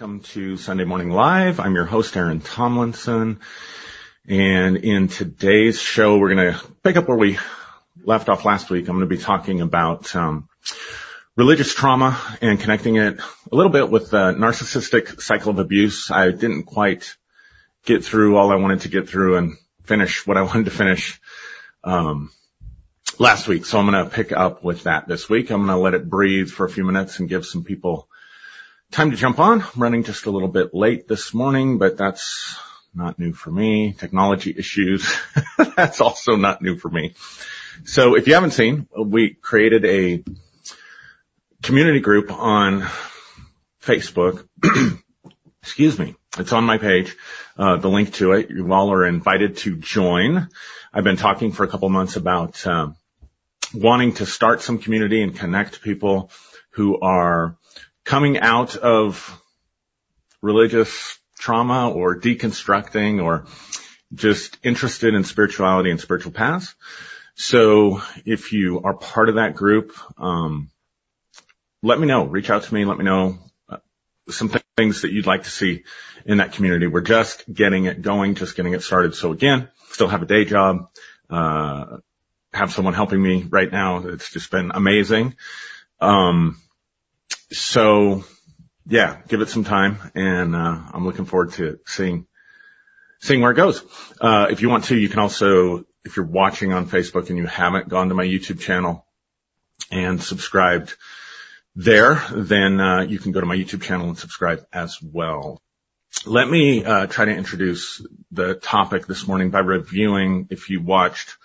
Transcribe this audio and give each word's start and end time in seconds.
Welcome 0.00 0.20
to 0.32 0.56
Sunday 0.56 0.84
Morning 0.84 1.10
Live. 1.10 1.60
I'm 1.60 1.74
your 1.74 1.84
host, 1.84 2.16
Aaron 2.16 2.40
Tomlinson. 2.40 3.40
And 4.26 4.78
in 4.78 5.08
today's 5.08 5.78
show, 5.78 6.16
we're 6.16 6.34
going 6.34 6.54
to 6.54 6.60
pick 6.82 6.96
up 6.96 7.06
where 7.06 7.18
we 7.18 7.38
left 8.02 8.30
off 8.30 8.46
last 8.46 8.70
week. 8.70 8.88
I'm 8.88 8.96
going 8.96 9.06
to 9.06 9.14
be 9.14 9.22
talking 9.22 9.60
about 9.60 10.16
um, 10.16 10.48
religious 11.36 11.74
trauma 11.74 12.18
and 12.40 12.58
connecting 12.58 12.96
it 12.96 13.20
a 13.20 13.54
little 13.54 13.70
bit 13.70 13.90
with 13.90 14.10
the 14.10 14.32
narcissistic 14.32 15.20
cycle 15.20 15.50
of 15.50 15.58
abuse. 15.58 16.10
I 16.10 16.30
didn't 16.30 16.62
quite 16.62 17.14
get 17.84 18.02
through 18.02 18.38
all 18.38 18.50
I 18.52 18.56
wanted 18.56 18.80
to 18.82 18.88
get 18.88 19.06
through 19.06 19.36
and 19.36 19.58
finish 19.84 20.26
what 20.26 20.38
I 20.38 20.42
wanted 20.44 20.64
to 20.64 20.70
finish 20.70 21.20
um, 21.84 22.30
last 23.18 23.48
week. 23.48 23.66
So 23.66 23.78
I'm 23.78 23.90
going 23.90 24.02
to 24.02 24.10
pick 24.10 24.32
up 24.32 24.64
with 24.64 24.84
that 24.84 25.08
this 25.08 25.28
week. 25.28 25.50
I'm 25.50 25.66
going 25.66 25.76
to 25.76 25.76
let 25.76 25.92
it 25.92 26.08
breathe 26.08 26.48
for 26.48 26.64
a 26.64 26.70
few 26.70 26.84
minutes 26.84 27.18
and 27.18 27.28
give 27.28 27.44
some 27.44 27.64
people 27.64 28.08
Time 28.90 29.12
to 29.12 29.16
jump 29.16 29.38
on. 29.38 29.62
I'm 29.62 29.80
running 29.80 30.02
just 30.02 30.26
a 30.26 30.32
little 30.32 30.48
bit 30.48 30.74
late 30.74 31.06
this 31.06 31.32
morning, 31.32 31.78
but 31.78 31.96
that's 31.96 32.56
not 32.92 33.20
new 33.20 33.32
for 33.32 33.48
me. 33.52 33.92
Technology 33.92 34.52
issues. 34.56 35.16
that's 35.76 36.00
also 36.00 36.34
not 36.34 36.60
new 36.60 36.76
for 36.76 36.88
me. 36.88 37.14
So 37.84 38.16
if 38.16 38.26
you 38.26 38.34
haven't 38.34 38.50
seen, 38.50 38.88
we 38.96 39.34
created 39.34 39.84
a 39.84 40.24
community 41.62 42.00
group 42.00 42.32
on 42.32 42.84
Facebook. 43.80 44.44
Excuse 45.62 45.96
me. 45.96 46.16
It's 46.36 46.52
on 46.52 46.64
my 46.64 46.78
page. 46.78 47.16
Uh, 47.56 47.76
the 47.76 47.88
link 47.88 48.14
to 48.14 48.32
it. 48.32 48.50
You 48.50 48.72
all 48.72 48.92
are 48.92 49.06
invited 49.06 49.58
to 49.58 49.76
join. 49.76 50.48
I've 50.92 51.04
been 51.04 51.16
talking 51.16 51.52
for 51.52 51.62
a 51.62 51.68
couple 51.68 51.88
months 51.90 52.16
about 52.16 52.66
um, 52.66 52.96
wanting 53.72 54.14
to 54.14 54.26
start 54.26 54.62
some 54.62 54.78
community 54.78 55.22
and 55.22 55.36
connect 55.36 55.80
people 55.80 56.32
who 56.72 56.98
are 57.00 57.56
coming 58.04 58.38
out 58.38 58.76
of 58.76 59.40
religious 60.42 61.18
trauma 61.38 61.90
or 61.90 62.18
deconstructing 62.18 63.22
or 63.22 63.46
just 64.12 64.58
interested 64.62 65.14
in 65.14 65.24
spirituality 65.24 65.90
and 65.90 66.00
spiritual 66.00 66.32
paths. 66.32 66.74
So 67.34 68.02
if 68.26 68.52
you 68.52 68.82
are 68.82 68.94
part 68.94 69.28
of 69.28 69.36
that 69.36 69.54
group, 69.54 69.92
um, 70.18 70.70
let 71.82 71.98
me 71.98 72.06
know. 72.06 72.24
Reach 72.24 72.50
out 72.50 72.64
to 72.64 72.74
me. 72.74 72.84
Let 72.84 72.98
me 72.98 73.04
know 73.04 73.38
uh, 73.68 73.78
some 74.28 74.50
things 74.76 75.02
that 75.02 75.12
you'd 75.12 75.26
like 75.26 75.44
to 75.44 75.50
see 75.50 75.84
in 76.26 76.38
that 76.38 76.52
community. 76.52 76.86
We're 76.86 77.00
just 77.00 77.50
getting 77.52 77.86
it 77.86 78.02
going, 78.02 78.34
just 78.34 78.56
getting 78.56 78.74
it 78.74 78.82
started. 78.82 79.14
So 79.14 79.32
again, 79.32 79.68
still 79.90 80.08
have 80.08 80.22
a 80.22 80.26
day 80.26 80.44
job, 80.44 80.90
uh, 81.30 81.98
have 82.52 82.72
someone 82.72 82.94
helping 82.94 83.22
me 83.22 83.46
right 83.48 83.70
now. 83.70 84.06
It's 84.06 84.30
just 84.30 84.50
been 84.50 84.72
amazing. 84.74 85.36
Um, 86.00 86.60
so 87.52 88.24
yeah, 88.86 89.18
give 89.28 89.40
it 89.40 89.48
some 89.48 89.64
time 89.64 89.98
and, 90.14 90.54
uh, 90.54 90.78
I'm 90.92 91.04
looking 91.04 91.24
forward 91.24 91.52
to 91.52 91.78
seeing, 91.86 92.26
seeing 93.20 93.40
where 93.40 93.52
it 93.52 93.56
goes. 93.56 93.82
Uh, 94.20 94.48
if 94.50 94.62
you 94.62 94.68
want 94.68 94.84
to, 94.84 94.96
you 94.96 95.08
can 95.08 95.20
also, 95.20 95.84
if 96.04 96.16
you're 96.16 96.26
watching 96.26 96.72
on 96.72 96.86
Facebook 96.86 97.28
and 97.28 97.38
you 97.38 97.46
haven't 97.46 97.88
gone 97.88 98.08
to 98.08 98.14
my 98.14 98.24
YouTube 98.24 98.60
channel 98.60 99.06
and 99.92 100.20
subscribed 100.20 100.96
there, 101.76 102.20
then, 102.32 102.80
uh, 102.80 103.02
you 103.02 103.18
can 103.18 103.32
go 103.32 103.40
to 103.40 103.46
my 103.46 103.56
YouTube 103.56 103.82
channel 103.82 104.08
and 104.08 104.18
subscribe 104.18 104.64
as 104.72 105.00
well. 105.00 105.60
Let 106.26 106.48
me, 106.48 106.84
uh, 106.84 107.06
try 107.06 107.26
to 107.26 107.34
introduce 107.34 108.04
the 108.32 108.54
topic 108.54 109.06
this 109.06 109.26
morning 109.28 109.50
by 109.50 109.60
reviewing, 109.60 110.48
if 110.50 110.68
you 110.68 110.82
watched 110.82 111.36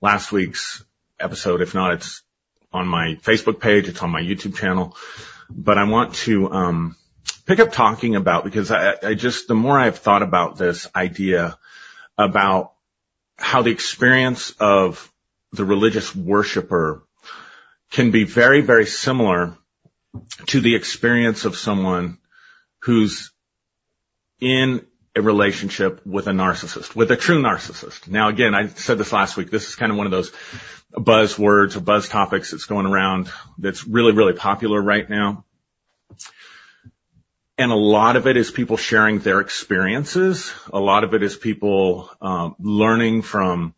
last 0.00 0.32
week's 0.32 0.82
episode, 1.20 1.60
if 1.60 1.74
not, 1.74 1.92
it's 1.94 2.22
on 2.72 2.88
my 2.88 3.16
Facebook 3.22 3.60
page, 3.60 3.88
it's 3.88 4.02
on 4.02 4.10
my 4.10 4.22
YouTube 4.22 4.56
channel 4.56 4.96
but 5.50 5.78
I 5.78 5.84
want 5.84 6.14
to 6.26 6.50
um, 6.50 6.96
pick 7.46 7.60
up 7.60 7.72
talking 7.72 8.16
about 8.16 8.44
because 8.44 8.70
I, 8.70 8.94
I 9.02 9.14
just 9.14 9.48
the 9.48 9.54
more 9.54 9.78
I've 9.78 9.98
thought 9.98 10.22
about 10.22 10.56
this 10.56 10.88
idea 10.94 11.58
about 12.16 12.72
how 13.36 13.62
the 13.62 13.70
experience 13.70 14.52
of 14.60 15.10
the 15.52 15.64
religious 15.64 16.14
worshiper 16.14 17.02
can 17.90 18.10
be 18.10 18.24
very, 18.24 18.60
very 18.60 18.86
similar 18.86 19.56
to 20.46 20.60
the 20.60 20.74
experience 20.74 21.44
of 21.44 21.56
someone 21.56 22.18
who's 22.80 23.32
in 24.40 24.86
a 25.16 25.22
relationship 25.22 26.04
with 26.04 26.26
a 26.26 26.32
narcissist, 26.32 26.96
with 26.96 27.10
a 27.10 27.16
true 27.16 27.40
narcissist. 27.40 28.08
Now 28.08 28.28
again, 28.28 28.54
I 28.54 28.66
said 28.68 28.98
this 28.98 29.12
last 29.12 29.36
week, 29.36 29.50
this 29.50 29.68
is 29.68 29.76
kind 29.76 29.92
of 29.92 29.98
one 29.98 30.06
of 30.06 30.12
those 30.12 30.32
buzzwords 30.92 31.76
or 31.76 31.80
buzz 31.80 32.08
topics 32.08 32.50
that's 32.50 32.64
going 32.64 32.86
around 32.86 33.30
that's 33.58 33.86
really, 33.86 34.12
really 34.12 34.32
popular 34.32 34.80
right 34.80 35.08
now. 35.08 35.44
And 37.56 37.70
a 37.70 37.76
lot 37.76 38.16
of 38.16 38.26
it 38.26 38.36
is 38.36 38.50
people 38.50 38.76
sharing 38.76 39.20
their 39.20 39.40
experiences. 39.40 40.52
A 40.72 40.80
lot 40.80 41.04
of 41.04 41.14
it 41.14 41.22
is 41.22 41.36
people 41.36 42.10
um, 42.20 42.56
learning 42.58 43.22
from 43.22 43.74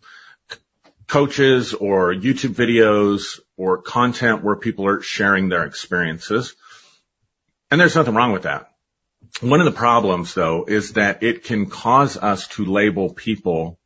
coaches 1.06 1.74
or 1.74 2.14
YouTube 2.14 2.54
videos 2.54 3.40
or 3.56 3.82
content 3.82 4.42
where 4.42 4.56
people 4.56 4.86
are 4.86 5.02
sharing 5.02 5.50
their 5.50 5.64
experiences. 5.64 6.54
And 7.70 7.80
there's 7.80 7.94
nothing 7.94 8.14
wrong 8.14 8.32
with 8.32 8.44
that. 8.44 8.70
One 9.40 9.60
of 9.60 9.66
the 9.66 9.78
problems 9.78 10.34
though 10.34 10.64
is 10.66 10.94
that 10.94 11.22
it 11.22 11.44
can 11.44 11.66
cause 11.66 12.16
us 12.16 12.48
to 12.48 12.64
label 12.64 13.12
people 13.12 13.78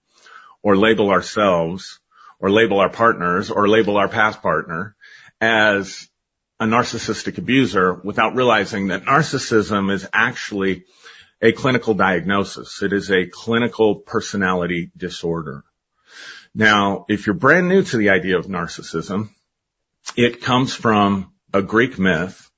or 0.62 0.76
label 0.76 1.10
ourselves 1.10 2.00
or 2.38 2.50
label 2.50 2.80
our 2.80 2.90
partners 2.90 3.50
or 3.50 3.68
label 3.68 3.96
our 3.96 4.08
past 4.08 4.42
partner 4.42 4.96
as 5.40 6.08
a 6.58 6.64
narcissistic 6.64 7.38
abuser 7.38 7.94
without 7.94 8.34
realizing 8.34 8.88
that 8.88 9.04
narcissism 9.04 9.92
is 9.92 10.06
actually 10.12 10.84
a 11.40 11.52
clinical 11.52 11.94
diagnosis. 11.94 12.82
It 12.82 12.92
is 12.92 13.10
a 13.10 13.26
clinical 13.26 13.96
personality 13.96 14.90
disorder. 14.96 15.64
Now, 16.54 17.06
if 17.08 17.26
you're 17.26 17.34
brand 17.34 17.68
new 17.68 17.82
to 17.82 17.96
the 17.96 18.10
idea 18.10 18.38
of 18.38 18.46
narcissism, 18.46 19.30
it 20.16 20.42
comes 20.42 20.74
from 20.74 21.32
a 21.52 21.62
Greek 21.62 21.98
myth 21.98 22.49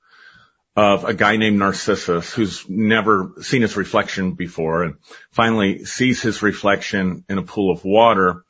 of 0.75 1.05
a 1.05 1.13
guy 1.13 1.37
named 1.37 1.59
Narcissus 1.59 2.33
who's 2.33 2.67
never 2.67 3.33
seen 3.41 3.61
his 3.61 3.77
reflection 3.77 4.33
before 4.33 4.83
and 4.83 4.95
finally 5.31 5.85
sees 5.85 6.21
his 6.21 6.41
reflection 6.41 7.23
in 7.29 7.37
a 7.37 7.43
pool 7.43 7.71
of 7.71 7.85
water 7.85 8.43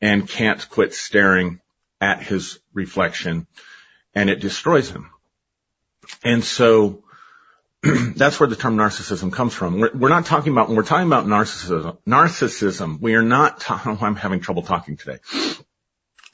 and 0.00 0.28
can't 0.28 0.68
quit 0.68 0.94
staring 0.94 1.60
at 2.00 2.22
his 2.22 2.58
reflection 2.74 3.46
and 4.14 4.28
it 4.28 4.40
destroys 4.40 4.90
him. 4.90 5.10
And 6.22 6.44
so 6.44 7.02
that's 7.82 8.38
where 8.38 8.48
the 8.48 8.56
term 8.56 8.76
narcissism 8.76 9.32
comes 9.32 9.54
from. 9.54 9.80
We're, 9.80 9.96
we're, 9.96 10.08
not 10.10 10.26
talking 10.26 10.52
about, 10.52 10.68
when 10.68 10.76
we're 10.76 10.82
talking 10.82 11.06
about 11.06 11.26
narcissism, 11.26 11.96
narcissism, 12.06 13.00
we 13.00 13.14
are 13.14 13.22
not, 13.22 13.60
ta- 13.60 13.82
I'm 14.00 14.16
having 14.16 14.40
trouble 14.40 14.62
talking 14.62 14.96
today. 14.98 15.18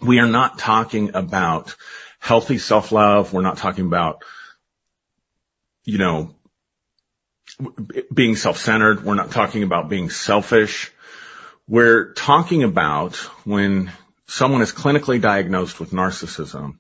We 0.01 0.19
are 0.19 0.27
not 0.29 0.59
talking 0.59 1.15
about 1.15 1.77
healthy 2.19 2.59
self-love. 2.59 3.33
We're 3.33 3.43
not 3.43 3.59
talking 3.59 3.87
about 3.87 4.25
you 5.87 5.99
know, 5.99 6.35
being 8.13 8.37
self-centered. 8.37 9.05
We're 9.05 9.15
not 9.15 9.31
talking 9.31 9.63
about 9.63 9.89
being 9.89 10.11
selfish. 10.11 10.93
We're 11.67 12.13
talking 12.13 12.65
about 12.65 13.17
when 13.47 13.91
someone 14.27 14.63
is 14.63 14.73
clinically 14.73 15.21
diagnosed 15.21 15.81
with 15.81 15.93
narcissism, 15.93 16.79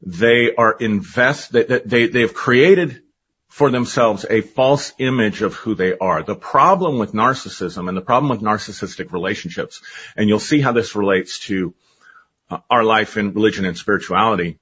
they 0.00 0.54
are 0.54 0.72
invest, 0.72 1.52
they, 1.52 1.64
they, 1.64 2.06
they 2.06 2.20
have 2.20 2.34
created 2.34 3.02
for 3.48 3.70
themselves 3.70 4.24
a 4.28 4.40
false 4.40 4.92
image 4.98 5.42
of 5.42 5.54
who 5.54 5.74
they 5.74 5.96
are. 5.98 6.22
The 6.22 6.36
problem 6.36 6.98
with 6.98 7.12
narcissism 7.12 7.88
and 7.88 7.96
the 7.96 8.02
problem 8.02 8.30
with 8.30 8.40
narcissistic 8.40 9.12
relationships, 9.12 9.82
and 10.16 10.28
you'll 10.28 10.38
see 10.38 10.60
how 10.60 10.72
this 10.72 10.94
relates 10.94 11.40
to 11.46 11.74
uh, 12.50 12.58
our 12.70 12.84
life 12.84 13.16
in 13.16 13.34
religion 13.34 13.64
and 13.64 13.76
spirituality, 13.76 14.58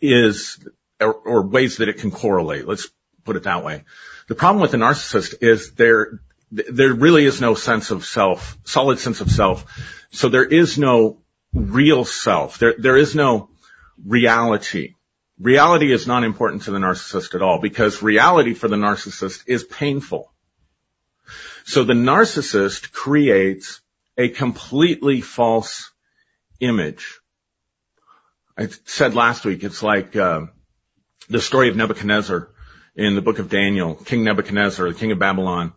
is 0.00 0.58
or, 1.00 1.42
ways 1.46 1.78
that 1.78 1.88
it 1.88 1.98
can 1.98 2.10
correlate. 2.10 2.66
Let's 2.66 2.88
put 3.24 3.36
it 3.36 3.44
that 3.44 3.64
way. 3.64 3.84
The 4.28 4.34
problem 4.34 4.62
with 4.62 4.70
the 4.70 4.78
narcissist 4.78 5.42
is 5.42 5.72
there, 5.72 6.20
there 6.50 6.94
really 6.94 7.24
is 7.24 7.40
no 7.40 7.54
sense 7.54 7.90
of 7.90 8.04
self, 8.04 8.56
solid 8.64 8.98
sense 8.98 9.20
of 9.20 9.30
self. 9.30 9.64
So 10.10 10.28
there 10.28 10.44
is 10.44 10.78
no 10.78 11.18
real 11.52 12.04
self. 12.04 12.58
There, 12.58 12.74
there 12.78 12.96
is 12.96 13.14
no 13.14 13.50
reality. 14.04 14.94
Reality 15.38 15.92
is 15.92 16.06
not 16.06 16.24
important 16.24 16.62
to 16.62 16.70
the 16.70 16.78
narcissist 16.78 17.34
at 17.34 17.42
all 17.42 17.60
because 17.60 18.02
reality 18.02 18.54
for 18.54 18.68
the 18.68 18.76
narcissist 18.76 19.44
is 19.46 19.64
painful. 19.64 20.32
So 21.64 21.84
the 21.84 21.94
narcissist 21.94 22.92
creates 22.92 23.80
a 24.16 24.28
completely 24.28 25.20
false 25.20 25.90
image. 26.60 27.20
I 28.56 28.68
said 28.86 29.14
last 29.14 29.44
week, 29.44 29.64
it's 29.64 29.82
like, 29.82 30.16
uh, 30.16 30.46
the 31.28 31.40
story 31.40 31.68
of 31.68 31.76
Nebuchadnezzar 31.76 32.48
in 32.94 33.14
the 33.14 33.22
book 33.22 33.38
of 33.38 33.50
Daniel, 33.50 33.94
King 33.94 34.24
Nebuchadnezzar, 34.24 34.88
the 34.88 34.98
king 34.98 35.12
of 35.12 35.18
Babylon, 35.18 35.72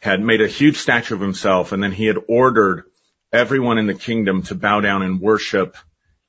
had 0.00 0.20
made 0.20 0.40
a 0.40 0.48
huge 0.48 0.78
statue 0.78 1.14
of 1.14 1.20
himself 1.20 1.72
and 1.72 1.82
then 1.82 1.92
he 1.92 2.06
had 2.06 2.16
ordered 2.28 2.84
everyone 3.32 3.78
in 3.78 3.86
the 3.86 3.94
kingdom 3.94 4.42
to 4.42 4.54
bow 4.54 4.80
down 4.80 5.02
and 5.02 5.20
worship 5.20 5.76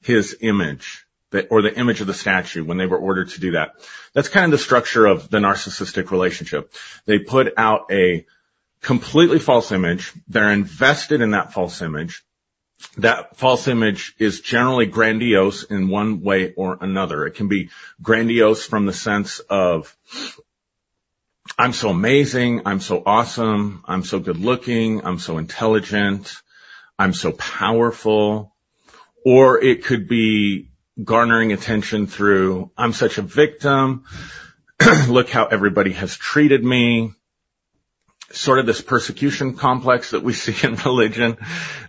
his 0.02 0.38
image. 0.42 1.04
or 1.50 1.62
the 1.62 1.78
image 1.78 2.00
of 2.00 2.08
the 2.08 2.14
statue 2.14 2.64
when 2.64 2.78
they 2.78 2.86
were 2.86 2.98
ordered 2.98 3.30
to 3.30 3.42
do 3.42 3.52
that. 3.52 3.74
That's 4.14 4.30
kind 4.30 4.46
of 4.46 4.52
the 4.52 4.64
structure 4.64 5.06
of 5.06 5.30
the 5.30 5.40
narcissistic 5.40 6.10
relationship. 6.10 6.74
They 7.06 7.19
put 7.19 7.54
out 7.58 7.92
a 7.92 8.25
completely 8.81 9.38
false 9.38 9.72
image. 9.74 10.14
They're 10.30 10.52
invested 10.52 11.22
in 11.22 11.31
that 11.31 11.52
false 11.52 11.81
image. 11.81 12.24
That 12.97 13.38
false 13.38 13.68
image 13.68 14.15
is 14.18 14.41
generally 14.41 14.85
grandiose 14.85 15.63
in 15.63 15.89
one 15.89 16.21
way 16.21 16.53
or 16.53 16.77
another. 16.81 17.25
It 17.25 17.35
can 17.35 17.47
be 17.47 17.69
grandiose 18.01 18.65
from 18.65 18.85
the 18.85 18.94
sense 18.94 19.39
of, 19.39 19.95
I'm 21.57 21.74
so 21.74 21.89
amazing. 21.89 22.63
I'm 22.65 22.79
so 22.79 23.03
awesome. 23.06 23.83
I'm 23.88 24.03
so 24.03 24.19
good 24.19 24.38
looking. 24.38 25.06
I'm 25.06 25.19
so 25.19 25.38
intelligent. 25.38 26.35
I'm 27.00 27.13
so 27.13 27.31
powerful. 27.31 28.56
Or 29.25 29.62
it 29.63 29.83
could 29.83 30.07
be 30.07 30.69
garnering 31.03 31.51
attention 31.53 32.07
through, 32.07 32.71
I'm 32.77 32.94
such 32.94 33.18
a 33.18 33.21
victim. 33.21 34.06
Look 35.07 35.30
how 35.30 35.45
everybody 35.45 35.94
has 35.94 36.15
treated 36.15 36.63
me. 36.63 37.13
Sort 38.31 38.59
of 38.59 38.65
this 38.65 38.81
persecution 38.81 39.56
complex 39.56 40.12
that 40.12 40.24
we 40.24 40.33
see 40.44 40.68
in 40.68 40.75
religion. 40.75 41.38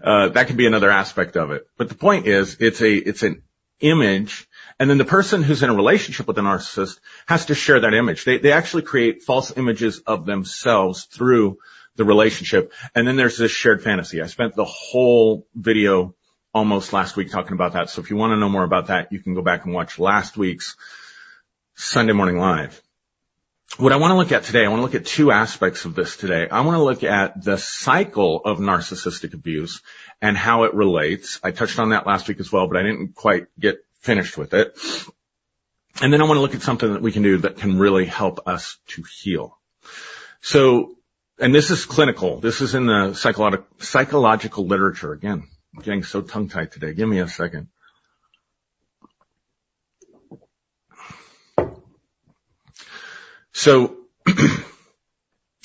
Uh, 0.03 0.29
that 0.29 0.47
can 0.47 0.57
be 0.57 0.67
another 0.67 0.91
aspect 0.91 1.37
of 1.37 1.51
it. 1.51 1.67
But 1.77 1.89
the 1.89 1.95
point 1.95 2.27
is, 2.27 2.57
it's 2.61 2.81
a, 2.81 2.93
it's 2.95 3.23
an 3.23 3.43
image. 3.81 4.49
And 4.79 4.89
then 4.89 4.99
the 4.99 5.05
person 5.05 5.43
who's 5.43 5.63
in 5.63 5.71
a 5.71 5.75
relationship 5.75 6.27
with 6.27 6.39
a 6.39 6.43
narcissist 6.43 7.01
has 7.27 7.47
to 7.47 7.55
share 7.55 7.81
that 7.81 7.95
image. 7.95 8.25
They, 8.25 8.39
they 8.39 8.53
actually 8.53 8.83
create 8.83 9.23
false 9.23 9.57
images 9.57 10.01
of 10.01 10.25
themselves 10.25 11.05
through 11.05 11.59
the 11.97 12.05
relationship. 12.05 12.73
And 12.95 13.07
then 13.07 13.17
there's 13.17 13.37
this 13.37 13.51
shared 13.51 13.83
fantasy. 13.83 14.23
I 14.23 14.27
spent 14.27 14.55
the 14.55 14.65
whole 14.65 15.47
video 15.55 16.15
almost 16.55 16.93
last 16.93 17.17
week 17.17 17.31
talking 17.31 17.53
about 17.53 17.73
that. 17.75 17.91
So 17.91 18.01
if 18.01 18.11
you 18.11 18.17
want 18.17 18.33
to 18.33 18.37
know 18.37 18.49
more 18.49 18.65
about 18.65 18.87
that, 18.87 19.13
you 19.13 19.21
can 19.21 19.35
go 19.35 19.43
back 19.43 19.65
and 19.65 19.75
watch 19.75 19.99
last 19.99 20.37
week's 20.37 20.77
Sunday 21.75 22.13
morning 22.13 22.39
live. 22.39 22.81
What 23.79 23.93
I 23.93 23.97
want 23.97 24.11
to 24.11 24.17
look 24.17 24.33
at 24.33 24.43
today, 24.43 24.65
I 24.65 24.69
want 24.71 24.81
to 24.81 24.83
look 24.83 24.97
at 24.97 25.07
two 25.07 25.31
aspects 25.31 25.85
of 25.85 25.95
this 25.95 26.17
today. 26.17 26.49
I 26.49 26.63
want 26.63 26.75
to 26.77 26.83
look 26.83 27.05
at 27.05 27.45
the 27.45 27.57
cycle 27.57 28.41
of 28.45 28.59
narcissistic 28.59 29.35
abuse 29.35 29.83
and 30.21 30.37
how 30.37 30.65
it 30.65 30.75
relates. 30.75 31.39
I 31.45 31.53
touched 31.53 31.79
on 31.79 31.91
that 31.91 32.05
last 32.05 32.27
week 32.27 32.41
as 32.41 32.51
well, 32.51 32.67
but 32.67 32.77
I 32.77 32.83
didn't 32.83 33.15
quite 33.15 33.47
get 33.57 33.79
finished 34.01 34.37
with 34.37 34.53
it. 34.53 34.77
And 36.03 36.13
then 36.13 36.21
I 36.21 36.25
want 36.25 36.39
to 36.39 36.41
look 36.41 36.57
at 36.57 36.63
something 36.63 36.93
that 36.93 37.03
we 37.03 37.13
can 37.13 37.23
do 37.23 37.39
that 37.39 37.59
can 37.59 37.79
really 37.79 38.05
help 38.05 38.49
us 38.49 38.79
to 38.89 39.05
heal. 39.23 39.57
So, 40.41 40.97
and 41.39 41.55
this 41.55 41.71
is 41.71 41.85
clinical. 41.85 42.41
This 42.41 42.61
is 42.61 42.75
in 42.75 42.87
the 42.87 43.15
psychological, 43.15 43.67
psychological 43.79 44.67
literature. 44.67 45.13
Again, 45.13 45.45
I'm 45.77 45.83
getting 45.83 46.03
so 46.03 46.21
tongue 46.21 46.49
tied 46.49 46.73
today. 46.73 46.95
Give 46.95 47.09
me 47.09 47.21
a 47.21 47.29
second. 47.29 47.69
So 53.59 53.97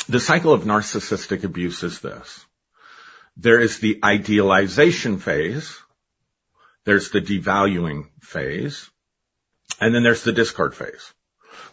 the 0.09 0.19
cycle 0.19 0.51
of 0.51 0.63
narcissistic 0.63 1.43
abuse 1.43 1.83
is 1.83 1.99
this. 1.99 2.43
There 3.37 3.59
is 3.59 3.77
the 3.77 3.99
idealization 4.03 5.19
phase. 5.19 5.77
There's 6.85 7.11
the 7.11 7.21
devaluing 7.21 8.07
phase. 8.19 8.89
And 9.79 9.93
then 9.93 10.01
there's 10.01 10.23
the 10.23 10.31
discard 10.31 10.73
phase. 10.73 11.13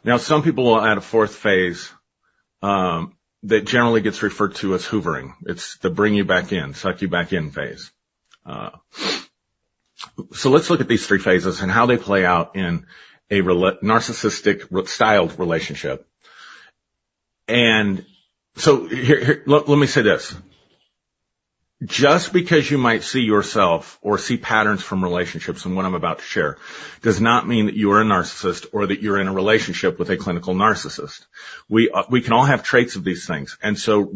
Now, 0.05 0.19
some 0.19 0.43
people 0.43 0.65
will 0.65 0.85
add 0.85 0.99
a 0.99 1.01
fourth 1.01 1.35
phase, 1.35 1.91
um, 2.61 3.17
that 3.45 3.65
generally 3.65 4.03
gets 4.03 4.23
referred 4.23 4.57
to 4.57 4.75
as 4.75 4.85
hoovering. 4.85 5.33
It's 5.47 5.79
the 5.79 5.89
bring 5.89 6.13
you 6.13 6.27
back 6.27 6.53
in, 6.53 6.75
suck 6.75 7.01
you 7.01 7.09
back 7.09 7.33
in 7.33 7.51
phase. 7.51 7.91
Uh, 8.45 8.73
so 10.35 10.51
let's 10.51 10.69
look 10.69 10.83
at 10.83 10.89
these 10.89 11.07
three 11.07 11.19
phases 11.19 11.63
and 11.63 11.73
how 11.73 11.87
they 11.87 11.97
play 11.97 12.27
out 12.27 12.57
in 12.57 12.85
a 13.31 13.41
narcissistic 13.41 14.87
styled 14.87 15.39
relationship. 15.39 16.07
And 17.51 18.05
so 18.57 18.87
here, 18.87 19.25
here 19.25 19.43
let, 19.47 19.69
let 19.69 19.79
me 19.79 19.87
say 19.87 20.03
this. 20.03 20.35
Just 21.83 22.35
because 22.35 22.71
you 22.71 22.77
might 22.77 23.03
see 23.03 23.23
yourself 23.23 23.99
or 24.03 24.19
see 24.19 24.37
patterns 24.37 24.83
from 24.83 25.03
relationships 25.03 25.65
and 25.65 25.75
what 25.75 25.87
I'm 25.87 25.95
about 25.95 26.19
to 26.19 26.25
share 26.25 26.59
does 27.01 27.23
not 27.23 27.49
mean 27.49 27.67
that 27.67 27.75
you 27.75 27.91
are 27.93 28.03
a 28.03 28.05
narcissist 28.05 28.67
or 28.73 28.87
that 28.89 29.01
you're 29.01 29.19
in 29.19 29.29
a 29.29 29.33
relationship 29.33 29.99
with 29.99 30.11
a 30.11 30.19
clinical 30.19 30.55
narcissist. 30.55 31.25
We, 31.71 31.91
uh, 31.91 32.03
we 32.11 32.21
can 32.21 32.35
all 32.35 32.45
have 32.45 32.63
traits 32.63 32.97
of 32.97 33.05
these 33.05 33.27
things. 33.27 33.57
And 33.63 33.79
so 33.79 34.13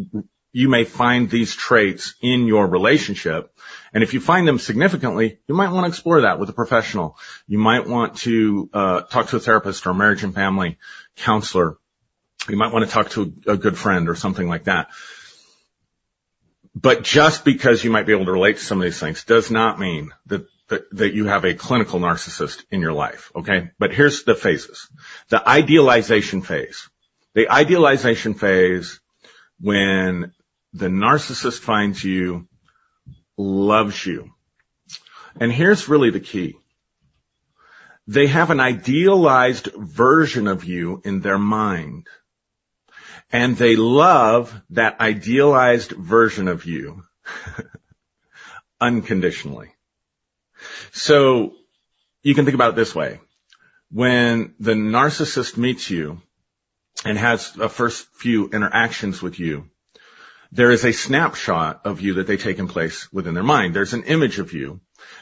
you 0.53 0.69
may 0.69 0.85
find 0.85 1.31
these 1.31 1.57
traits 1.57 2.15
in 2.21 2.47
your 2.47 2.67
relationship. 2.67 3.51
And 3.95 4.05
if 4.05 4.13
you 4.13 4.21
find 4.21 4.47
them 4.47 4.59
significantly, 4.59 5.39
you 5.49 5.55
might 5.55 5.73
want 5.73 5.87
to 5.87 5.89
explore 5.89 6.21
that 6.21 6.39
with 6.39 6.51
a 6.51 6.53
professional. 6.53 7.17
You 7.49 7.59
might 7.59 7.89
want 7.89 8.19
to 8.19 8.69
uh, 8.75 9.01
talk 9.03 9.29
to 9.29 9.37
a 9.37 9.41
therapist 9.41 9.87
or 9.87 9.91
a 9.91 9.95
marriage 9.95 10.23
and 10.23 10.35
family 10.35 10.79
counselor 11.17 11.79
you 12.49 12.57
might 12.57 12.73
want 12.73 12.85
to 12.85 12.91
talk 12.91 13.11
to 13.11 13.33
a 13.47 13.57
good 13.57 13.77
friend 13.77 14.09
or 14.09 14.15
something 14.15 14.49
like 14.49 14.65
that. 14.65 14.89
But 16.75 17.03
just 17.03 17.45
because 17.45 17.85
you 17.85 17.91
might 17.91 18.07
be 18.07 18.13
able 18.13 18.25
to 18.27 18.33
relate 18.33 18.57
to 18.57 18.65
some 18.65 18.79
of 18.79 18.85
these 18.85 18.99
things 18.99 19.25
does 19.25 19.51
not 19.51 19.79
mean 19.79 20.11
that, 20.27 20.47
that, 20.69 21.15
you 21.15 21.27
have 21.27 21.45
a 21.45 21.55
clinical 21.55 22.01
narcissist 22.01 22.65
in 22.71 22.81
your 22.81 22.93
life. 22.93 23.31
Okay. 23.37 23.71
But 23.79 23.95
here's 23.95 24.25
the 24.25 24.35
phases. 24.35 24.89
The 25.29 25.49
idealization 25.49 26.43
phase. 26.43 26.89
The 27.35 27.49
idealization 27.49 28.35
phase 28.35 29.01
when 29.61 30.33
the 30.73 30.89
narcissist 30.89 31.61
finds 31.61 32.03
you, 32.03 32.49
loves 33.37 34.05
you. 34.05 34.31
And 35.39 35.53
here's 35.53 35.89
really 35.89 36.11
the 36.11 36.21
key. 36.21 36.57
They 38.07 38.27
have 38.27 38.51
an 38.51 38.61
idealized 38.61 39.69
version 39.77 40.49
of 40.49 40.65
you 40.65 41.01
in 41.05 41.21
their 41.21 41.39
mind 41.39 42.07
and 43.35 43.57
they 43.57 43.75
love 43.75 44.55
that 44.71 45.01
idealized 45.01 45.91
version 45.91 46.47
of 46.47 46.67
you 46.67 47.03
unconditionally. 48.81 49.73
So 50.93 51.57
you 52.23 52.37
can 52.37 52.45
think 52.45 52.55
about 52.55 52.75
it 52.75 52.77
this 52.77 52.95
way. 52.95 53.19
When 53.91 54.55
the 54.61 54.75
narcissist 54.75 55.57
meets 55.57 55.91
you 55.91 56.23
and 57.05 57.19
has 57.19 57.57
a 57.59 57.69
first 57.69 58.07
few 58.15 58.51
interactions 58.51 59.21
with 59.21 59.41
you, 59.41 59.69
there 60.53 60.71
is 60.71 60.85
a 60.85 60.93
snapshot 60.93 61.81
of 61.85 62.01
you 62.01 62.15
that 62.15 62.29
they 62.29 62.37
take 62.37 62.61
in 62.61 62.69
place 62.69 63.13
within 63.13 63.35
their 63.35 63.43
mind. 63.43 63.75
There's 63.75 63.95
an 63.95 64.05
image 64.05 64.39
of 64.39 64.53
you 64.53 64.81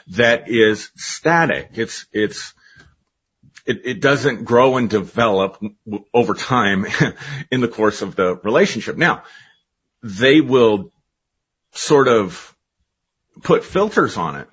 that 0.09 0.51
is 0.51 0.91
static. 0.97 1.71
It's, 1.77 2.05
it's, 2.13 2.53
it, 3.67 3.83
it 3.85 4.01
doesn't 4.01 4.45
grow 4.45 4.77
and 4.77 4.91
develop 4.91 5.63
over 6.13 6.35
time 6.35 6.87
in 7.51 7.61
the 7.61 7.69
course 7.69 8.03
of 8.03 8.17
the 8.17 8.37
relationship. 8.37 8.97
Now, 8.97 9.25
they 10.03 10.41
will 10.41 10.93
sort 11.73 12.09
of 12.09 12.55
put 13.43 13.65
filters 13.65 14.17
on 14.17 14.37
it 14.37 14.49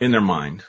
in 0.00 0.10
their 0.10 0.20
mind 0.20 0.64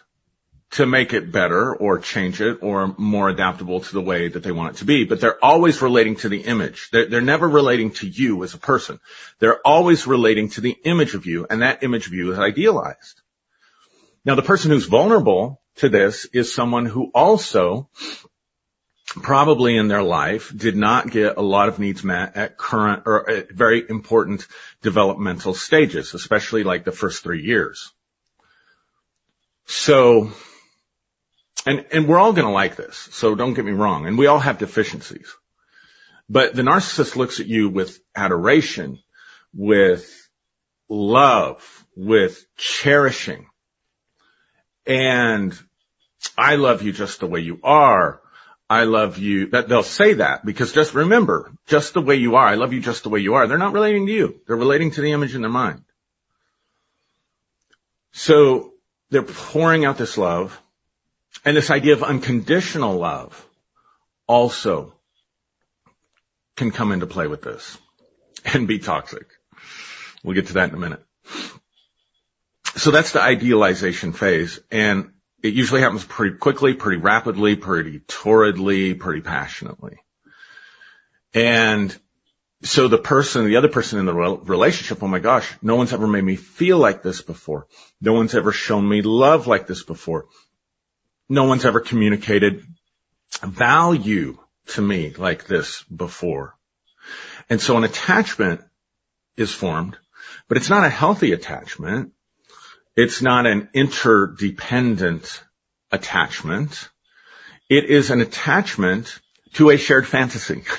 to 0.71 0.85
make 0.85 1.13
it 1.13 1.31
better 1.31 1.73
or 1.73 1.99
change 1.99 2.41
it 2.41 2.59
or 2.61 2.93
more 2.97 3.29
adaptable 3.29 3.79
to 3.79 3.93
the 3.93 4.01
way 4.01 4.27
that 4.27 4.43
they 4.43 4.51
want 4.51 4.75
it 4.75 4.79
to 4.79 4.85
be. 4.85 5.05
But 5.05 5.21
they're 5.21 5.43
always 5.43 5.81
relating 5.81 6.17
to 6.17 6.29
the 6.29 6.41
image. 6.41 6.89
They're, 6.91 7.05
they're, 7.05 7.21
never 7.21 7.47
relating 7.47 7.91
to 7.91 8.07
you 8.07 8.43
as 8.43 8.53
a 8.53 8.57
person. 8.57 8.99
They're 9.39 9.65
always 9.65 10.05
relating 10.05 10.49
to 10.49 10.61
the 10.61 10.75
image 10.83 11.13
of 11.13 11.25
you 11.25 11.47
and 11.49 11.61
that 11.61 11.83
image 11.83 12.07
of 12.07 12.13
you 12.13 12.33
is 12.33 12.39
idealized. 12.39 13.21
Now 14.25 14.35
the 14.35 14.41
person 14.41 14.71
who's 14.71 14.85
vulnerable 14.85 15.61
to 15.77 15.89
this 15.89 16.25
is 16.25 16.53
someone 16.53 16.85
who 16.85 17.11
also 17.13 17.89
probably 19.07 19.77
in 19.77 19.87
their 19.87 20.03
life 20.03 20.51
did 20.55 20.75
not 20.75 21.09
get 21.09 21.37
a 21.37 21.41
lot 21.41 21.69
of 21.69 21.79
needs 21.79 22.03
met 22.03 22.35
at 22.35 22.57
current 22.57 23.03
or 23.05 23.29
at 23.29 23.51
very 23.51 23.83
important 23.87 24.47
developmental 24.81 25.53
stages, 25.53 26.13
especially 26.13 26.63
like 26.63 26.83
the 26.83 26.91
first 26.91 27.23
three 27.23 27.43
years. 27.43 27.91
So, 29.65 30.31
and, 31.65 31.85
and 31.91 32.07
we're 32.07 32.19
all 32.19 32.33
going 32.33 32.47
to 32.47 32.51
like 32.51 32.75
this. 32.75 32.97
So 33.11 33.35
don't 33.35 33.53
get 33.53 33.65
me 33.65 33.71
wrong. 33.71 34.05
And 34.05 34.17
we 34.17 34.27
all 34.27 34.39
have 34.39 34.57
deficiencies, 34.57 35.33
but 36.29 36.55
the 36.55 36.61
narcissist 36.61 37.15
looks 37.15 37.39
at 37.39 37.47
you 37.47 37.69
with 37.69 37.99
adoration, 38.15 38.99
with 39.53 40.29
love, 40.89 41.85
with 41.95 42.45
cherishing. 42.57 43.47
And 44.85 45.57
I 46.37 46.55
love 46.55 46.81
you 46.81 46.91
just 46.91 47.19
the 47.19 47.27
way 47.27 47.39
you 47.39 47.59
are. 47.63 48.21
I 48.69 48.83
love 48.83 49.17
you. 49.17 49.47
That 49.47 49.69
they'll 49.69 49.83
say 49.83 50.15
that 50.15 50.45
because 50.45 50.73
just 50.73 50.93
remember, 50.93 51.51
just 51.67 51.93
the 51.93 52.01
way 52.01 52.15
you 52.15 52.35
are. 52.35 52.47
I 52.47 52.55
love 52.55 52.73
you 52.73 52.81
just 52.81 53.03
the 53.03 53.09
way 53.09 53.19
you 53.19 53.35
are. 53.35 53.47
They're 53.47 53.57
not 53.57 53.73
relating 53.73 54.07
to 54.07 54.11
you. 54.11 54.41
They're 54.47 54.55
relating 54.55 54.91
to 54.91 55.01
the 55.01 55.11
image 55.11 55.35
in 55.35 55.41
their 55.41 55.51
mind. 55.51 55.83
So 58.11 58.73
they're 59.09 59.23
pouring 59.23 59.85
out 59.85 59.97
this 59.97 60.17
love 60.17 60.59
and 61.43 61.55
this 61.55 61.69
idea 61.69 61.93
of 61.93 62.03
unconditional 62.03 62.97
love 62.97 63.45
also 64.27 64.93
can 66.55 66.71
come 66.71 66.91
into 66.91 67.05
play 67.05 67.27
with 67.27 67.41
this 67.41 67.77
and 68.45 68.67
be 68.67 68.79
toxic. 68.79 69.27
We'll 70.23 70.35
get 70.35 70.47
to 70.47 70.53
that 70.53 70.69
in 70.69 70.75
a 70.75 70.79
minute. 70.79 71.04
So 72.75 72.91
that's 72.91 73.11
the 73.11 73.21
idealization 73.21 74.13
phase. 74.13 74.59
And 74.69 75.11
it 75.41 75.53
usually 75.53 75.81
happens 75.81 76.03
pretty 76.03 76.37
quickly, 76.37 76.73
pretty 76.73 77.01
rapidly, 77.01 77.55
pretty 77.55 77.99
torridly, 77.99 78.99
pretty 78.99 79.21
passionately. 79.21 79.97
And 81.33 81.95
so 82.63 82.87
the 82.87 82.97
person, 82.97 83.45
the 83.45 83.57
other 83.57 83.69
person 83.69 83.99
in 83.99 84.05
the 84.05 84.13
relationship, 84.13 85.03
oh 85.03 85.07
my 85.07 85.19
gosh, 85.19 85.47
no 85.61 85.75
one's 85.75 85.93
ever 85.93 86.07
made 86.07 86.23
me 86.23 86.35
feel 86.35 86.77
like 86.77 87.03
this 87.03 87.21
before. 87.21 87.67
No 88.01 88.13
one's 88.13 88.33
ever 88.33 88.51
shown 88.51 88.87
me 88.87 89.01
love 89.01 89.45
like 89.45 89.67
this 89.67 89.83
before. 89.83 90.25
No 91.29 91.43
one's 91.43 91.65
ever 91.65 91.79
communicated 91.79 92.63
value 93.43 94.39
to 94.67 94.81
me 94.81 95.13
like 95.15 95.45
this 95.45 95.83
before. 95.83 96.57
And 97.49 97.61
so 97.61 97.77
an 97.77 97.83
attachment 97.83 98.61
is 99.37 99.51
formed, 99.51 99.97
but 100.47 100.57
it's 100.57 100.69
not 100.69 100.85
a 100.85 100.89
healthy 100.89 101.33
attachment. 101.33 102.13
It's 102.95 103.21
not 103.21 103.45
an 103.45 103.69
interdependent 103.73 105.43
attachment. 105.91 106.89
It 107.69 107.85
is 107.85 108.09
an 108.09 108.21
attachment 108.21 109.19
to 109.53 109.69
a 109.69 109.77
shared 109.77 110.07
fantasy. 110.07 110.63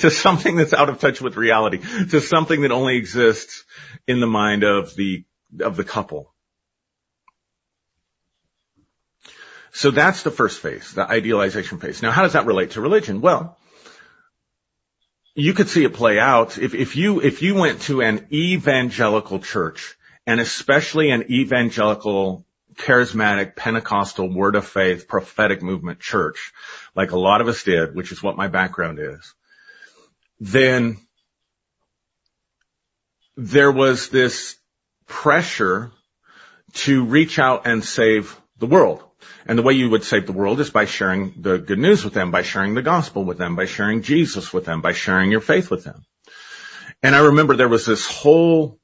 to 0.00 0.10
something 0.10 0.56
that's 0.56 0.72
out 0.72 0.88
of 0.88 0.98
touch 1.00 1.20
with 1.20 1.36
reality, 1.36 1.78
to 2.10 2.20
something 2.20 2.62
that 2.62 2.72
only 2.72 2.96
exists 2.96 3.64
in 4.06 4.20
the 4.20 4.26
mind 4.26 4.64
of 4.64 4.94
the, 4.96 5.24
of 5.60 5.76
the 5.76 5.84
couple. 5.84 6.34
So 9.72 9.90
that's 9.90 10.22
the 10.22 10.30
first 10.30 10.60
phase, 10.60 10.92
the 10.92 11.08
idealization 11.08 11.78
phase. 11.78 12.00
Now, 12.00 12.12
how 12.12 12.22
does 12.22 12.34
that 12.34 12.46
relate 12.46 12.72
to 12.72 12.80
religion? 12.80 13.20
Well, 13.20 13.58
you 15.34 15.52
could 15.52 15.68
see 15.68 15.84
it 15.84 15.94
play 15.94 16.18
out 16.18 16.58
if, 16.58 16.74
if 16.74 16.96
you, 16.96 17.20
if 17.20 17.42
you 17.42 17.54
went 17.54 17.82
to 17.82 18.02
an 18.02 18.26
evangelical 18.32 19.40
church 19.40 19.96
and 20.26 20.40
especially 20.40 21.10
an 21.10 21.30
evangelical 21.30 22.44
charismatic 22.74 23.56
Pentecostal 23.56 24.32
word 24.32 24.56
of 24.56 24.66
faith 24.66 25.08
prophetic 25.08 25.62
movement 25.62 26.00
church, 26.00 26.52
like 26.94 27.12
a 27.12 27.18
lot 27.18 27.40
of 27.40 27.48
us 27.48 27.62
did, 27.62 27.94
which 27.94 28.12
is 28.12 28.22
what 28.22 28.36
my 28.36 28.48
background 28.48 28.98
is, 29.00 29.34
then 30.40 30.98
there 33.36 33.72
was 33.72 34.08
this 34.08 34.56
pressure 35.06 35.90
to 36.72 37.04
reach 37.04 37.38
out 37.38 37.66
and 37.66 37.84
save 37.84 38.38
the 38.58 38.66
world. 38.66 39.02
And 39.46 39.58
the 39.58 39.62
way 39.62 39.74
you 39.74 39.90
would 39.90 40.04
save 40.04 40.26
the 40.26 40.32
world 40.32 40.60
is 40.60 40.70
by 40.70 40.86
sharing 40.86 41.34
the 41.40 41.58
good 41.58 41.78
news 41.78 42.04
with 42.04 42.14
them, 42.14 42.30
by 42.30 42.42
sharing 42.42 42.74
the 42.74 42.82
gospel 42.82 43.24
with 43.24 43.38
them, 43.38 43.56
by 43.56 43.66
sharing 43.66 44.02
Jesus 44.02 44.52
with 44.52 44.64
them, 44.64 44.80
by 44.80 44.92
sharing 44.92 45.30
your 45.30 45.40
faith 45.40 45.70
with 45.70 45.84
them. 45.84 46.04
And 47.02 47.14
I 47.14 47.18
remember 47.18 47.54
there 47.54 47.68
was 47.68 47.84
this 47.84 48.06
whole 48.06 48.78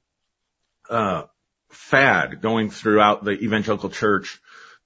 uh, 0.90 1.24
fad 1.70 2.40
going 2.42 2.70
throughout 2.70 3.24
the 3.24 3.32
evangelical 3.32 3.88
church. 3.90 4.40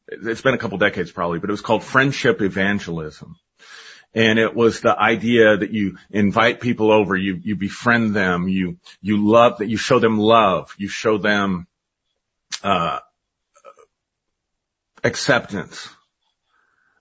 It's 0.07 0.43
been 0.43 0.55
a 0.55 0.59
couple 0.59 0.79
decades 0.79 1.11
probably, 1.11 1.41
but 1.41 1.51
it 1.51 1.53
was 1.53 1.61
called 1.61 1.83
friendship 1.83 2.41
evangelism. 2.41 3.37
And 4.15 4.39
it 4.39 4.55
was 4.55 4.81
the 4.81 4.97
idea 4.97 5.57
that 5.57 5.73
you 5.73 5.99
invite 6.11 6.61
people 6.61 6.93
over, 6.93 7.17
you, 7.17 7.41
you 7.43 7.57
befriend 7.57 8.15
them, 8.15 8.47
you, 8.47 8.79
you 9.03 9.29
love 9.29 9.59
that 9.59 9.69
you 9.69 9.77
show 9.77 9.99
them 9.99 10.19
love, 10.19 10.73
you 10.79 10.87
show 10.87 11.19
them, 11.19 11.67
uh, 12.63 13.01
acceptance. 15.05 15.89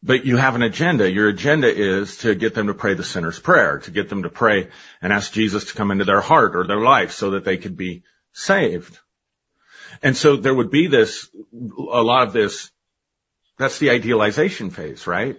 But 0.03 0.25
you 0.25 0.35
have 0.35 0.55
an 0.55 0.61
agenda. 0.61 1.09
Your 1.09 1.29
agenda 1.29 1.73
is 1.73 2.17
to 2.17 2.35
get 2.35 2.53
them 2.53 2.67
to 2.67 2.73
pray 2.73 2.93
the 2.93 3.05
sinner's 3.05 3.39
prayer, 3.39 3.79
to 3.79 3.91
get 3.91 4.09
them 4.09 4.23
to 4.23 4.29
pray 4.29 4.67
and 5.01 5.13
ask 5.13 5.31
Jesus 5.31 5.65
to 5.65 5.73
come 5.75 5.91
into 5.91 6.03
their 6.03 6.19
heart 6.19 6.57
or 6.57 6.67
their 6.67 6.81
life 6.81 7.13
so 7.13 7.31
that 7.31 7.45
they 7.45 7.57
could 7.57 7.77
be 7.77 8.03
saved. 8.33 8.99
And 10.01 10.17
so 10.17 10.35
there 10.35 10.53
would 10.53 10.71
be 10.71 10.87
this, 10.87 11.29
a 11.53 12.03
lot 12.03 12.27
of 12.27 12.33
this, 12.33 12.69
that's 13.57 13.79
the 13.79 13.91
idealization 13.91 14.71
phase, 14.71 15.07
right? 15.07 15.37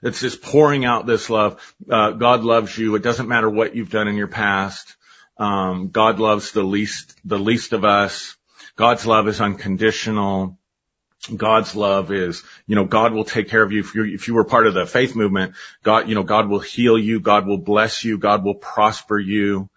It's 0.00 0.20
just 0.20 0.42
pouring 0.42 0.84
out 0.84 1.06
this 1.06 1.28
love. 1.28 1.74
Uh, 1.90 2.12
God 2.12 2.44
loves 2.44 2.76
you. 2.78 2.94
It 2.94 3.02
doesn't 3.02 3.28
matter 3.28 3.50
what 3.50 3.74
you've 3.74 3.90
done 3.90 4.06
in 4.06 4.16
your 4.16 4.28
past. 4.28 4.94
Um, 5.38 5.88
God 5.88 6.20
loves 6.20 6.52
the 6.52 6.62
least, 6.62 7.18
the 7.24 7.38
least 7.38 7.72
of 7.72 7.84
us. 7.84 8.36
God's 8.76 9.06
love 9.06 9.26
is 9.26 9.40
unconditional. 9.40 10.58
God's 11.26 11.74
love 11.74 12.12
is, 12.12 12.42
you 12.66 12.76
know, 12.76 12.84
God 12.84 13.12
will 13.12 13.24
take 13.24 13.48
care 13.48 13.62
of 13.62 13.72
you. 13.72 13.80
If 13.80 13.94
you 13.94 14.04
if 14.04 14.28
you 14.28 14.34
were 14.34 14.44
part 14.44 14.66
of 14.66 14.74
the 14.74 14.86
faith 14.86 15.16
movement, 15.16 15.54
God, 15.82 16.08
you 16.08 16.14
know, 16.14 16.22
God 16.22 16.48
will 16.48 16.60
heal 16.60 16.98
you. 16.98 17.20
God 17.20 17.46
will 17.46 17.58
bless 17.58 18.04
you. 18.04 18.18
God 18.18 18.44
will 18.44 18.54
prosper 18.54 19.18
you. 19.18 19.68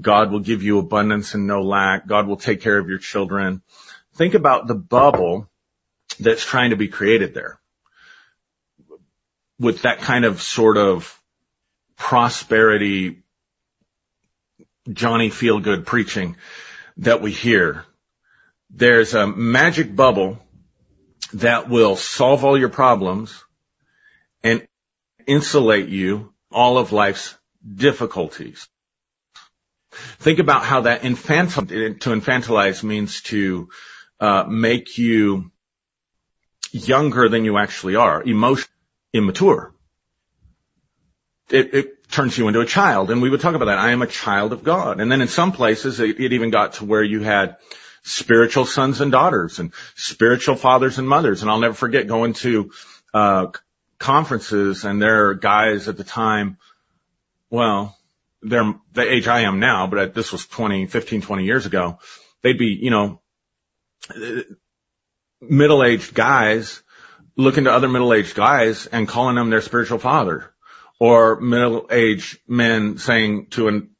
God 0.00 0.30
will 0.30 0.40
give 0.40 0.62
you 0.62 0.78
abundance 0.78 1.34
and 1.34 1.46
no 1.46 1.62
lack. 1.62 2.06
God 2.06 2.26
will 2.26 2.36
take 2.36 2.60
care 2.60 2.78
of 2.78 2.88
your 2.88 2.98
children. 2.98 3.62
Think 4.14 4.34
about 4.34 4.66
the 4.66 4.74
bubble 4.74 5.48
that's 6.18 6.44
trying 6.44 6.70
to 6.70 6.76
be 6.76 6.88
created 6.88 7.34
there 7.34 7.60
with 9.58 9.82
that 9.82 10.00
kind 10.00 10.24
of 10.24 10.42
sort 10.42 10.76
of 10.76 11.20
prosperity, 11.96 13.22
Johnny 14.90 15.30
feel 15.30 15.60
good 15.60 15.86
preaching 15.86 16.36
that 16.98 17.22
we 17.22 17.32
hear. 17.32 17.84
There's 18.70 19.14
a 19.14 19.26
magic 19.26 19.94
bubble 19.94 20.38
that 21.34 21.68
will 21.68 21.96
solve 21.96 22.44
all 22.44 22.58
your 22.58 22.68
problems 22.68 23.44
and 24.42 24.66
insulate 25.26 25.88
you 25.88 26.32
all 26.50 26.78
of 26.78 26.92
life's 26.92 27.36
difficulties. 27.74 28.68
Think 30.18 30.38
about 30.38 30.62
how 30.64 30.82
that 30.82 31.02
infantil, 31.02 32.00
to 32.00 32.10
infantilize 32.10 32.82
means 32.82 33.22
to 33.22 33.68
uh, 34.20 34.44
make 34.44 34.98
you 34.98 35.50
younger 36.70 37.28
than 37.28 37.44
you 37.44 37.56
actually 37.56 37.96
are, 37.96 38.22
emotionally 38.22 38.70
immature. 39.12 39.74
It, 41.50 41.74
it, 41.74 41.92
turns 42.08 42.38
you 42.38 42.46
into 42.46 42.60
a 42.60 42.66
child, 42.66 43.10
and 43.10 43.20
we 43.20 43.28
would 43.28 43.40
talk 43.40 43.56
about 43.56 43.64
that. 43.64 43.78
I 43.78 43.90
am 43.90 44.00
a 44.00 44.06
child 44.06 44.52
of 44.52 44.62
God. 44.62 45.00
And 45.00 45.10
then 45.10 45.20
in 45.20 45.26
some 45.26 45.50
places, 45.50 45.98
it, 45.98 46.20
it 46.20 46.32
even 46.32 46.50
got 46.50 46.74
to 46.74 46.84
where 46.84 47.02
you 47.02 47.20
had 47.20 47.56
spiritual 48.06 48.64
sons 48.64 49.00
and 49.00 49.10
daughters 49.10 49.58
and 49.58 49.72
spiritual 49.96 50.54
fathers 50.54 50.98
and 50.98 51.08
mothers. 51.08 51.42
And 51.42 51.50
I'll 51.50 51.58
never 51.58 51.74
forget 51.74 52.06
going 52.06 52.34
to, 52.34 52.70
uh, 53.12 53.46
conferences 53.98 54.84
and 54.84 55.02
there 55.02 55.28
are 55.28 55.34
guys 55.34 55.88
at 55.88 55.96
the 55.96 56.04
time, 56.04 56.58
well, 57.50 57.96
they're 58.42 58.74
the 58.92 59.12
age 59.12 59.26
I 59.26 59.40
am 59.40 59.58
now, 59.58 59.86
but 59.86 60.14
this 60.14 60.30
was 60.30 60.46
20, 60.46 60.86
15, 60.86 61.22
20 61.22 61.44
years 61.44 61.66
ago. 61.66 61.98
They'd 62.42 62.58
be, 62.58 62.78
you 62.80 62.90
know, 62.90 63.20
middle-aged 65.40 66.14
guys 66.14 66.82
looking 67.36 67.64
to 67.64 67.72
other 67.72 67.88
middle-aged 67.88 68.34
guys 68.34 68.86
and 68.86 69.08
calling 69.08 69.34
them 69.34 69.50
their 69.50 69.62
spiritual 69.62 69.98
father 69.98 70.52
or 71.00 71.40
middle-aged 71.40 72.38
men 72.46 72.98
saying 72.98 73.46
to 73.50 73.68
an 73.68 73.95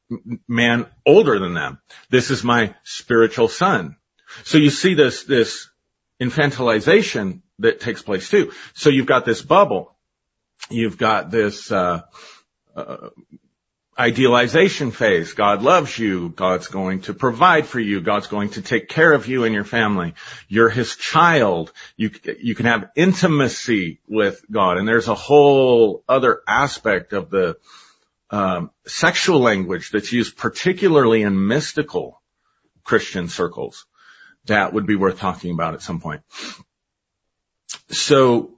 man 0.49 0.87
older 1.05 1.39
than 1.39 1.55
them. 1.55 1.81
This 2.11 2.31
is 2.31 2.45
my 2.45 2.75
spiritual 2.85 3.49
son. 3.49 3.97
So 4.45 4.59
you 4.59 4.71
see 4.71 4.95
this, 4.95 5.25
this 5.25 5.69
infantilization 6.21 7.43
that 7.59 7.81
takes 7.81 8.03
place 8.03 8.29
too. 8.29 8.53
So 8.75 8.91
you've 8.91 9.07
got 9.07 9.25
this 9.25 9.43
bubble. 9.43 9.97
You've 10.71 10.99
got 10.99 11.31
this, 11.31 11.71
uh, 11.71 12.03
uh, 12.75 13.09
idealization 13.99 14.91
phase. 14.91 15.33
God 15.33 15.63
loves 15.63 15.99
you. 15.99 16.29
God's 16.29 16.69
going 16.69 17.03
to 17.03 17.15
provide 17.15 17.67
for 17.67 17.81
you. 17.81 18.01
God's 18.01 18.27
going 18.27 18.51
to 18.51 18.63
take 18.63 18.89
care 18.89 19.13
of 19.13 19.27
you 19.27 19.45
and 19.45 19.55
your 19.55 19.65
family. 19.65 20.15
You're 20.49 20.69
his 20.69 20.97
child. 20.97 21.73
You, 21.97 22.11
you 22.41 22.55
can 22.55 22.67
have 22.67 22.91
intimacy 22.95 24.01
with 24.07 24.45
God. 24.51 24.77
And 24.77 24.87
there's 24.87 25.09
a 25.09 25.15
whole 25.15 26.05
other 26.09 26.43
aspect 26.47 27.15
of 27.15 27.31
the, 27.31 27.57
um, 28.31 28.71
sexual 28.87 29.41
language 29.41 29.91
that's 29.91 30.13
used 30.13 30.37
particularly 30.37 31.23
in 31.23 31.47
mystical 31.47 32.21
Christian 32.85 33.29
circles 33.29 33.87
that 34.47 34.73
would 34.73 34.87
be 34.87 34.97
worth 34.97 35.19
talking 35.19 35.53
about 35.53 35.75
at 35.75 35.83
some 35.83 36.01
point. 36.01 36.23
So 37.91 38.57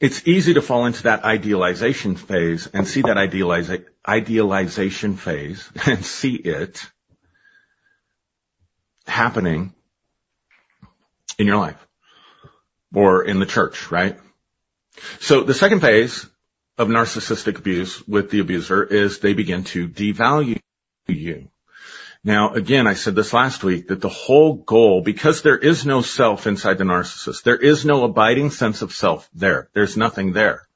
it's 0.00 0.26
easy 0.26 0.54
to 0.54 0.62
fall 0.62 0.86
into 0.86 1.04
that 1.04 1.24
idealization 1.24 2.16
phase 2.16 2.66
and 2.66 2.86
see 2.86 3.02
that 3.02 3.16
idealiza- 3.16 3.84
idealization 4.06 5.16
phase 5.16 5.68
and 5.86 6.04
see 6.04 6.34
it 6.34 6.84
happening 9.06 9.72
in 11.38 11.46
your 11.46 11.56
life 11.56 11.86
or 12.94 13.24
in 13.24 13.38
the 13.40 13.46
church, 13.46 13.90
right? 13.90 14.18
So 15.20 15.42
the 15.42 15.54
second 15.54 15.80
phase 15.80 16.26
of 16.78 16.88
narcissistic 16.88 17.58
abuse 17.58 18.06
with 18.08 18.30
the 18.30 18.40
abuser 18.40 18.82
is 18.82 19.18
they 19.18 19.34
begin 19.34 19.64
to 19.64 19.88
devalue 19.88 20.60
you. 21.06 21.48
Now, 22.24 22.54
again, 22.54 22.86
I 22.86 22.94
said 22.94 23.16
this 23.16 23.32
last 23.32 23.64
week 23.64 23.88
that 23.88 24.00
the 24.00 24.08
whole 24.08 24.54
goal, 24.54 25.02
because 25.02 25.42
there 25.42 25.58
is 25.58 25.84
no 25.84 26.02
self 26.02 26.46
inside 26.46 26.78
the 26.78 26.84
narcissist, 26.84 27.42
there 27.42 27.56
is 27.56 27.84
no 27.84 28.04
abiding 28.04 28.50
sense 28.50 28.80
of 28.82 28.92
self 28.92 29.28
there. 29.34 29.68
There's 29.72 29.96
nothing 29.96 30.32
there. 30.32 30.68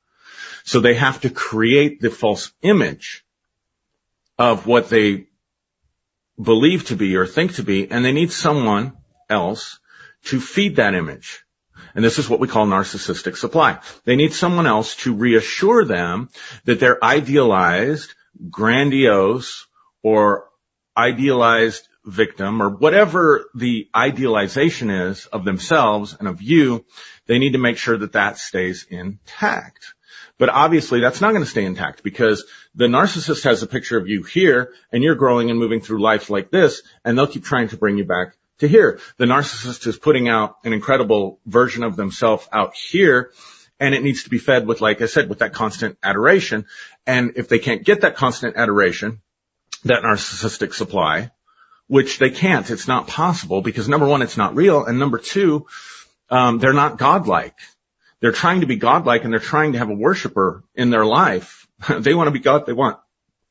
So 0.64 0.80
they 0.80 0.94
have 0.94 1.20
to 1.20 1.30
create 1.30 2.00
the 2.00 2.10
false 2.10 2.52
image 2.62 3.24
of 4.38 4.66
what 4.66 4.90
they 4.90 5.28
believe 6.40 6.86
to 6.86 6.96
be 6.96 7.16
or 7.16 7.26
think 7.26 7.54
to 7.54 7.62
be, 7.62 7.88
and 7.90 8.04
they 8.04 8.12
need 8.12 8.32
someone 8.32 8.96
else 9.30 9.78
to 10.24 10.40
feed 10.40 10.76
that 10.76 10.94
image. 10.94 11.45
And 11.94 12.04
this 12.04 12.18
is 12.18 12.28
what 12.28 12.40
we 12.40 12.48
call 12.48 12.66
narcissistic 12.66 13.36
supply. 13.36 13.78
They 14.04 14.16
need 14.16 14.32
someone 14.32 14.66
else 14.66 14.96
to 14.96 15.14
reassure 15.14 15.84
them 15.84 16.30
that 16.64 16.80
their 16.80 17.02
idealized, 17.02 18.12
grandiose, 18.50 19.66
or 20.02 20.48
idealized 20.96 21.88
victim, 22.04 22.62
or 22.62 22.70
whatever 22.70 23.46
the 23.54 23.88
idealization 23.94 24.90
is 24.90 25.26
of 25.26 25.44
themselves 25.44 26.16
and 26.18 26.28
of 26.28 26.40
you, 26.40 26.84
they 27.26 27.38
need 27.38 27.52
to 27.52 27.58
make 27.58 27.78
sure 27.78 27.96
that 27.98 28.12
that 28.12 28.38
stays 28.38 28.86
intact. 28.88 29.94
But 30.38 30.50
obviously 30.50 31.00
that's 31.00 31.20
not 31.20 31.30
going 31.32 31.44
to 31.44 31.50
stay 31.50 31.64
intact 31.64 32.02
because 32.02 32.44
the 32.74 32.86
narcissist 32.86 33.44
has 33.44 33.62
a 33.62 33.66
picture 33.66 33.96
of 33.96 34.06
you 34.06 34.22
here 34.22 34.72
and 34.92 35.02
you're 35.02 35.14
growing 35.14 35.50
and 35.50 35.58
moving 35.58 35.80
through 35.80 36.02
life 36.02 36.28
like 36.28 36.50
this 36.50 36.82
and 37.04 37.16
they'll 37.16 37.26
keep 37.26 37.44
trying 37.44 37.68
to 37.68 37.76
bring 37.76 37.96
you 37.96 38.04
back 38.04 38.36
to 38.58 38.68
here. 38.68 39.00
The 39.18 39.26
narcissist 39.26 39.86
is 39.86 39.98
putting 39.98 40.28
out 40.28 40.56
an 40.64 40.72
incredible 40.72 41.40
version 41.46 41.82
of 41.82 41.96
themselves 41.96 42.48
out 42.52 42.74
here 42.74 43.32
and 43.78 43.94
it 43.94 44.02
needs 44.02 44.24
to 44.24 44.30
be 44.30 44.38
fed 44.38 44.66
with, 44.66 44.80
like 44.80 45.02
I 45.02 45.06
said, 45.06 45.28
with 45.28 45.40
that 45.40 45.52
constant 45.52 45.98
adoration. 46.02 46.64
And 47.06 47.32
if 47.36 47.48
they 47.48 47.58
can't 47.58 47.84
get 47.84 48.00
that 48.02 48.16
constant 48.16 48.56
adoration, 48.56 49.20
that 49.84 50.02
narcissistic 50.02 50.72
supply, 50.72 51.30
which 51.86 52.18
they 52.18 52.30
can't, 52.30 52.70
it's 52.70 52.88
not 52.88 53.06
possible 53.06 53.60
because 53.60 53.88
number 53.88 54.06
one, 54.06 54.22
it's 54.22 54.36
not 54.36 54.54
real. 54.54 54.84
And 54.84 54.98
number 54.98 55.18
two, 55.18 55.66
um, 56.30 56.58
they're 56.58 56.72
not 56.72 56.98
godlike. 56.98 57.56
They're 58.20 58.32
trying 58.32 58.62
to 58.62 58.66
be 58.66 58.76
godlike 58.76 59.24
and 59.24 59.32
they're 59.32 59.40
trying 59.40 59.72
to 59.72 59.78
have 59.78 59.90
a 59.90 59.94
worshiper 59.94 60.64
in 60.74 60.90
their 60.90 61.04
life. 61.04 61.68
they 61.98 62.14
want 62.14 62.28
to 62.28 62.32
be 62.32 62.38
God. 62.38 62.66
They 62.66 62.72
want 62.72 62.98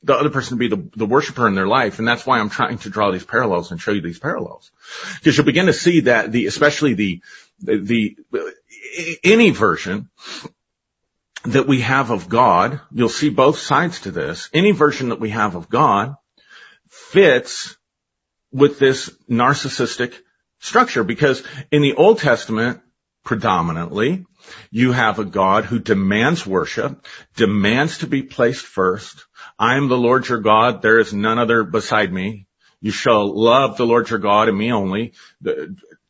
the 0.06 0.14
other 0.14 0.30
person 0.30 0.56
to 0.56 0.68
be 0.68 0.68
the, 0.68 0.88
the 0.96 1.06
worshiper 1.06 1.46
in 1.46 1.54
their 1.54 1.66
life. 1.66 1.98
And 1.98 2.06
that's 2.06 2.24
why 2.24 2.38
I'm 2.38 2.48
trying 2.48 2.78
to 2.78 2.90
draw 2.90 3.10
these 3.10 3.24
parallels 3.24 3.70
and 3.70 3.80
show 3.80 3.90
you 3.90 4.00
these 4.00 4.18
parallels. 4.18 4.70
Because 5.16 5.36
you'll 5.36 5.46
begin 5.46 5.66
to 5.66 5.72
see 5.72 6.00
that 6.00 6.32
the, 6.32 6.46
especially 6.46 6.94
the, 6.94 7.20
the, 7.60 8.16
the 8.30 9.18
any 9.24 9.50
version 9.50 10.08
that 11.44 11.66
we 11.66 11.80
have 11.80 12.10
of 12.10 12.28
God, 12.28 12.80
you'll 12.92 13.08
see 13.08 13.30
both 13.30 13.58
sides 13.58 14.00
to 14.02 14.10
this. 14.10 14.48
Any 14.52 14.72
version 14.72 15.10
that 15.10 15.20
we 15.20 15.30
have 15.30 15.54
of 15.54 15.68
God 15.68 16.16
fits 16.88 17.76
with 18.52 18.78
this 18.78 19.10
narcissistic 19.28 20.14
structure 20.60 21.04
because 21.04 21.42
in 21.70 21.82
the 21.82 21.94
Old 21.94 22.18
Testament, 22.18 22.80
predominantly, 23.24 24.24
you 24.70 24.92
have 24.92 25.18
a 25.18 25.24
God 25.24 25.64
who 25.64 25.78
demands 25.78 26.46
worship, 26.46 27.06
demands 27.36 27.98
to 27.98 28.06
be 28.06 28.22
placed 28.22 28.64
first. 28.64 29.25
I 29.58 29.76
am 29.76 29.88
the 29.88 29.96
Lord 29.96 30.28
your 30.28 30.40
God. 30.40 30.82
There 30.82 30.98
is 30.98 31.12
none 31.12 31.38
other 31.38 31.64
beside 31.64 32.12
me. 32.12 32.46
You 32.80 32.90
shall 32.90 33.34
love 33.34 33.76
the 33.76 33.86
Lord 33.86 34.10
your 34.10 34.18
God 34.18 34.48
and 34.48 34.58
me 34.58 34.72
only. 34.72 35.12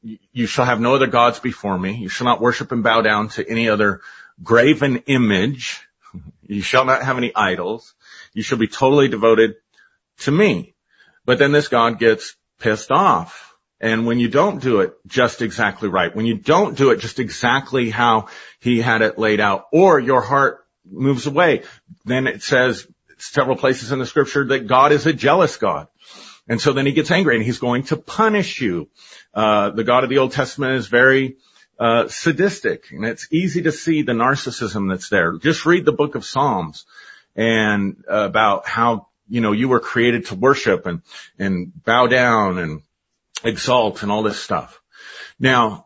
You 0.02 0.46
shall 0.46 0.64
have 0.64 0.80
no 0.80 0.94
other 0.94 1.06
gods 1.06 1.38
before 1.38 1.78
me. 1.78 1.96
You 1.96 2.08
shall 2.08 2.26
not 2.26 2.40
worship 2.40 2.72
and 2.72 2.82
bow 2.82 3.02
down 3.02 3.28
to 3.30 3.48
any 3.48 3.68
other 3.68 4.00
graven 4.42 4.98
image. 5.06 5.82
You 6.48 6.62
shall 6.62 6.84
not 6.84 7.02
have 7.02 7.18
any 7.18 7.34
idols. 7.34 7.92
You 8.32 8.44
shall 8.44 8.56
be 8.56 8.68
totally 8.68 9.08
devoted 9.08 9.56
to 10.20 10.30
me. 10.30 10.76
But 11.24 11.40
then 11.40 11.50
this 11.50 11.66
God 11.66 11.98
gets 11.98 12.36
pissed 12.60 12.92
off 12.92 13.46
and 13.80 14.06
when 14.06 14.18
you 14.18 14.28
don't 14.28 14.62
do 14.62 14.80
it 14.80 14.94
just 15.06 15.42
exactly 15.42 15.88
right, 15.88 16.14
when 16.14 16.26
you 16.26 16.36
don't 16.36 16.76
do 16.76 16.90
it 16.90 17.00
just 17.00 17.18
exactly 17.18 17.90
how 17.90 18.28
he 18.58 18.80
had 18.80 19.02
it 19.02 19.18
laid 19.18 19.38
out, 19.38 19.66
or 19.70 20.00
your 20.00 20.22
heart 20.22 20.66
moves 20.90 21.26
away, 21.26 21.62
then 22.04 22.26
it 22.26 22.42
says 22.42 22.86
several 23.18 23.56
places 23.56 23.92
in 23.92 23.98
the 23.98 24.06
scripture 24.06 24.44
that 24.46 24.66
God 24.66 24.92
is 24.92 25.06
a 25.06 25.12
jealous 25.12 25.56
God. 25.56 25.88
And 26.48 26.60
so 26.60 26.72
then 26.72 26.86
he 26.86 26.92
gets 26.92 27.10
angry 27.10 27.36
and 27.36 27.44
he's 27.44 27.58
going 27.58 27.84
to 27.84 27.96
punish 27.96 28.60
you. 28.60 28.88
Uh, 29.34 29.70
the 29.70 29.84
God 29.84 30.04
of 30.04 30.10
the 30.10 30.18
Old 30.18 30.32
Testament 30.32 30.74
is 30.74 30.86
very 30.86 31.36
uh, 31.78 32.08
sadistic 32.08 32.90
and 32.90 33.04
it's 33.04 33.28
easy 33.30 33.62
to 33.62 33.72
see 33.72 34.02
the 34.02 34.12
narcissism 34.12 34.88
that's 34.90 35.08
there. 35.08 35.36
Just 35.38 35.66
read 35.66 35.84
the 35.84 35.92
book 35.92 36.14
of 36.14 36.24
Psalms 36.24 36.86
and 37.34 38.02
uh, 38.10 38.24
about 38.24 38.66
how, 38.66 39.08
you 39.28 39.40
know, 39.40 39.52
you 39.52 39.68
were 39.68 39.80
created 39.80 40.26
to 40.26 40.34
worship 40.34 40.86
and, 40.86 41.02
and 41.38 41.72
bow 41.84 42.06
down 42.06 42.58
and 42.58 42.82
exalt 43.44 44.02
and 44.02 44.12
all 44.12 44.22
this 44.22 44.40
stuff. 44.40 44.80
Now, 45.38 45.85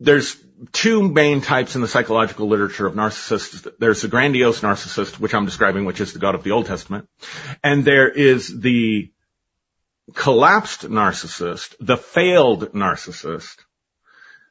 there's 0.00 0.36
two 0.72 1.08
main 1.08 1.40
types 1.40 1.74
in 1.74 1.80
the 1.80 1.88
psychological 1.88 2.48
literature 2.48 2.86
of 2.86 2.94
narcissists. 2.94 3.70
There's 3.78 4.02
the 4.02 4.08
grandiose 4.08 4.60
narcissist, 4.60 5.18
which 5.18 5.34
I'm 5.34 5.46
describing, 5.46 5.84
which 5.84 6.00
is 6.00 6.12
the 6.12 6.18
God 6.18 6.34
of 6.34 6.42
the 6.42 6.52
Old 6.52 6.66
Testament. 6.66 7.08
And 7.62 7.84
there 7.84 8.08
is 8.08 8.60
the 8.60 9.10
collapsed 10.14 10.82
narcissist, 10.82 11.74
the 11.80 11.96
failed 11.96 12.72
narcissist, 12.72 13.56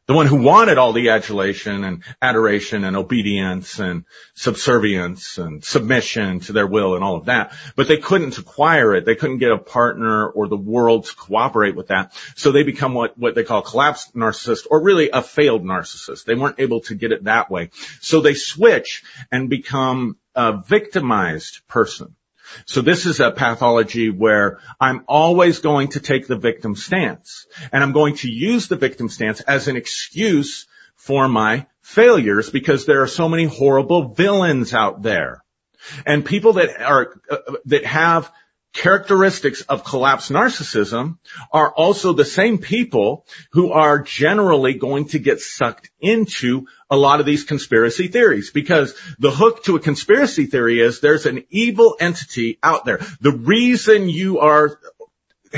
the 0.08 0.14
one 0.14 0.28
who 0.28 0.36
wanted 0.36 0.78
all 0.78 0.94
the 0.94 1.10
adulation 1.10 1.84
and 1.84 2.04
adoration 2.22 2.84
and 2.84 2.96
obedience 2.96 3.80
and 3.80 4.06
subservience 4.36 5.40
and 5.40 5.64
submission 5.64 6.40
to 6.42 6.54
their 6.54 6.68
will 6.68 6.96
and 6.96 7.04
all 7.04 7.16
of 7.16 7.26
that. 7.26 7.54
But 7.76 7.88
they 7.88 7.98
couldn't 7.98 8.38
acquire 8.38 8.94
it. 8.94 9.06
They 9.06 9.16
couldn't 9.16 9.40
get 9.40 9.52
a 9.52 9.58
partner 9.58 10.28
or 10.28 10.48
the 10.48 10.58
world 10.58 11.06
to 11.06 11.16
cooperate 11.16 11.76
with 11.76 11.88
that. 11.88 12.14
So 12.36 12.52
they 12.52 12.64
become 12.64 12.94
what, 12.94 13.18
what 13.18 13.34
they 13.34 13.44
call 13.44 13.64
collapsed 13.64 14.16
narcissist 14.16 14.68
or 14.70 14.84
really 14.84 15.10
a 15.10 15.24
failed 15.24 15.64
narcissist. 15.64 16.26
They 16.26 16.36
weren't 16.36 16.60
able 16.60 16.82
to 16.82 16.96
get 16.96 17.12
it 17.12 17.24
that 17.24 17.50
way. 17.50 17.72
So 18.00 18.22
they 18.22 18.36
switch 18.36 19.04
and 19.32 19.50
become 19.50 20.18
a 20.36 20.62
victimized 20.62 21.62
person. 21.68 22.16
So 22.66 22.82
this 22.82 23.06
is 23.06 23.20
a 23.20 23.32
pathology 23.32 24.10
where 24.10 24.60
I'm 24.80 25.04
always 25.08 25.60
going 25.60 25.90
to 25.90 26.00
take 26.00 26.28
the 26.28 26.38
victim 26.38 26.76
stance 26.76 27.48
and 27.72 27.84
I'm 27.84 27.92
going 27.92 28.16
to 28.18 28.30
use 28.30 28.68
the 28.68 28.76
victim 28.76 29.10
stance 29.10 29.42
as 29.42 29.68
an 29.68 29.76
excuse 29.76 30.68
for 30.96 31.28
my 31.28 31.68
failures 31.82 32.50
because 32.50 32.86
there 32.86 33.02
are 33.02 33.08
so 33.08 33.30
many 33.30 33.46
horrible 33.46 34.14
villains 34.14 34.74
out 34.74 35.02
there. 35.02 35.44
And 36.06 36.26
people 36.26 36.54
that 36.54 36.82
are, 36.82 37.22
uh, 37.30 37.38
that 37.66 37.86
have 37.86 38.32
characteristics 38.76 39.62
of 39.62 39.86
collapsed 39.86 40.32
narcissism 40.32 41.18
are 41.52 41.74
also 41.74 42.12
the 42.12 42.26
same 42.26 42.58
people 42.58 43.26
who 43.54 43.72
are 43.72 44.00
generally 44.00 44.74
going 44.74 45.08
to 45.08 45.18
get 45.18 45.40
sucked 45.40 45.90
into 46.00 46.68
a 46.90 46.98
lot 46.98 47.22
of 47.22 47.26
these 47.26 47.46
conspiracy 47.46 48.10
theories 48.10 48.52
because 48.52 48.94
the 49.18 49.32
hook 49.32 49.64
to 49.64 49.78
a 49.78 49.80
conspiracy 49.80 50.46
theory 50.46 50.82
is 50.82 51.00
there's 51.00 51.26
an 51.26 51.46
evil 51.50 51.96
entity 52.00 52.60
out 52.62 52.84
there. 52.84 53.00
The 53.22 53.32
reason 53.32 54.10
you 54.10 54.40
are 54.40 54.78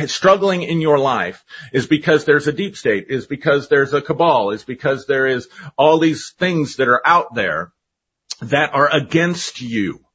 struggling 0.06 0.62
in 0.62 0.80
your 0.80 1.00
life 1.00 1.44
is 1.74 1.88
because 1.88 2.24
there's 2.24 2.48
a 2.48 2.54
deep 2.54 2.78
state, 2.78 3.08
is 3.10 3.26
because 3.26 3.68
there's 3.68 3.94
a 3.94 4.02
cabal, 4.02 4.52
is 4.52 4.64
because 4.64 5.08
there 5.08 5.26
is 5.26 5.50
all 5.76 5.98
these 5.98 6.36
things 6.38 6.76
that 6.76 6.88
are 6.88 7.02
out 7.04 7.34
there 7.34 7.74
that 8.42 8.76
are 8.76 8.94
against 8.94 9.60
you. 9.60 10.06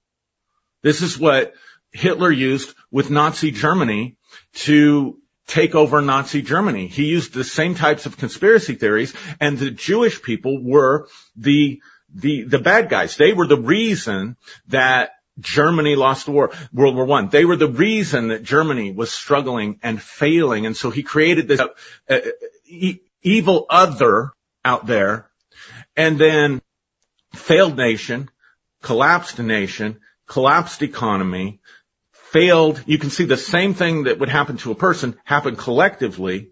This 0.85 1.03
is 1.03 1.19
what 1.19 1.55
Hitler 1.93 2.31
used 2.31 2.75
with 2.91 3.11
Nazi 3.11 3.51
Germany 3.51 4.17
to 4.55 5.19
take 5.47 5.75
over 5.75 6.01
Nazi 6.01 6.43
Germany. 6.43 6.87
He 6.87 7.05
used 7.05 7.35
the 7.35 7.45
same 7.45 7.75
types 7.75 8.07
of 8.07 8.17
conspiracy 8.17 8.75
theories 8.75 9.15
and 9.41 9.59
the 9.59 9.71
Jewish 9.71 10.23
people 10.23 10.63
were 10.63 11.09
the, 11.37 11.81
the, 12.15 12.45
the 12.45 12.59
bad 12.59 12.89
guys. 12.89 13.17
They 13.17 13.33
were 13.33 13.47
the 13.47 13.59
reason 13.59 14.37
that 14.69 15.13
Germany 15.39 15.97
lost 15.97 16.27
the 16.27 16.33
war, 16.33 16.53
World 16.73 16.95
War 16.95 17.05
One. 17.05 17.29
They 17.29 17.45
were 17.45 17.57
the 17.57 17.69
reason 17.69 18.29
that 18.29 18.43
Germany 18.43 18.93
was 18.93 19.11
struggling 19.11 19.81
and 19.83 20.01
failing. 20.01 20.67
And 20.67 20.77
so 20.77 20.91
he 20.91 21.03
created 21.03 21.49
this 21.49 21.61
uh, 21.61 22.19
e- 22.67 23.01
evil 23.23 23.67
other 23.69 24.33
out 24.65 24.87
there 24.87 25.31
and 25.97 26.19
then 26.19 26.61
failed 27.35 27.77
nation, 27.77 28.31
collapsed 28.83 29.39
nation, 29.39 30.01
collapsed 30.27 30.83
economy, 30.83 31.61
failed. 32.33 32.83
You 32.87 32.99
can 32.99 33.11
see 33.11 33.25
the 33.25 33.37
same 33.37 33.75
thing 33.75 34.05
that 34.05 34.19
would 34.19 34.31
happen 34.31 34.57
to 34.59 34.73
a 34.73 34.75
person 34.75 35.19
happen 35.25 35.55
collectively 35.57 36.51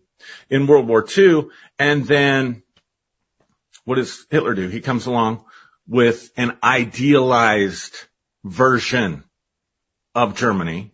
in 0.48 0.66
World 0.66 0.86
War 0.86 1.06
II. 1.16 1.48
And 1.78 2.06
then 2.06 2.62
what 3.84 3.96
does 3.96 4.26
Hitler 4.30 4.54
do? 4.54 4.68
He 4.68 4.80
comes 4.80 5.06
along 5.06 5.44
with 5.88 6.30
an 6.36 6.56
idealized 6.62 7.96
version 8.44 9.24
of 10.14 10.36
Germany. 10.36 10.92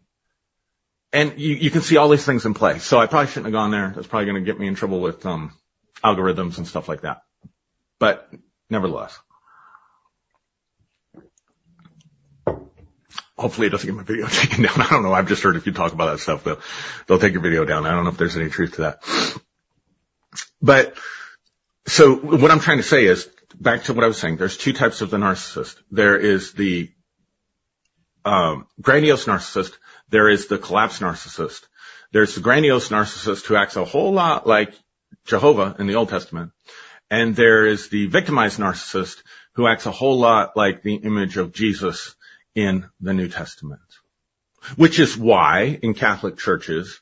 And 1.13 1.39
you, 1.39 1.55
you 1.55 1.71
can 1.71 1.83
see 1.83 1.97
all 1.97 2.09
these 2.09 2.25
things 2.25 2.47
in 2.47 2.55
play. 2.55 2.79
So 2.79 2.99
I 2.99 3.07
probably 3.07 3.29
shouldn't 3.29 3.47
have 3.47 3.53
gone 3.53 3.71
there. 3.71 3.93
That's 3.95 4.07
probably 4.07 4.27
going 4.27 4.45
to 4.45 4.51
get 4.51 4.61
me 4.61 4.69
in 4.69 4.75
trouble 4.75 5.01
with 5.01 5.25
um, 5.27 5.53
algorithms 6.05 6.59
and 6.59 6.67
stuff 6.67 6.89
like 6.89 7.03
that. 7.03 7.23
But 7.99 8.31
nevertheless. 8.71 9.19
Hopefully 13.37 13.67
it 13.67 13.71
doesn't 13.71 13.87
get 13.87 13.97
my 13.97 14.03
video 14.03 14.27
taken 14.31 14.63
down. 14.63 14.81
I 14.81 14.89
don't 14.89 15.03
know. 15.03 15.13
I've 15.13 15.29
just 15.29 15.43
heard 15.43 15.57
if 15.57 15.67
you 15.67 15.73
talk 15.73 15.93
about 15.93 16.13
that 16.13 16.19
stuff, 16.21 16.45
they'll, 16.45 16.61
they'll 17.07 17.19
take 17.19 17.33
your 17.33 17.43
video 17.43 17.65
down. 17.65 17.87
I 17.87 17.91
don't 17.91 18.05
know 18.05 18.11
if 18.11 18.17
there's 18.17 18.37
any 18.37 18.51
truth 18.51 18.77
to 18.77 18.83
that. 18.83 19.03
But 20.61 20.95
so 21.87 22.17
what 22.17 22.51
I'm 22.51 22.61
trying 22.61 22.79
to 22.79 22.83
say 22.83 23.05
is 23.05 23.29
back 23.55 23.85
to 23.85 23.95
what 23.95 24.05
I 24.05 24.09
was 24.09 24.19
saying. 24.19 24.37
There's 24.37 24.57
two 24.57 24.73
types 24.73 25.01
of 25.01 25.11
the 25.11 25.19
narcissist. 25.19 25.77
There 25.91 26.19
is 26.19 26.53
the 26.53 26.91
um, 28.25 28.67
grandiose 28.81 29.27
narcissist. 29.27 29.73
There 30.09 30.29
is 30.29 30.49
the 30.49 30.59
collapsed 30.59 31.01
narcissist. 31.01 31.63
There's 32.13 32.35
the 32.35 32.41
grandiose 32.41 32.89
narcissist 32.89 33.47
who 33.47 33.57
acts 33.57 33.77
a 33.77 33.85
whole 33.85 34.13
lot 34.13 34.47
like 34.47 34.75
Jehovah 35.27 35.77
in 35.79 35.87
the 35.87 35.95
Old 35.95 36.09
Testament. 36.09 36.53
And 37.11 37.37
there 37.37 37.67
is 37.67 37.89
the 37.89 38.07
victimized 38.07 38.59
narcissist 38.59 39.23
who 39.53 39.67
acts 39.69 39.87
a 39.87 39.93
whole 39.93 40.19
lot 40.19 40.57
like 40.57 40.83
the 40.83 40.97
image 40.97 41.37
of 41.37 41.53
Jesus 41.53 42.16
in 42.57 42.89
the 43.01 43.13
New 43.13 43.29
Testament. 43.29 43.83
Which 44.75 44.99
is 44.99 45.17
why 45.17 45.79
in 45.81 45.95
Catholic 45.95 46.39
churches, 46.39 47.01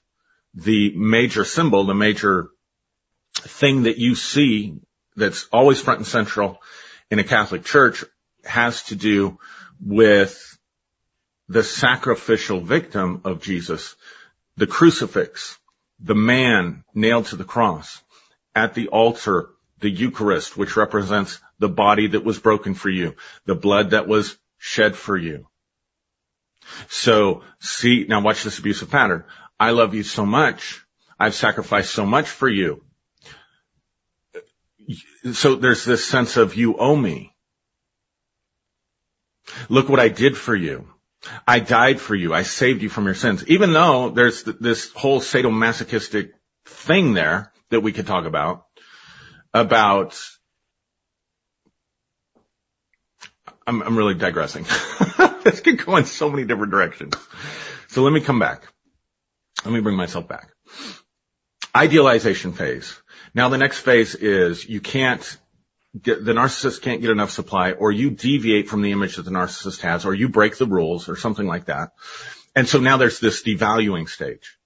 the 0.53 0.93
major 0.95 1.45
symbol, 1.45 1.85
the 1.85 1.95
major 1.95 2.49
thing 3.35 3.85
that 3.85 3.97
you 3.97 4.15
see 4.17 4.77
that's 5.17 5.49
always 5.53 5.81
front 5.81 6.01
and 6.01 6.07
central 6.07 6.61
in 7.11 7.19
a 7.19 7.25
Catholic 7.25 7.65
church 7.65 8.05
has 8.45 8.83
to 8.85 8.97
do 8.97 9.39
with 9.81 10.59
the 11.49 11.63
sacrificial 11.63 12.61
victim 12.61 13.23
of 13.25 13.41
Jesus, 13.41 13.95
the 14.57 14.67
crucifix, 14.67 15.59
the 16.01 16.15
man 16.15 16.85
nailed 16.95 17.27
to 17.27 17.37
the 17.37 17.45
cross, 17.45 18.03
at 18.55 18.75
the 18.75 18.89
altar, 18.89 19.51
the 19.81 19.91
Eucharist, 19.91 20.57
which 20.57 20.77
represents 20.77 21.41
the 21.59 21.69
body 21.69 22.09
that 22.09 22.25
was 22.25 22.39
broken 22.39 22.75
for 22.75 22.89
you, 22.89 23.15
the 23.47 23.55
blood 23.55 23.91
that 23.91 24.09
was 24.09 24.37
shed 24.65 24.97
for 24.97 25.15
you. 25.15 25.47
So 26.89 27.43
see, 27.61 28.07
now 28.09 28.23
watch 28.23 28.43
this 28.43 28.59
abusive 28.59 28.91
pattern. 28.91 29.25
I 29.61 29.73
love 29.73 29.95
you 29.95 30.03
so 30.03 30.25
much. 30.25 30.83
I've 31.21 31.35
sacrificed 31.35 31.91
so 31.91 32.07
much 32.07 32.27
for 32.27 32.49
you. 32.49 32.83
So 35.35 35.57
there's 35.57 35.85
this 35.85 36.07
sense 36.07 36.39
of 36.39 36.55
you 36.55 36.79
owe 36.79 36.97
me. 36.97 37.35
Look 39.69 39.91
what 39.91 40.01
I 40.01 40.09
did 40.09 40.35
for 40.35 40.57
you. 40.57 40.89
I 41.47 41.61
died 41.61 42.01
for 42.01 42.15
you. 42.15 42.33
I 42.33 42.43
saved 42.43 42.81
you 42.81 42.89
from 42.89 43.05
your 43.05 43.15
sins. 43.15 43.47
Even 43.47 43.75
though 43.75 44.09
there's 44.09 44.45
this 44.45 44.91
whole 44.93 45.21
sadomasochistic 45.21 46.31
thing 46.65 47.13
there 47.13 47.53
that 47.69 47.81
we 47.81 47.93
could 47.93 48.07
talk 48.07 48.25
about, 48.25 48.65
about, 49.53 50.19
I'm, 53.67 53.83
I'm 53.83 53.97
really 53.97 54.15
digressing. 54.15 54.65
this 55.45 55.61
could 55.61 55.85
go 55.85 55.97
in 55.97 56.05
so 56.05 56.31
many 56.31 56.45
different 56.45 56.71
directions. 56.71 57.15
So 57.89 58.03
let 58.03 58.13
me 58.13 58.21
come 58.21 58.39
back. 58.39 58.63
Let 59.65 59.73
me 59.73 59.81
bring 59.81 59.97
myself 59.97 60.29
back. 60.29 60.49
Idealization 61.75 62.53
phase. 62.53 63.01
Now 63.35 63.49
the 63.49 63.59
next 63.59 63.81
phase 63.81 64.15
is 64.15 64.69
you 64.69 64.81
can't 64.81 65.39
get, 66.01 66.25
the 66.25 66.33
narcissist 66.33 66.83
can't 66.83 67.01
get 67.01 67.11
enough 67.11 67.31
supply 67.31 67.73
or 67.73 67.91
you 67.91 68.11
deviate 68.11 68.69
from 68.69 68.83
the 68.83 68.93
image 68.93 69.17
that 69.17 69.23
the 69.23 69.31
narcissist 69.31 69.81
has 69.81 70.05
or 70.05 70.15
you 70.15 70.29
break 70.29 70.57
the 70.57 70.67
rules 70.67 71.09
or 71.09 71.17
something 71.17 71.47
like 71.47 71.67
that. 71.67 71.91
And 72.55 72.69
so 72.69 72.79
now 72.79 72.97
there's 72.97 73.19
this 73.19 73.43
devaluing 73.43 74.09
stage. 74.09 74.57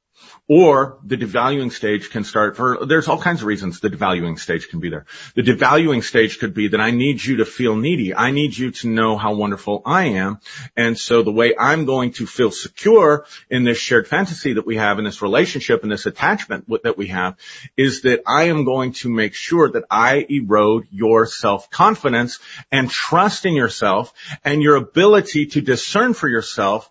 Or 0.50 0.98
the 1.04 1.18
devaluing 1.18 1.70
stage 1.70 2.08
can 2.08 2.24
start 2.24 2.56
for, 2.56 2.86
there's 2.86 3.06
all 3.06 3.20
kinds 3.20 3.42
of 3.42 3.46
reasons 3.46 3.80
the 3.80 3.90
devaluing 3.90 4.38
stage 4.38 4.70
can 4.70 4.80
be 4.80 4.88
there. 4.88 5.04
The 5.34 5.42
devaluing 5.42 6.02
stage 6.02 6.38
could 6.38 6.54
be 6.54 6.68
that 6.68 6.80
I 6.80 6.90
need 6.90 7.22
you 7.22 7.36
to 7.36 7.44
feel 7.44 7.76
needy. 7.76 8.14
I 8.14 8.30
need 8.30 8.56
you 8.56 8.70
to 8.70 8.88
know 8.88 9.18
how 9.18 9.34
wonderful 9.34 9.82
I 9.84 10.04
am. 10.04 10.40
And 10.74 10.98
so 10.98 11.22
the 11.22 11.30
way 11.30 11.54
I'm 11.54 11.84
going 11.84 12.12
to 12.12 12.26
feel 12.26 12.50
secure 12.50 13.26
in 13.50 13.64
this 13.64 13.76
shared 13.76 14.08
fantasy 14.08 14.54
that 14.54 14.64
we 14.64 14.76
have 14.76 14.98
in 14.98 15.04
this 15.04 15.20
relationship 15.20 15.82
and 15.82 15.92
this 15.92 16.06
attachment 16.06 16.64
that 16.82 16.96
we 16.96 17.08
have 17.08 17.36
is 17.76 18.00
that 18.02 18.22
I 18.26 18.44
am 18.44 18.64
going 18.64 18.92
to 18.94 19.10
make 19.10 19.34
sure 19.34 19.70
that 19.70 19.84
I 19.90 20.24
erode 20.30 20.86
your 20.90 21.26
self-confidence 21.26 22.38
and 22.72 22.88
trust 22.88 23.44
in 23.44 23.52
yourself 23.52 24.14
and 24.46 24.62
your 24.62 24.76
ability 24.76 25.44
to 25.48 25.60
discern 25.60 26.14
for 26.14 26.26
yourself 26.26 26.90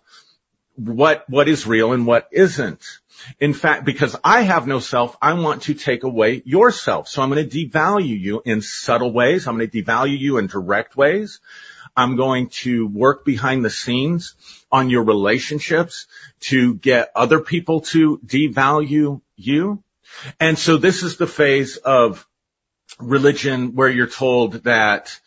what, 0.76 1.28
what 1.28 1.48
is 1.48 1.66
real 1.66 1.92
and 1.92 2.06
what 2.06 2.28
isn't. 2.30 2.84
In 3.40 3.54
fact, 3.54 3.84
because 3.84 4.16
I 4.22 4.42
have 4.42 4.66
no 4.66 4.80
self, 4.80 5.16
I 5.20 5.34
want 5.34 5.62
to 5.62 5.74
take 5.74 6.04
away 6.04 6.42
your 6.44 6.70
self. 6.70 7.08
So 7.08 7.22
I'm 7.22 7.30
going 7.30 7.48
to 7.48 7.68
devalue 7.68 8.18
you 8.18 8.42
in 8.44 8.62
subtle 8.62 9.12
ways. 9.12 9.46
I'm 9.46 9.56
going 9.56 9.70
to 9.70 9.82
devalue 9.82 10.18
you 10.18 10.38
in 10.38 10.46
direct 10.46 10.96
ways. 10.96 11.40
I'm 11.96 12.16
going 12.16 12.48
to 12.62 12.86
work 12.86 13.24
behind 13.24 13.64
the 13.64 13.70
scenes 13.70 14.34
on 14.70 14.90
your 14.90 15.02
relationships 15.02 16.06
to 16.40 16.74
get 16.74 17.10
other 17.16 17.40
people 17.40 17.80
to 17.80 18.18
devalue 18.18 19.20
you. 19.36 19.82
And 20.38 20.58
so 20.58 20.76
this 20.76 21.02
is 21.02 21.16
the 21.16 21.26
phase 21.26 21.76
of 21.76 22.26
religion 22.98 23.74
where 23.74 23.88
you're 23.88 24.06
told 24.06 24.64
that, 24.64 25.18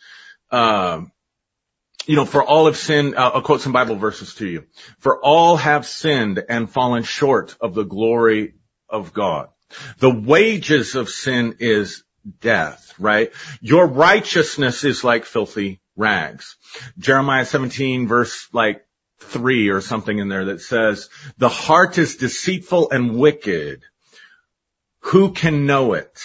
uh, 0.50 1.02
you 2.06 2.16
know, 2.16 2.24
for 2.24 2.42
all 2.42 2.66
have 2.66 2.76
sinned, 2.76 3.14
uh, 3.14 3.32
I'll 3.34 3.42
quote 3.42 3.60
some 3.60 3.72
Bible 3.72 3.96
verses 3.96 4.34
to 4.36 4.46
you. 4.46 4.64
For 4.98 5.22
all 5.22 5.56
have 5.56 5.86
sinned 5.86 6.42
and 6.48 6.70
fallen 6.70 7.02
short 7.02 7.56
of 7.60 7.74
the 7.74 7.84
glory 7.84 8.54
of 8.88 9.12
God. 9.12 9.48
The 9.98 10.10
wages 10.10 10.94
of 10.94 11.08
sin 11.08 11.56
is 11.60 12.04
death, 12.40 12.94
right? 12.98 13.32
Your 13.60 13.86
righteousness 13.86 14.84
is 14.84 15.04
like 15.04 15.24
filthy 15.24 15.80
rags. 15.96 16.56
Jeremiah 16.98 17.44
17 17.44 18.06
verse 18.06 18.48
like 18.52 18.84
three 19.20 19.68
or 19.68 19.80
something 19.80 20.18
in 20.18 20.28
there 20.28 20.46
that 20.46 20.60
says, 20.60 21.08
the 21.38 21.48
heart 21.48 21.98
is 21.98 22.16
deceitful 22.16 22.90
and 22.90 23.16
wicked. 23.16 23.82
Who 25.00 25.32
can 25.32 25.66
know 25.66 25.94
it? 25.94 26.22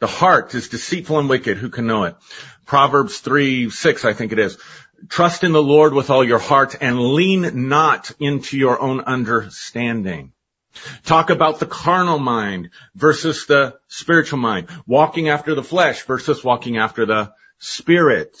The 0.00 0.06
heart 0.06 0.54
is 0.54 0.68
deceitful 0.68 1.18
and 1.18 1.28
wicked. 1.28 1.58
Who 1.58 1.68
can 1.68 1.86
know 1.86 2.04
it? 2.04 2.16
Proverbs 2.66 3.18
3, 3.18 3.68
6, 3.68 4.04
I 4.04 4.12
think 4.12 4.32
it 4.32 4.38
is. 4.38 4.56
Trust 5.08 5.44
in 5.44 5.52
the 5.52 5.62
Lord 5.62 5.94
with 5.94 6.10
all 6.10 6.24
your 6.24 6.38
heart 6.38 6.76
and 6.80 7.00
lean 7.00 7.68
not 7.68 8.12
into 8.20 8.58
your 8.58 8.80
own 8.80 9.00
understanding. 9.00 10.32
Talk 11.04 11.30
about 11.30 11.58
the 11.58 11.66
carnal 11.66 12.18
mind 12.18 12.70
versus 12.94 13.46
the 13.46 13.78
spiritual 13.88 14.38
mind. 14.38 14.68
Walking 14.86 15.28
after 15.28 15.54
the 15.54 15.62
flesh 15.62 16.02
versus 16.04 16.44
walking 16.44 16.76
after 16.76 17.06
the 17.06 17.32
spirit. 17.58 18.36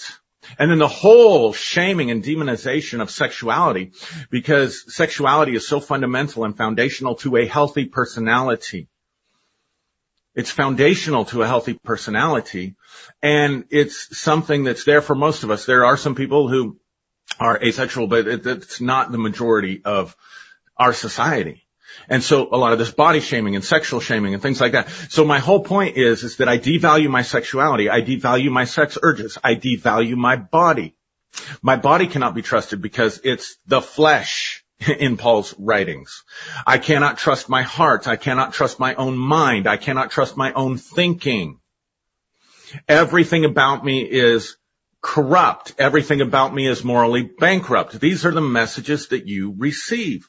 And 0.58 0.70
then 0.70 0.78
the 0.78 0.88
whole 0.88 1.52
shaming 1.52 2.10
and 2.10 2.22
demonization 2.22 3.00
of 3.00 3.10
sexuality 3.10 3.92
because 4.30 4.94
sexuality 4.94 5.54
is 5.54 5.66
so 5.66 5.80
fundamental 5.80 6.44
and 6.44 6.56
foundational 6.56 7.16
to 7.16 7.36
a 7.36 7.46
healthy 7.46 7.86
personality. 7.86 8.88
It's 10.34 10.50
foundational 10.50 11.24
to 11.26 11.42
a 11.42 11.46
healthy 11.46 11.78
personality 11.82 12.76
and 13.22 13.64
it's 13.70 14.16
something 14.18 14.64
that's 14.64 14.84
there 14.84 15.02
for 15.02 15.14
most 15.14 15.42
of 15.42 15.50
us. 15.50 15.66
There 15.66 15.84
are 15.84 15.96
some 15.96 16.14
people 16.14 16.48
who 16.48 16.78
are 17.38 17.62
asexual, 17.62 18.06
but 18.06 18.26
it's 18.26 18.80
not 18.80 19.12
the 19.12 19.18
majority 19.18 19.82
of 19.84 20.16
our 20.76 20.92
society. 20.92 21.66
And 22.08 22.22
so 22.22 22.48
a 22.52 22.56
lot 22.56 22.72
of 22.72 22.78
this 22.78 22.90
body 22.90 23.20
shaming 23.20 23.54
and 23.56 23.64
sexual 23.64 24.00
shaming 24.00 24.34
and 24.34 24.42
things 24.42 24.60
like 24.60 24.72
that. 24.72 24.88
So 25.08 25.24
my 25.24 25.38
whole 25.38 25.62
point 25.62 25.96
is, 25.96 26.22
is 26.22 26.36
that 26.36 26.48
I 26.48 26.58
devalue 26.58 27.10
my 27.10 27.22
sexuality. 27.22 27.90
I 27.90 28.00
devalue 28.00 28.50
my 28.50 28.64
sex 28.64 28.98
urges. 29.02 29.38
I 29.42 29.54
devalue 29.54 30.16
my 30.16 30.36
body. 30.36 30.96
My 31.62 31.76
body 31.76 32.06
cannot 32.06 32.34
be 32.34 32.42
trusted 32.42 32.82
because 32.82 33.20
it's 33.22 33.56
the 33.66 33.80
flesh 33.80 34.49
in 34.98 35.16
Paul's 35.16 35.54
writings. 35.58 36.24
I 36.66 36.78
cannot 36.78 37.18
trust 37.18 37.48
my 37.48 37.62
heart. 37.62 38.08
I 38.08 38.16
cannot 38.16 38.52
trust 38.52 38.78
my 38.78 38.94
own 38.94 39.16
mind. 39.16 39.66
I 39.66 39.76
cannot 39.76 40.10
trust 40.10 40.36
my 40.36 40.52
own 40.52 40.78
thinking. 40.78 41.58
Everything 42.88 43.44
about 43.44 43.84
me 43.84 44.02
is 44.02 44.56
corrupt. 45.02 45.74
Everything 45.78 46.20
about 46.20 46.54
me 46.54 46.66
is 46.66 46.84
morally 46.84 47.22
bankrupt. 47.22 47.98
These 47.98 48.24
are 48.26 48.30
the 48.30 48.40
messages 48.40 49.08
that 49.08 49.26
you 49.26 49.54
receive. 49.56 50.28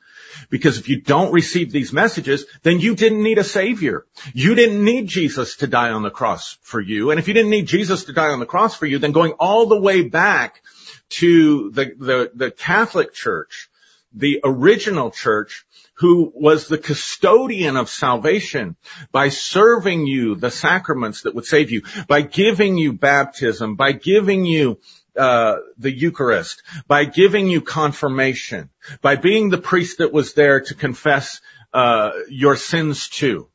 Because 0.50 0.78
if 0.78 0.88
you 0.88 1.02
don't 1.02 1.34
receive 1.34 1.72
these 1.72 1.92
messages, 1.92 2.46
then 2.64 2.80
you 2.80 2.96
didn't 2.96 3.22
need 3.22 3.38
a 3.38 3.44
savior. 3.44 4.06
You 4.34 4.56
didn't 4.56 4.84
need 4.84 5.08
Jesus 5.08 5.58
to 5.58 5.68
die 5.68 5.92
on 5.92 6.04
the 6.04 6.10
cross 6.10 6.58
for 6.62 6.80
you. 6.80 7.12
And 7.12 7.20
if 7.20 7.28
you 7.28 7.34
didn't 7.34 7.52
need 7.52 7.68
Jesus 7.68 8.06
to 8.06 8.14
die 8.14 8.30
on 8.30 8.40
the 8.40 8.46
cross 8.46 8.76
for 8.76 8.86
you, 8.86 8.98
then 8.98 9.12
going 9.12 9.34
all 9.34 9.66
the 9.66 9.80
way 9.80 10.04
back 10.04 10.62
to 11.10 11.70
the, 11.72 11.94
the, 11.98 12.32
the 12.34 12.52
Catholic 12.52 13.14
Church, 13.14 13.70
the 14.14 14.42
original 14.44 15.12
church, 15.12 15.66
who 15.96 16.32
was 16.36 16.68
the 16.68 16.78
custodian 16.78 17.78
of 17.78 17.90
salvation 17.90 18.76
by 19.12 19.30
serving 19.30 20.08
you 20.08 20.36
the 20.36 20.52
sacraments 20.52 21.22
that 21.22 21.36
would 21.36 21.46
save 21.46 21.72
you, 21.72 21.84
by 22.08 22.22
giving 22.22 22.78
you 22.78 22.94
baptism, 22.94 23.76
by 23.76 23.92
giving 23.92 24.46
you 24.46 24.80
uh, 25.16 25.58
the 25.78 25.92
Eucharist, 25.92 26.64
by 26.88 27.06
giving 27.06 27.48
you 27.50 27.62
confirmation, 27.62 28.70
by 29.02 29.16
being 29.16 29.50
the 29.50 29.58
priest 29.58 29.98
that 29.98 30.14
was 30.14 30.34
there 30.34 30.62
to 30.62 30.74
confess 30.74 31.42
uh, 31.74 32.12
your 32.30 32.56
sins 32.56 33.10
to. 33.10 33.48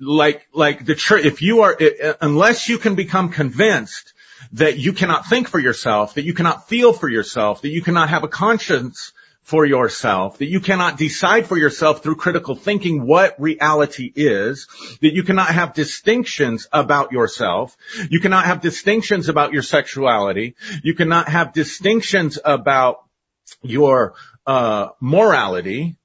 Like, 0.00 0.46
like 0.52 0.84
the 0.84 0.94
church, 0.94 1.24
if 1.24 1.42
you 1.42 1.62
are, 1.62 1.78
unless 2.20 2.68
you 2.68 2.78
can 2.78 2.94
become 2.94 3.30
convinced 3.30 4.12
that 4.52 4.78
you 4.78 4.92
cannot 4.92 5.26
think 5.26 5.48
for 5.48 5.58
yourself, 5.58 6.14
that 6.14 6.24
you 6.24 6.34
cannot 6.34 6.68
feel 6.68 6.92
for 6.92 7.08
yourself, 7.08 7.62
that 7.62 7.70
you 7.70 7.82
cannot 7.82 8.10
have 8.10 8.24
a 8.24 8.28
conscience 8.28 9.12
for 9.44 9.66
yourself, 9.66 10.38
that 10.38 10.46
you 10.46 10.58
cannot 10.58 10.96
decide 10.96 11.46
for 11.46 11.58
yourself 11.58 12.02
through 12.02 12.16
critical 12.16 12.56
thinking 12.56 13.06
what 13.06 13.38
reality 13.38 14.10
is, 14.14 14.66
that 15.02 15.14
you 15.14 15.22
cannot 15.22 15.48
have 15.48 15.74
distinctions 15.74 16.66
about 16.72 17.12
yourself, 17.12 17.76
you 18.10 18.20
cannot 18.20 18.46
have 18.46 18.62
distinctions 18.62 19.28
about 19.28 19.52
your 19.52 19.62
sexuality, 19.62 20.56
you 20.82 20.94
cannot 20.94 21.28
have 21.28 21.52
distinctions 21.52 22.38
about 22.42 23.04
your 23.62 24.14
uh, 24.46 24.88
morality, 24.98 25.96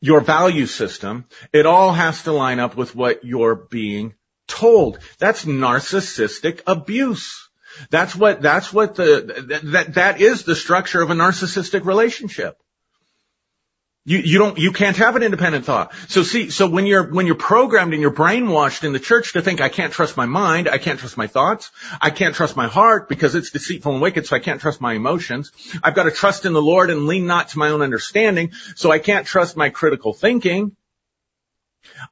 your 0.00 0.20
value 0.20 0.66
system, 0.66 1.24
it 1.52 1.66
all 1.66 1.92
has 1.92 2.22
to 2.22 2.32
line 2.32 2.60
up 2.60 2.76
with 2.76 2.94
what 2.94 3.24
you're 3.24 3.56
being 3.56 4.14
told. 4.46 5.00
That's 5.18 5.44
narcissistic 5.44 6.60
abuse. 6.68 7.41
That's 7.90 8.14
what, 8.14 8.42
that's 8.42 8.72
what 8.72 8.94
the, 8.94 9.60
that, 9.64 9.94
that 9.94 10.20
is 10.20 10.44
the 10.44 10.56
structure 10.56 11.02
of 11.02 11.10
a 11.10 11.14
narcissistic 11.14 11.84
relationship. 11.84 12.58
You, 14.04 14.18
you 14.18 14.38
don't, 14.38 14.58
you 14.58 14.72
can't 14.72 14.96
have 14.96 15.14
an 15.14 15.22
independent 15.22 15.64
thought. 15.64 15.94
So 16.08 16.24
see, 16.24 16.50
so 16.50 16.68
when 16.68 16.86
you're, 16.86 17.08
when 17.08 17.26
you're 17.26 17.36
programmed 17.36 17.92
and 17.92 18.02
you're 18.02 18.12
brainwashed 18.12 18.82
in 18.82 18.92
the 18.92 18.98
church 18.98 19.34
to 19.34 19.42
think, 19.42 19.60
I 19.60 19.68
can't 19.68 19.92
trust 19.92 20.16
my 20.16 20.26
mind, 20.26 20.68
I 20.68 20.78
can't 20.78 20.98
trust 20.98 21.16
my 21.16 21.28
thoughts, 21.28 21.70
I 22.00 22.10
can't 22.10 22.34
trust 22.34 22.56
my 22.56 22.66
heart 22.66 23.08
because 23.08 23.36
it's 23.36 23.50
deceitful 23.50 23.92
and 23.92 24.02
wicked, 24.02 24.26
so 24.26 24.34
I 24.34 24.40
can't 24.40 24.60
trust 24.60 24.80
my 24.80 24.94
emotions. 24.94 25.52
I've 25.84 25.94
got 25.94 26.04
to 26.04 26.10
trust 26.10 26.46
in 26.46 26.52
the 26.52 26.60
Lord 26.60 26.90
and 26.90 27.06
lean 27.06 27.26
not 27.26 27.50
to 27.50 27.58
my 27.58 27.68
own 27.68 27.80
understanding, 27.80 28.50
so 28.74 28.90
I 28.90 28.98
can't 28.98 29.24
trust 29.24 29.56
my 29.56 29.70
critical 29.70 30.12
thinking. 30.12 30.76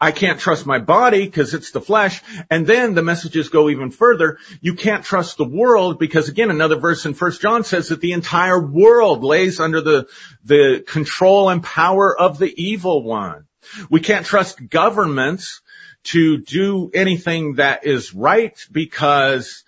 I 0.00 0.12
can't 0.12 0.40
trust 0.40 0.66
my 0.66 0.78
body 0.78 1.24
because 1.24 1.54
it's 1.54 1.70
the 1.70 1.80
flesh. 1.80 2.22
And 2.50 2.66
then 2.66 2.94
the 2.94 3.02
messages 3.02 3.48
go 3.48 3.70
even 3.70 3.90
further. 3.90 4.38
You 4.61 4.74
can't 4.74 5.04
trust 5.04 5.37
the 5.37 5.44
world 5.44 5.98
because 5.98 6.28
again, 6.28 6.50
another 6.50 6.76
verse 6.76 7.06
in 7.06 7.14
first 7.14 7.40
John 7.40 7.64
says 7.64 7.88
that 7.88 8.00
the 8.00 8.12
entire 8.12 8.61
world 8.61 9.24
lays 9.24 9.61
under 9.61 9.80
the, 9.80 10.09
the 10.44 10.85
control 10.87 11.48
and 11.48 11.62
power 11.62 12.18
of 12.18 12.38
the 12.38 12.52
evil 12.62 13.02
one. 13.02 13.46
We 13.88 14.00
can't 14.00 14.26
trust 14.26 14.68
governments 14.68 15.61
to 16.02 16.38
do 16.38 16.90
anything 16.94 17.54
that 17.56 17.87
is 17.87 18.14
right 18.14 18.59
because, 18.72 19.64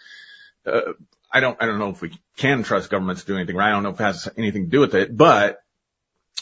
uh, 0.66 0.92
I 1.30 1.40
don't, 1.40 1.62
I 1.62 1.66
don't 1.66 1.78
know 1.78 1.90
if 1.90 2.00
we 2.00 2.12
can 2.36 2.62
trust 2.62 2.90
governments 2.90 3.22
to 3.22 3.28
do 3.28 3.36
anything 3.36 3.56
right. 3.56 3.68
I 3.68 3.72
don't 3.72 3.82
know 3.82 3.90
if 3.90 4.00
it 4.00 4.04
has 4.04 4.28
anything 4.36 4.64
to 4.64 4.70
do 4.70 4.80
with 4.80 4.94
it, 4.94 5.14
but, 5.14 5.58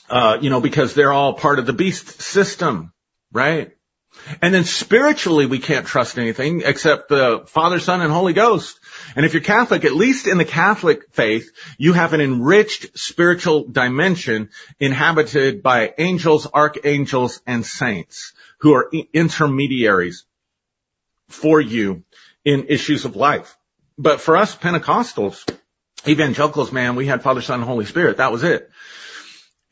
uh, 0.09 0.39
you 0.41 0.51
know, 0.51 0.61
because 0.61 0.95
they're 0.95 1.13
all 1.13 1.35
part 1.35 1.59
of 1.59 1.67
the 1.67 1.73
beast 1.73 2.21
system. 2.21 2.93
Right? 3.33 3.73
And 4.43 4.53
then 4.53 4.65
spiritually, 4.65 5.47
we 5.47 5.59
can't 5.59 5.87
trust 5.87 6.19
anything 6.19 6.63
except 6.65 7.09
the 7.09 7.45
Father, 7.47 7.79
Son, 7.79 8.01
and 8.01 8.13
Holy 8.13 8.33
Ghost. 8.33 8.79
And 9.15 9.25
if 9.25 9.35
you're 9.35 9.43
Catholic, 9.43 9.85
at 9.85 9.95
least 9.95 10.27
in 10.27 10.37
the 10.37 10.45
Catholic 10.45 11.13
faith, 11.13 11.51
you 11.79 11.93
have 11.93 12.13
an 12.13 12.21
enriched 12.21 12.99
spiritual 12.99 13.69
dimension 13.69 14.51
inhabited 14.79 15.63
by 15.63 15.95
angels, 15.97 16.47
archangels, 16.53 17.41
and 17.47 17.65
saints 17.65 18.33
who 18.59 18.75
are 18.75 18.91
intermediaries 19.13 20.25
for 21.29 21.61
you 21.61 22.03
in 22.45 22.67
issues 22.69 23.05
of 23.05 23.17
life. 23.17 23.57
But 23.97 24.21
for 24.21 24.37
us 24.37 24.57
Pentecostals, 24.57 25.49
evangelicals, 26.07 26.73
man, 26.73 26.97
we 26.97 27.07
had 27.07 27.23
Father, 27.23 27.43
Son, 27.43 27.61
and 27.61 27.69
Holy 27.69 27.85
Spirit. 27.85 28.17
That 28.17 28.33
was 28.33 28.43
it. 28.43 28.71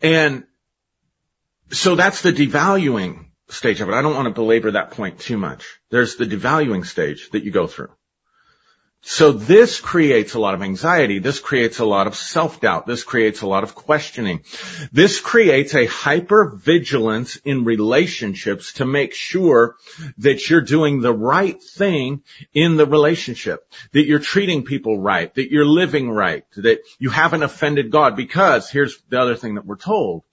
And 0.00 0.44
so 1.70 1.96
that's 1.96 2.22
the 2.22 2.32
devaluing 2.32 3.27
stage 3.48 3.80
of 3.80 3.88
it. 3.88 3.94
I 3.94 4.02
don't 4.02 4.14
want 4.14 4.26
to 4.26 4.34
belabor 4.34 4.72
that 4.72 4.92
point 4.92 5.18
too 5.18 5.38
much. 5.38 5.80
There's 5.90 6.16
the 6.16 6.26
devaluing 6.26 6.84
stage 6.84 7.30
that 7.30 7.44
you 7.44 7.50
go 7.50 7.66
through. 7.66 7.90
So 9.00 9.30
this 9.30 9.80
creates 9.80 10.34
a 10.34 10.40
lot 10.40 10.54
of 10.54 10.62
anxiety. 10.62 11.20
This 11.20 11.38
creates 11.38 11.78
a 11.78 11.84
lot 11.84 12.08
of 12.08 12.16
self-doubt. 12.16 12.86
This 12.86 13.04
creates 13.04 13.42
a 13.42 13.46
lot 13.46 13.62
of 13.62 13.76
questioning. 13.76 14.40
This 14.90 15.20
creates 15.20 15.74
a 15.74 15.86
hyper-vigilance 15.86 17.36
in 17.44 17.64
relationships 17.64 18.72
to 18.74 18.84
make 18.84 19.14
sure 19.14 19.76
that 20.18 20.50
you're 20.50 20.62
doing 20.62 21.00
the 21.00 21.14
right 21.14 21.62
thing 21.62 22.22
in 22.52 22.76
the 22.76 22.86
relationship, 22.86 23.72
that 23.92 24.06
you're 24.06 24.18
treating 24.18 24.64
people 24.64 24.98
right, 24.98 25.32
that 25.34 25.52
you're 25.52 25.64
living 25.64 26.10
right, 26.10 26.44
that 26.56 26.80
you 26.98 27.10
haven't 27.10 27.44
offended 27.44 27.92
God 27.92 28.16
because 28.16 28.68
here's 28.68 29.00
the 29.08 29.20
other 29.20 29.36
thing 29.36 29.54
that 29.54 29.64
we're 29.64 29.76
told. 29.76 30.24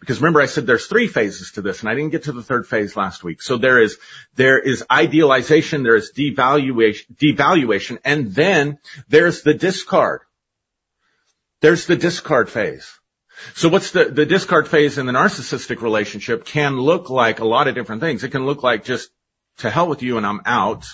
Because 0.00 0.20
remember 0.20 0.40
I 0.40 0.46
said 0.46 0.66
there's 0.66 0.86
three 0.86 1.08
phases 1.08 1.52
to 1.52 1.62
this 1.62 1.80
and 1.80 1.88
I 1.88 1.94
didn't 1.94 2.10
get 2.10 2.24
to 2.24 2.32
the 2.32 2.42
third 2.42 2.66
phase 2.66 2.96
last 2.96 3.24
week. 3.24 3.42
So 3.42 3.56
there 3.56 3.80
is, 3.80 3.98
there 4.34 4.58
is 4.58 4.84
idealization, 4.90 5.82
there 5.82 5.96
is 5.96 6.12
devaluation, 6.14 7.04
devaluation, 7.16 7.98
and 8.04 8.34
then 8.34 8.78
there's 9.08 9.42
the 9.42 9.54
discard. 9.54 10.22
There's 11.60 11.86
the 11.86 11.96
discard 11.96 12.50
phase. 12.50 12.90
So 13.54 13.68
what's 13.68 13.90
the, 13.90 14.06
the 14.06 14.26
discard 14.26 14.68
phase 14.68 14.98
in 14.98 15.06
the 15.06 15.12
narcissistic 15.12 15.80
relationship 15.82 16.44
can 16.44 16.78
look 16.78 17.10
like 17.10 17.40
a 17.40 17.46
lot 17.46 17.68
of 17.68 17.74
different 17.74 18.00
things. 18.00 18.22
It 18.22 18.30
can 18.30 18.46
look 18.46 18.62
like 18.62 18.84
just 18.84 19.10
to 19.58 19.70
hell 19.70 19.88
with 19.88 20.02
you 20.02 20.16
and 20.18 20.26
I'm 20.26 20.42
out 20.44 20.86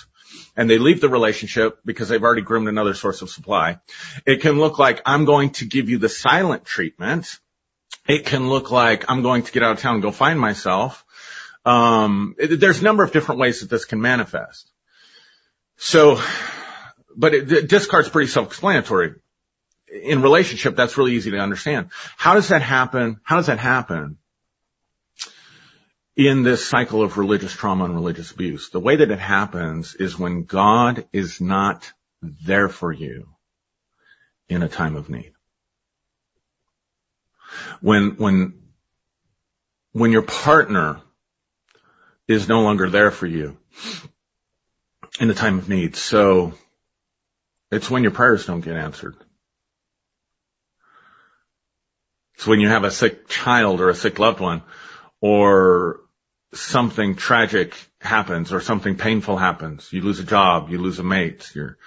and 0.55 0.69
they 0.69 0.77
leave 0.77 1.01
the 1.01 1.09
relationship 1.09 1.79
because 1.85 2.09
they've 2.09 2.23
already 2.23 2.41
groomed 2.41 2.67
another 2.67 2.93
source 2.93 3.21
of 3.21 3.29
supply. 3.29 3.79
It 4.25 4.41
can 4.41 4.59
look 4.59 4.79
like 4.79 5.01
I'm 5.05 5.25
going 5.25 5.51
to 5.51 5.65
give 5.65 5.89
you 5.89 5.97
the 5.97 6.09
silent 6.09 6.65
treatment 6.65 7.39
it 8.07 8.25
can 8.25 8.49
look 8.49 8.71
like 8.71 9.09
I'm 9.09 9.21
going 9.21 9.43
to 9.43 9.51
get 9.51 9.63
out 9.63 9.73
of 9.73 9.79
town 9.79 9.95
and 9.95 10.03
go 10.03 10.11
find 10.11 10.39
myself. 10.39 11.05
Um, 11.65 12.35
it, 12.39 12.59
there's 12.59 12.81
a 12.81 12.83
number 12.83 13.03
of 13.03 13.11
different 13.11 13.39
ways 13.39 13.61
that 13.61 13.69
this 13.69 13.85
can 13.85 14.01
manifest. 14.01 14.69
So, 15.77 16.19
but 17.15 17.33
it, 17.33 17.69
discard's 17.69 18.09
pretty 18.09 18.29
self-explanatory. 18.29 19.15
In 20.03 20.21
relationship, 20.21 20.75
that's 20.75 20.97
really 20.97 21.13
easy 21.13 21.31
to 21.31 21.37
understand. 21.37 21.89
How 22.17 22.33
does 22.33 22.47
that 22.47 22.61
happen? 22.61 23.19
How 23.23 23.37
does 23.37 23.47
that 23.47 23.59
happen? 23.59 24.17
in 26.15 26.43
this 26.43 26.65
cycle 26.65 27.01
of 27.01 27.17
religious 27.17 27.53
trauma 27.53 27.85
and 27.85 27.95
religious 27.95 28.31
abuse. 28.31 28.69
The 28.69 28.79
way 28.79 28.97
that 28.97 29.11
it 29.11 29.19
happens 29.19 29.95
is 29.95 30.19
when 30.19 30.43
God 30.43 31.05
is 31.13 31.39
not 31.39 31.91
there 32.21 32.69
for 32.69 32.91
you 32.91 33.29
in 34.49 34.61
a 34.61 34.67
time 34.67 34.97
of 34.97 35.09
need 35.09 35.33
when, 37.81 38.17
when, 38.17 38.61
when 39.93 40.11
your 40.11 40.21
partner 40.21 41.01
is 42.27 42.47
no 42.47 42.61
longer 42.61 42.89
there 42.89 43.11
for 43.11 43.27
you 43.27 43.57
in 45.19 45.27
the 45.27 45.33
time 45.33 45.59
of 45.59 45.69
need. 45.69 45.95
So 45.95 46.53
it's 47.71 47.89
when 47.89 48.03
your 48.03 48.11
prayers 48.11 48.45
don't 48.45 48.61
get 48.61 48.75
answered. 48.75 49.15
It's 52.35 52.47
when 52.47 52.59
you 52.59 52.69
have 52.69 52.83
a 52.83 52.91
sick 52.91 53.27
child 53.27 53.81
or 53.81 53.89
a 53.89 53.95
sick 53.95 54.17
loved 54.17 54.39
one 54.39 54.63
or 55.19 56.01
something 56.53 57.15
tragic 57.15 57.75
happens 57.99 58.51
or 58.51 58.61
something 58.61 58.95
painful 58.97 59.37
happens. 59.37 59.91
You 59.93 60.01
lose 60.01 60.19
a 60.19 60.23
job, 60.23 60.69
you 60.69 60.79
lose 60.79 60.99
a 60.99 61.03
mate, 61.03 61.51
you're 61.53 61.77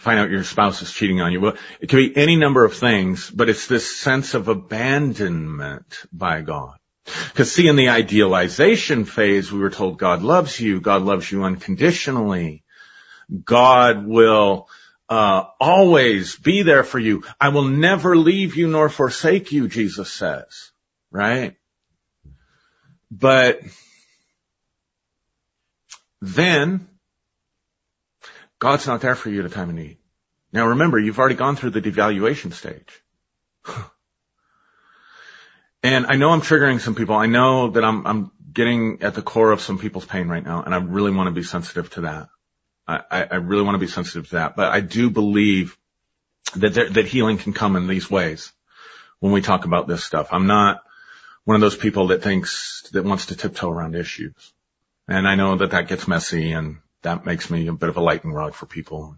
find 0.00 0.18
out 0.18 0.30
your 0.30 0.44
spouse 0.44 0.80
is 0.80 0.90
cheating 0.90 1.20
on 1.20 1.30
you. 1.30 1.42
Well, 1.42 1.56
it 1.78 1.88
could 1.88 1.98
be 1.98 2.16
any 2.16 2.36
number 2.36 2.64
of 2.64 2.74
things, 2.74 3.30
but 3.30 3.50
it's 3.50 3.66
this 3.66 3.98
sense 3.98 4.32
of 4.32 4.48
abandonment 4.48 6.04
by 6.10 6.40
God. 6.40 6.78
Because 7.04 7.52
see, 7.52 7.68
in 7.68 7.76
the 7.76 7.90
idealization 7.90 9.04
phase, 9.04 9.52
we 9.52 9.60
were 9.60 9.68
told 9.68 9.98
God 9.98 10.22
loves 10.22 10.58
you. 10.58 10.80
God 10.80 11.02
loves 11.02 11.30
you 11.30 11.44
unconditionally. 11.44 12.64
God 13.44 14.06
will 14.06 14.68
uh, 15.10 15.44
always 15.60 16.34
be 16.36 16.62
there 16.62 16.84
for 16.84 16.98
you. 16.98 17.24
I 17.38 17.50
will 17.50 17.64
never 17.64 18.16
leave 18.16 18.56
you 18.56 18.68
nor 18.68 18.88
forsake 18.88 19.52
you, 19.52 19.68
Jesus 19.68 20.10
says. 20.10 20.72
Right? 21.10 21.56
But 23.10 23.60
then 26.22 26.88
God's 28.60 28.86
not 28.86 29.00
there 29.00 29.16
for 29.16 29.30
you 29.30 29.40
at 29.40 29.46
a 29.46 29.48
time 29.48 29.70
of 29.70 29.74
need. 29.74 29.96
Now 30.52 30.68
remember, 30.68 30.98
you've 30.98 31.18
already 31.18 31.34
gone 31.34 31.56
through 31.56 31.70
the 31.70 31.80
devaluation 31.80 32.52
stage. 32.52 33.02
and 35.82 36.06
I 36.06 36.16
know 36.16 36.30
I'm 36.30 36.42
triggering 36.42 36.80
some 36.80 36.94
people. 36.94 37.16
I 37.16 37.26
know 37.26 37.70
that 37.70 37.84
I'm, 37.84 38.06
I'm 38.06 38.30
getting 38.52 39.02
at 39.02 39.14
the 39.14 39.22
core 39.22 39.50
of 39.50 39.60
some 39.60 39.78
people's 39.78 40.04
pain 40.04 40.28
right 40.28 40.44
now, 40.44 40.62
and 40.62 40.74
I 40.74 40.78
really 40.78 41.10
want 41.10 41.28
to 41.28 41.32
be 41.32 41.42
sensitive 41.42 41.90
to 41.90 42.02
that. 42.02 42.28
I, 42.86 43.28
I 43.30 43.36
really 43.36 43.62
want 43.62 43.76
to 43.76 43.78
be 43.78 43.86
sensitive 43.86 44.28
to 44.30 44.34
that, 44.36 44.56
but 44.56 44.72
I 44.72 44.80
do 44.80 45.10
believe 45.10 45.78
that 46.56 46.74
there, 46.74 46.90
that 46.90 47.06
healing 47.06 47.38
can 47.38 47.52
come 47.52 47.76
in 47.76 47.86
these 47.86 48.10
ways 48.10 48.52
when 49.20 49.32
we 49.32 49.42
talk 49.42 49.64
about 49.64 49.86
this 49.86 50.02
stuff. 50.02 50.30
I'm 50.32 50.48
not 50.48 50.82
one 51.44 51.54
of 51.54 51.60
those 51.60 51.76
people 51.76 52.08
that 52.08 52.22
thinks 52.22 52.88
that 52.92 53.04
wants 53.04 53.26
to 53.26 53.36
tiptoe 53.36 53.70
around 53.70 53.94
issues. 53.94 54.52
And 55.06 55.28
I 55.28 55.36
know 55.36 55.56
that 55.56 55.70
that 55.70 55.86
gets 55.88 56.08
messy 56.08 56.50
and 56.50 56.78
that 57.02 57.24
makes 57.24 57.50
me 57.50 57.66
a 57.66 57.72
bit 57.72 57.88
of 57.88 57.96
a 57.96 58.02
lightning 58.02 58.32
rod 58.32 58.54
for 58.54 58.66
people. 58.66 59.16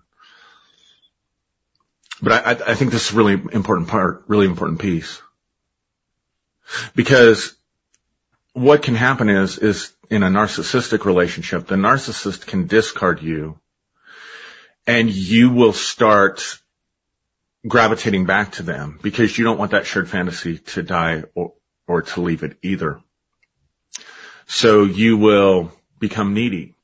But 2.20 2.46
I, 2.68 2.74
think 2.74 2.92
this 2.92 3.08
is 3.08 3.14
a 3.14 3.16
really 3.16 3.32
important 3.32 3.88
part, 3.88 4.24
really 4.28 4.46
important 4.46 4.80
piece. 4.80 5.20
Because 6.94 7.56
what 8.52 8.82
can 8.82 8.94
happen 8.94 9.28
is, 9.28 9.58
is 9.58 9.92
in 10.08 10.22
a 10.22 10.28
narcissistic 10.28 11.04
relationship, 11.04 11.66
the 11.66 11.74
narcissist 11.74 12.46
can 12.46 12.68
discard 12.68 13.22
you 13.22 13.58
and 14.86 15.10
you 15.10 15.50
will 15.50 15.72
start 15.72 16.60
gravitating 17.66 18.26
back 18.26 18.52
to 18.52 18.62
them 18.62 19.00
because 19.02 19.36
you 19.36 19.44
don't 19.44 19.58
want 19.58 19.72
that 19.72 19.86
shared 19.86 20.08
fantasy 20.08 20.58
to 20.58 20.82
die 20.82 21.24
or 21.86 22.02
to 22.02 22.20
leave 22.20 22.44
it 22.44 22.56
either. 22.62 23.00
So 24.46 24.84
you 24.84 25.16
will 25.16 25.72
become 25.98 26.34
needy 26.34 26.74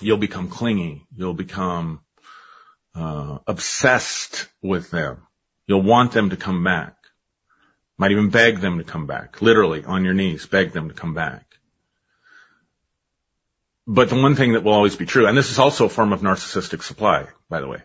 you'll 0.00 0.16
become 0.18 0.48
clingy. 0.48 1.06
You'll 1.14 1.34
become 1.34 2.00
uh, 2.94 3.38
obsessed 3.46 4.48
with 4.62 4.90
them. 4.90 5.26
You'll 5.66 5.82
want 5.82 6.12
them 6.12 6.30
to 6.30 6.36
come 6.36 6.62
back. 6.64 6.94
Might 7.98 8.10
even 8.10 8.30
beg 8.30 8.60
them 8.60 8.78
to 8.78 8.84
come 8.84 9.06
back. 9.06 9.40
Literally, 9.40 9.84
on 9.84 10.04
your 10.04 10.14
knees, 10.14 10.46
beg 10.46 10.72
them 10.72 10.88
to 10.88 10.94
come 10.94 11.14
back. 11.14 11.44
But 13.86 14.10
the 14.10 14.20
one 14.20 14.34
thing 14.34 14.52
that 14.52 14.64
will 14.64 14.72
always 14.72 14.96
be 14.96 15.06
true, 15.06 15.26
and 15.26 15.38
this 15.38 15.50
is 15.50 15.58
also 15.58 15.86
a 15.86 15.88
form 15.88 16.12
of 16.12 16.20
narcissistic 16.20 16.82
supply, 16.82 17.26
by 17.48 17.60
the 17.60 17.68
way. 17.68 17.82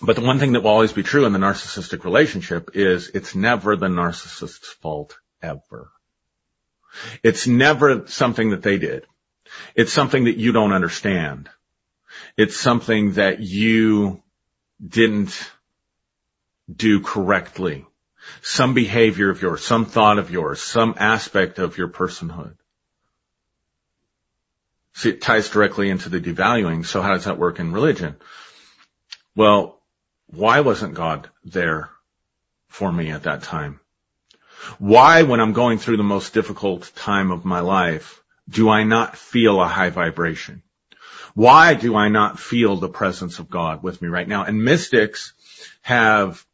But 0.00 0.16
the 0.16 0.22
one 0.22 0.38
thing 0.38 0.52
that 0.52 0.62
will 0.62 0.70
always 0.70 0.92
be 0.92 1.02
true 1.02 1.26
in 1.26 1.32
the 1.32 1.38
narcissistic 1.38 2.04
relationship 2.04 2.70
is 2.74 3.08
it's 3.08 3.34
never 3.34 3.76
the 3.76 3.88
narcissist's 3.88 4.68
fault 4.68 5.16
ever. 5.42 5.90
It's 7.22 7.46
never 7.46 8.06
something 8.08 8.50
that 8.50 8.62
they 8.62 8.78
did. 8.78 9.06
It's 9.74 9.92
something 9.92 10.24
that 10.24 10.36
you 10.36 10.52
don't 10.52 10.72
understand. 10.72 11.48
It's 12.36 12.56
something 12.56 13.12
that 13.12 13.40
you 13.40 14.22
didn't 14.86 15.50
do 16.74 17.00
correctly. 17.00 17.86
Some 18.40 18.74
behavior 18.74 19.30
of 19.30 19.42
yours, 19.42 19.64
some 19.64 19.84
thought 19.84 20.18
of 20.18 20.30
yours, 20.30 20.60
some 20.60 20.94
aspect 20.98 21.58
of 21.58 21.76
your 21.76 21.88
personhood. 21.88 22.54
See, 24.94 25.10
it 25.10 25.22
ties 25.22 25.48
directly 25.48 25.90
into 25.90 26.08
the 26.08 26.20
devaluing. 26.20 26.86
So 26.86 27.02
how 27.02 27.14
does 27.14 27.24
that 27.24 27.38
work 27.38 27.58
in 27.58 27.72
religion? 27.72 28.16
Well, 29.34 29.80
why 30.26 30.60
wasn't 30.60 30.94
God 30.94 31.28
there 31.44 31.90
for 32.68 32.92
me 32.92 33.10
at 33.10 33.24
that 33.24 33.42
time? 33.42 33.80
Why, 34.78 35.22
when 35.22 35.40
I'm 35.40 35.54
going 35.54 35.78
through 35.78 35.96
the 35.96 36.02
most 36.02 36.34
difficult 36.34 36.92
time 36.94 37.30
of 37.30 37.44
my 37.44 37.60
life, 37.60 38.21
do 38.48 38.68
I 38.68 38.84
not 38.84 39.16
feel 39.16 39.60
a 39.60 39.66
high 39.66 39.90
vibration? 39.90 40.62
Why 41.34 41.74
do 41.74 41.96
I 41.96 42.08
not 42.08 42.38
feel 42.38 42.76
the 42.76 42.88
presence 42.88 43.38
of 43.38 43.48
God 43.48 43.82
with 43.82 44.02
me 44.02 44.08
right 44.08 44.28
now? 44.28 44.44
And 44.44 44.64
mystics 44.64 45.32
have 45.80 46.44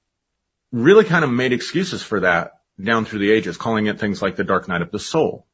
really 0.70 1.04
kind 1.04 1.24
of 1.24 1.30
made 1.30 1.52
excuses 1.52 2.02
for 2.02 2.20
that 2.20 2.60
down 2.82 3.04
through 3.04 3.20
the 3.20 3.32
ages, 3.32 3.56
calling 3.56 3.86
it 3.86 3.98
things 3.98 4.22
like 4.22 4.36
the 4.36 4.44
dark 4.44 4.68
night 4.68 4.82
of 4.82 4.92
the 4.92 4.98
soul, 4.98 5.46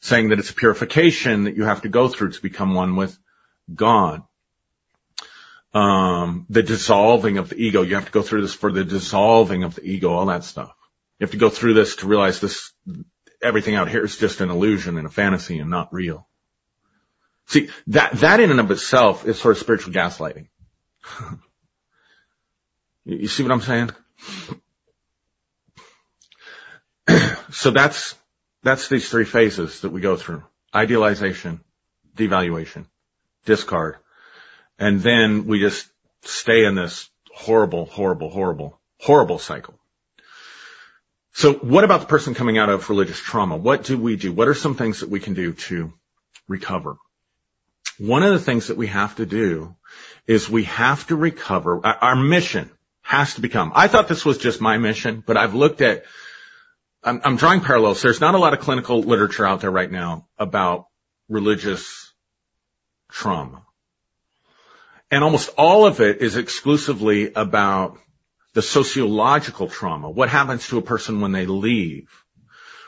saying 0.00 0.30
that 0.30 0.38
it's 0.38 0.50
a 0.50 0.54
purification 0.54 1.44
that 1.44 1.56
you 1.56 1.64
have 1.64 1.82
to 1.82 1.88
go 1.88 2.08
through 2.08 2.32
to 2.32 2.42
become 2.42 2.74
one 2.74 2.96
with 2.96 3.16
God. 3.72 4.22
Um, 5.74 6.46
the 6.48 6.62
dissolving 6.62 7.38
of 7.38 7.50
the 7.50 7.56
ego. 7.56 7.82
You 7.82 7.94
have 7.94 8.06
to 8.06 8.12
go 8.12 8.22
through 8.22 8.40
this 8.40 8.54
for 8.54 8.72
the 8.72 8.84
dissolving 8.84 9.64
of 9.64 9.74
the 9.74 9.84
ego, 9.84 10.10
all 10.10 10.26
that 10.26 10.42
stuff. 10.42 10.74
You 11.18 11.24
have 11.24 11.32
to 11.32 11.36
go 11.36 11.50
through 11.50 11.74
this 11.74 11.96
to 11.96 12.06
realize 12.06 12.40
this, 12.40 12.72
everything 13.42 13.74
out 13.74 13.88
here 13.88 14.04
is 14.04 14.16
just 14.16 14.40
an 14.40 14.50
illusion 14.50 14.96
and 14.96 15.06
a 15.06 15.10
fantasy 15.10 15.58
and 15.58 15.70
not 15.70 15.92
real. 15.92 16.26
See, 17.46 17.70
that, 17.88 18.12
that 18.14 18.40
in 18.40 18.50
and 18.50 18.60
of 18.60 18.70
itself 18.70 19.26
is 19.26 19.40
sort 19.40 19.56
of 19.56 19.62
spiritual 19.62 19.94
gaslighting. 19.94 20.48
you 23.04 23.28
see 23.28 23.42
what 23.42 23.52
I'm 23.52 23.62
saying? 23.62 23.90
so 27.50 27.70
that's, 27.70 28.14
that's 28.62 28.88
these 28.88 29.08
three 29.08 29.24
phases 29.24 29.80
that 29.80 29.90
we 29.90 30.00
go 30.02 30.16
through. 30.16 30.42
Idealization, 30.74 31.60
devaluation, 32.14 32.86
discard. 33.46 33.96
And 34.78 35.00
then 35.00 35.46
we 35.46 35.60
just 35.60 35.88
stay 36.22 36.66
in 36.66 36.74
this 36.74 37.08
horrible, 37.32 37.86
horrible, 37.86 38.28
horrible, 38.28 38.78
horrible 38.98 39.38
cycle. 39.38 39.77
So 41.38 41.52
what 41.52 41.84
about 41.84 42.00
the 42.00 42.08
person 42.08 42.34
coming 42.34 42.58
out 42.58 42.68
of 42.68 42.90
religious 42.90 43.20
trauma? 43.20 43.56
What 43.56 43.84
do 43.84 43.96
we 43.96 44.16
do? 44.16 44.32
What 44.32 44.48
are 44.48 44.54
some 44.54 44.74
things 44.74 45.00
that 45.00 45.08
we 45.08 45.20
can 45.20 45.34
do 45.34 45.52
to 45.52 45.92
recover? 46.48 46.96
One 47.96 48.24
of 48.24 48.32
the 48.32 48.40
things 48.40 48.66
that 48.66 48.76
we 48.76 48.88
have 48.88 49.14
to 49.16 49.24
do 49.24 49.76
is 50.26 50.50
we 50.50 50.64
have 50.64 51.06
to 51.06 51.14
recover 51.14 51.86
our 51.86 52.16
mission 52.16 52.72
has 53.02 53.34
to 53.34 53.40
become. 53.40 53.70
I 53.72 53.86
thought 53.86 54.08
this 54.08 54.24
was 54.24 54.38
just 54.38 54.60
my 54.60 54.78
mission, 54.78 55.22
but 55.24 55.36
I've 55.36 55.54
looked 55.54 55.80
at, 55.80 56.06
I'm, 57.04 57.20
I'm 57.22 57.36
drawing 57.36 57.60
parallels. 57.60 58.02
There's 58.02 58.20
not 58.20 58.34
a 58.34 58.38
lot 58.38 58.52
of 58.52 58.58
clinical 58.58 59.00
literature 59.02 59.46
out 59.46 59.60
there 59.60 59.70
right 59.70 59.92
now 59.92 60.26
about 60.38 60.86
religious 61.28 62.12
trauma. 63.12 63.62
And 65.08 65.22
almost 65.22 65.50
all 65.56 65.86
of 65.86 66.00
it 66.00 66.20
is 66.20 66.36
exclusively 66.36 67.32
about 67.32 67.96
the 68.58 68.62
sociological 68.62 69.68
trauma. 69.68 70.10
What 70.10 70.28
happens 70.28 70.66
to 70.66 70.78
a 70.78 70.82
person 70.82 71.20
when 71.20 71.30
they 71.30 71.46
leave? 71.46 72.10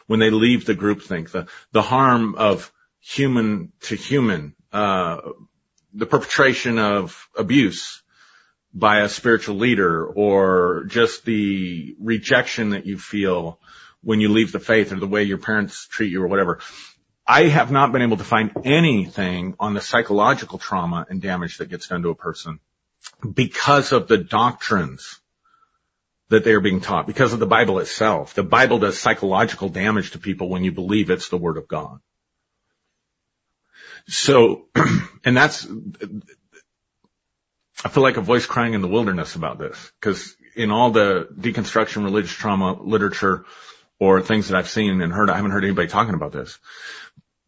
When 0.09 0.19
they 0.19 0.31
leave 0.31 0.67
the 0.67 0.75
groupthink, 0.75 1.31
the, 1.31 1.47
the 1.71 1.81
harm 1.81 2.35
of 2.35 2.73
human 2.99 3.71
to 3.83 3.95
human, 3.95 4.57
uh, 4.73 5.21
the 5.95 6.07
perpetration 6.07 6.81
of 6.81 7.29
abuse, 7.39 8.03
by 8.75 9.03
a 9.03 9.09
spiritual 9.09 9.59
leader 9.59 10.05
or 10.05 10.87
just 10.89 11.25
the 11.25 11.95
rejection 12.01 12.71
that 12.71 12.85
you 12.85 12.99
feel 12.99 13.61
when 14.03 14.19
you 14.19 14.29
leave 14.29 14.51
the 14.51 14.59
faith 14.59 14.91
or 14.91 14.97
the 14.97 15.07
way 15.07 15.23
your 15.23 15.39
parents 15.39 15.87
treat 15.87 16.11
you 16.11 16.21
or 16.21 16.27
whatever. 16.27 16.59
I 17.29 17.45
have 17.45 17.71
not 17.71 17.93
been 17.93 18.03
able 18.03 18.17
to 18.17 18.25
find 18.25 18.51
anything 18.65 19.55
on 19.61 19.75
the 19.75 19.81
psychological 19.81 20.59
trauma 20.59 21.07
and 21.09 21.23
damage 21.23 21.59
that 21.59 21.71
gets 21.71 21.87
done 21.87 22.03
to 22.03 22.09
a 22.09 22.17
person 22.17 22.59
because 23.23 23.93
of 23.93 24.09
the 24.09 24.19
doctrines 24.19 25.21
that 26.31 26.45
they 26.45 26.53
are 26.53 26.61
being 26.61 26.81
taught, 26.81 27.07
because 27.07 27.33
of 27.33 27.41
the 27.41 27.47
Bible 27.47 27.81
itself. 27.81 28.35
The 28.35 28.45
Bible 28.45 28.79
does 28.79 28.99
psychological 28.99 29.69
damage 29.69 30.13
to 30.13 30.19
people 30.19 30.49
when 30.49 30.65
you 30.65 30.73
believe 30.73 31.11
it's 31.11 31.29
the 31.29 31.37
Word 31.37 31.59
of 31.59 31.69
God. 31.69 31.99
So, 34.09 34.69
and 35.25 35.37
that's, 35.37 35.67
I 37.85 37.89
feel 37.89 38.03
like 38.03 38.17
a 38.17 38.23
voice 38.23 38.47
crying 38.47 38.75
in 38.75 38.81
the 38.81 38.89
wilderness 38.89 39.35
about 39.35 39.59
this 39.59 39.93
because 40.01 40.37
in 40.55 40.71
all 40.71 40.91
the 40.91 41.29
deconstruction 41.37 42.05
religious 42.05 42.33
trauma 42.33 42.81
literature 42.81 43.45
or 43.99 44.23
things 44.23 44.49
that 44.49 44.57
I've 44.57 44.69
seen 44.69 45.01
and 45.01 45.13
heard, 45.13 45.31
I 45.31 45.37
haven't 45.37 45.51
heard 45.51 45.65
anybody 45.65 45.89
talking 45.89 46.15
about 46.15 46.33
this. 46.33 46.59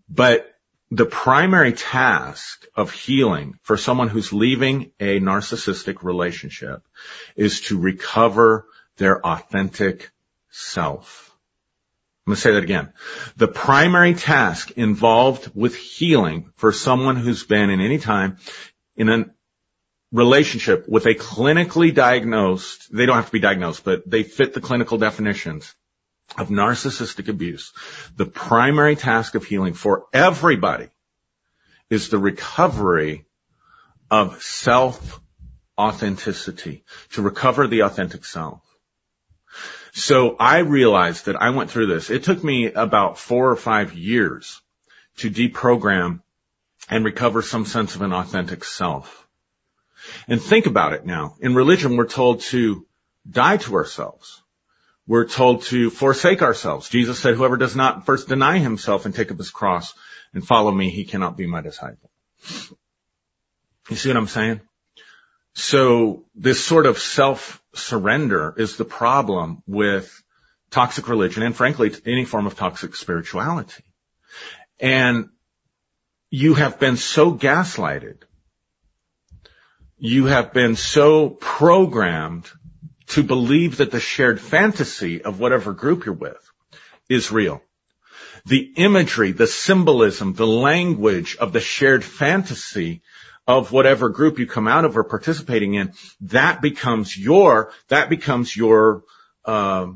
But 0.08 0.51
the 0.92 1.06
primary 1.06 1.72
task 1.72 2.66
of 2.74 2.92
healing 2.92 3.58
for 3.62 3.78
someone 3.78 4.08
who's 4.08 4.30
leaving 4.30 4.90
a 5.00 5.18
narcissistic 5.20 6.02
relationship 6.02 6.86
is 7.34 7.62
to 7.62 7.78
recover 7.78 8.66
their 8.98 9.26
authentic 9.26 10.10
self. 10.50 11.34
I'm 12.26 12.32
going 12.32 12.36
to 12.36 12.40
say 12.42 12.52
that 12.52 12.62
again. 12.62 12.92
The 13.38 13.48
primary 13.48 14.12
task 14.12 14.72
involved 14.72 15.50
with 15.54 15.74
healing 15.74 16.52
for 16.56 16.72
someone 16.72 17.16
who's 17.16 17.42
been 17.42 17.70
in 17.70 17.80
any 17.80 17.96
time 17.96 18.36
in 18.94 19.08
a 19.08 19.24
relationship 20.12 20.86
with 20.86 21.06
a 21.06 21.14
clinically 21.14 21.94
diagnosed, 21.94 22.94
they 22.94 23.06
don't 23.06 23.16
have 23.16 23.26
to 23.26 23.32
be 23.32 23.38
diagnosed, 23.38 23.82
but 23.82 24.02
they 24.08 24.24
fit 24.24 24.52
the 24.52 24.60
clinical 24.60 24.98
definitions 24.98 25.74
of 26.38 26.48
narcissistic 26.48 27.28
abuse. 27.28 27.72
The 28.16 28.26
primary 28.26 28.96
task 28.96 29.34
of 29.34 29.44
healing 29.44 29.74
for 29.74 30.06
everybody 30.12 30.88
is 31.90 32.08
the 32.08 32.18
recovery 32.18 33.26
of 34.10 34.42
self 34.42 35.20
authenticity, 35.78 36.84
to 37.12 37.22
recover 37.22 37.66
the 37.66 37.80
authentic 37.80 38.24
self. 38.24 38.62
So 39.92 40.36
I 40.38 40.58
realized 40.58 41.26
that 41.26 41.40
I 41.40 41.50
went 41.50 41.70
through 41.70 41.86
this. 41.86 42.10
It 42.10 42.24
took 42.24 42.42
me 42.42 42.72
about 42.72 43.18
four 43.18 43.50
or 43.50 43.56
five 43.56 43.94
years 43.94 44.60
to 45.18 45.30
deprogram 45.30 46.22
and 46.88 47.04
recover 47.04 47.42
some 47.42 47.66
sense 47.66 47.94
of 47.94 48.02
an 48.02 48.12
authentic 48.12 48.64
self. 48.64 49.26
And 50.28 50.40
think 50.40 50.66
about 50.66 50.94
it 50.94 51.04
now. 51.06 51.36
In 51.40 51.54
religion, 51.54 51.96
we're 51.96 52.06
told 52.06 52.40
to 52.52 52.86
die 53.28 53.58
to 53.58 53.74
ourselves. 53.74 54.42
We're 55.06 55.26
told 55.26 55.62
to 55.64 55.90
forsake 55.90 56.42
ourselves. 56.42 56.88
Jesus 56.88 57.18
said, 57.18 57.34
whoever 57.34 57.56
does 57.56 57.74
not 57.74 58.06
first 58.06 58.28
deny 58.28 58.58
himself 58.58 59.04
and 59.04 59.14
take 59.14 59.30
up 59.30 59.38
his 59.38 59.50
cross 59.50 59.94
and 60.32 60.46
follow 60.46 60.70
me, 60.70 60.90
he 60.90 61.04
cannot 61.04 61.36
be 61.36 61.46
my 61.46 61.60
disciple. 61.60 62.10
You 63.90 63.96
see 63.96 64.08
what 64.10 64.16
I'm 64.16 64.28
saying? 64.28 64.60
So 65.54 66.24
this 66.34 66.64
sort 66.64 66.86
of 66.86 66.98
self-surrender 66.98 68.54
is 68.56 68.76
the 68.76 68.84
problem 68.84 69.62
with 69.66 70.22
toxic 70.70 71.08
religion 71.08 71.42
and 71.42 71.54
frankly 71.54 71.92
any 72.06 72.24
form 72.24 72.46
of 72.46 72.56
toxic 72.56 72.94
spirituality. 72.94 73.84
And 74.80 75.28
you 76.30 76.54
have 76.54 76.78
been 76.78 76.96
so 76.96 77.34
gaslighted 77.34 78.22
you 80.04 80.24
have 80.24 80.52
been 80.52 80.74
so 80.74 81.30
programmed 81.30 82.50
to 83.12 83.22
believe 83.22 83.76
that 83.76 83.90
the 83.90 84.00
shared 84.00 84.40
fantasy 84.40 85.22
of 85.22 85.38
whatever 85.38 85.72
group 85.72 86.06
you're 86.06 86.14
with 86.14 86.50
is 87.08 87.30
real. 87.30 87.62
The 88.46 88.72
imagery, 88.76 89.32
the 89.32 89.46
symbolism, 89.46 90.32
the 90.32 90.46
language 90.46 91.36
of 91.36 91.52
the 91.52 91.60
shared 91.60 92.04
fantasy 92.04 93.02
of 93.46 93.70
whatever 93.70 94.08
group 94.08 94.38
you 94.38 94.46
come 94.46 94.66
out 94.66 94.86
of 94.86 94.96
or 94.96 95.04
participating 95.04 95.74
in, 95.74 95.92
that 96.22 96.62
becomes 96.62 97.16
your, 97.16 97.72
that 97.88 98.08
becomes 98.08 98.56
your, 98.56 99.02
uh, 99.44 99.88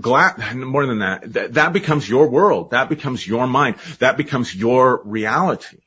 glad, 0.00 0.54
more 0.54 0.86
than 0.86 1.00
that, 1.00 1.32
that, 1.32 1.54
that 1.54 1.72
becomes 1.72 2.08
your 2.08 2.28
world. 2.28 2.70
That 2.70 2.88
becomes 2.88 3.26
your 3.26 3.48
mind. 3.48 3.76
That 3.98 4.16
becomes 4.16 4.54
your 4.54 5.02
reality. 5.04 5.78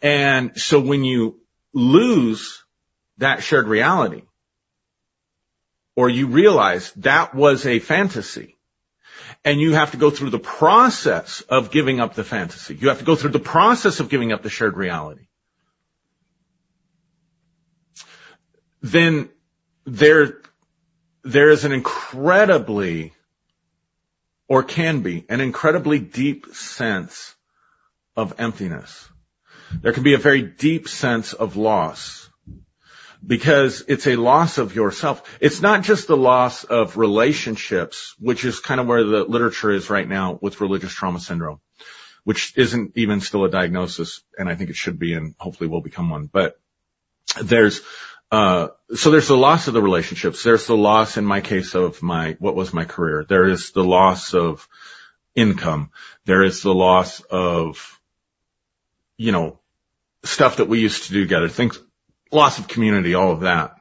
And 0.00 0.56
so 0.56 0.78
when 0.78 1.02
you 1.02 1.40
lose 1.72 2.62
that 3.18 3.42
shared 3.42 3.66
reality, 3.66 4.22
or 5.96 6.08
you 6.08 6.26
realize 6.26 6.92
that 6.92 7.34
was 7.34 7.66
a 7.66 7.78
fantasy. 7.78 8.56
And 9.44 9.60
you 9.60 9.74
have 9.74 9.92
to 9.92 9.96
go 9.96 10.10
through 10.10 10.30
the 10.30 10.38
process 10.38 11.42
of 11.42 11.70
giving 11.70 12.00
up 12.00 12.14
the 12.14 12.24
fantasy. 12.24 12.74
You 12.74 12.88
have 12.88 12.98
to 12.98 13.04
go 13.04 13.14
through 13.14 13.30
the 13.30 13.38
process 13.38 14.00
of 14.00 14.08
giving 14.08 14.32
up 14.32 14.42
the 14.42 14.50
shared 14.50 14.76
reality. 14.76 15.26
Then 18.82 19.28
there, 19.84 20.38
there 21.22 21.50
is 21.50 21.64
an 21.64 21.72
incredibly, 21.72 23.12
or 24.48 24.62
can 24.62 25.00
be, 25.00 25.24
an 25.28 25.40
incredibly 25.40 25.98
deep 25.98 26.54
sense 26.54 27.34
of 28.16 28.34
emptiness. 28.38 29.08
There 29.82 29.92
can 29.92 30.02
be 30.02 30.14
a 30.14 30.18
very 30.18 30.42
deep 30.42 30.88
sense 30.88 31.32
of 31.32 31.56
loss 31.56 32.23
because 33.26 33.84
it's 33.88 34.06
a 34.06 34.16
loss 34.16 34.58
of 34.58 34.74
yourself. 34.74 35.38
It's 35.40 35.62
not 35.62 35.82
just 35.82 36.08
the 36.08 36.16
loss 36.16 36.64
of 36.64 36.96
relationships, 36.96 38.14
which 38.18 38.44
is 38.44 38.60
kind 38.60 38.80
of 38.80 38.86
where 38.86 39.04
the 39.04 39.24
literature 39.24 39.70
is 39.70 39.90
right 39.90 40.08
now 40.08 40.38
with 40.42 40.60
religious 40.60 40.92
trauma 40.92 41.20
syndrome, 41.20 41.60
which 42.24 42.52
isn't 42.56 42.92
even 42.96 43.20
still 43.20 43.44
a 43.44 43.50
diagnosis, 43.50 44.22
and 44.38 44.48
I 44.48 44.54
think 44.54 44.70
it 44.70 44.76
should 44.76 44.98
be, 44.98 45.14
and 45.14 45.34
hopefully 45.38 45.68
will 45.68 45.80
become 45.80 46.10
one. 46.10 46.26
But 46.26 46.58
there's 47.40 47.80
uh, 48.30 48.68
so 48.94 49.10
there's 49.10 49.28
the 49.28 49.36
loss 49.36 49.68
of 49.68 49.74
the 49.74 49.82
relationships. 49.82 50.42
There's 50.42 50.66
the 50.66 50.76
loss 50.76 51.16
in 51.16 51.24
my 51.24 51.40
case 51.40 51.74
of 51.74 52.02
my 52.02 52.36
what 52.38 52.56
was 52.56 52.72
my 52.72 52.84
career. 52.84 53.24
There 53.28 53.48
is 53.48 53.70
the 53.70 53.84
loss 53.84 54.34
of 54.34 54.68
income. 55.34 55.90
There 56.24 56.42
is 56.42 56.62
the 56.62 56.74
loss 56.74 57.20
of 57.20 58.00
you 59.16 59.32
know 59.32 59.60
stuff 60.24 60.56
that 60.56 60.68
we 60.68 60.80
used 60.80 61.04
to 61.04 61.12
do 61.12 61.20
together. 61.20 61.48
Things 61.48 61.78
loss 62.34 62.58
of 62.58 62.68
community, 62.68 63.14
all 63.14 63.32
of 63.32 63.40
that. 63.40 63.76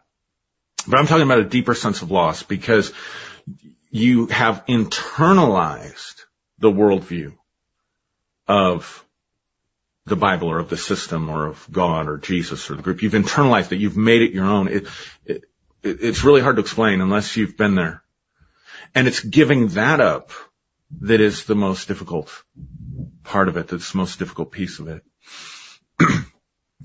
But 0.88 0.99
I'm 0.99 1.08
talking 1.08 1.24
about 1.24 1.39
a 1.39 1.45
deeper 1.45 1.74
sense 1.74 2.01
of 2.01 2.12
loss 2.12 2.43
because 2.43 2.91
you 3.89 4.28
have 4.28 4.66
internalized 4.66 6.22
the 6.60 6.72
worldview 6.72 7.34
of 8.47 9.06
the 10.06 10.16
Bible 10.16 10.49
or 10.49 10.60
of 10.60 10.70
the 10.70 10.78
system 10.78 11.30
or 11.30 11.47
of 11.47 11.66
God 11.72 12.08
or 12.08 12.18
Jesus 12.18 12.70
or 12.70 12.76
the 12.76 12.82
group. 12.82 13.01
You've 13.01 13.14
internalized 13.14 13.72
it. 13.72 13.78
You've 13.78 13.97
made 13.97 14.22
it 14.22 14.34
your 14.34 14.45
own. 14.45 14.68
It, 14.68 14.88
it, 15.26 15.45
it's 15.82 16.24
really 16.24 16.41
hard 16.41 16.58
to 16.58 16.62
explain 16.62 17.01
unless 17.01 17.38
you've 17.38 17.58
been 17.58 17.76
there. 17.76 18.04
And 18.95 19.08
it's 19.08 19.22
giving 19.22 19.70
that 19.70 20.01
up 20.01 20.32
that 21.01 21.22
is 21.22 21.45
the 21.45 21.56
most 21.56 21.88
difficult 21.88 22.43
part 23.24 23.47
of 23.47 23.58
it. 23.58 23.70
That's 23.70 23.91
the 23.91 23.97
most 23.97 24.20
difficult 24.20 24.51
piece 24.51 24.80
of 24.80 24.88
it. 24.88 25.04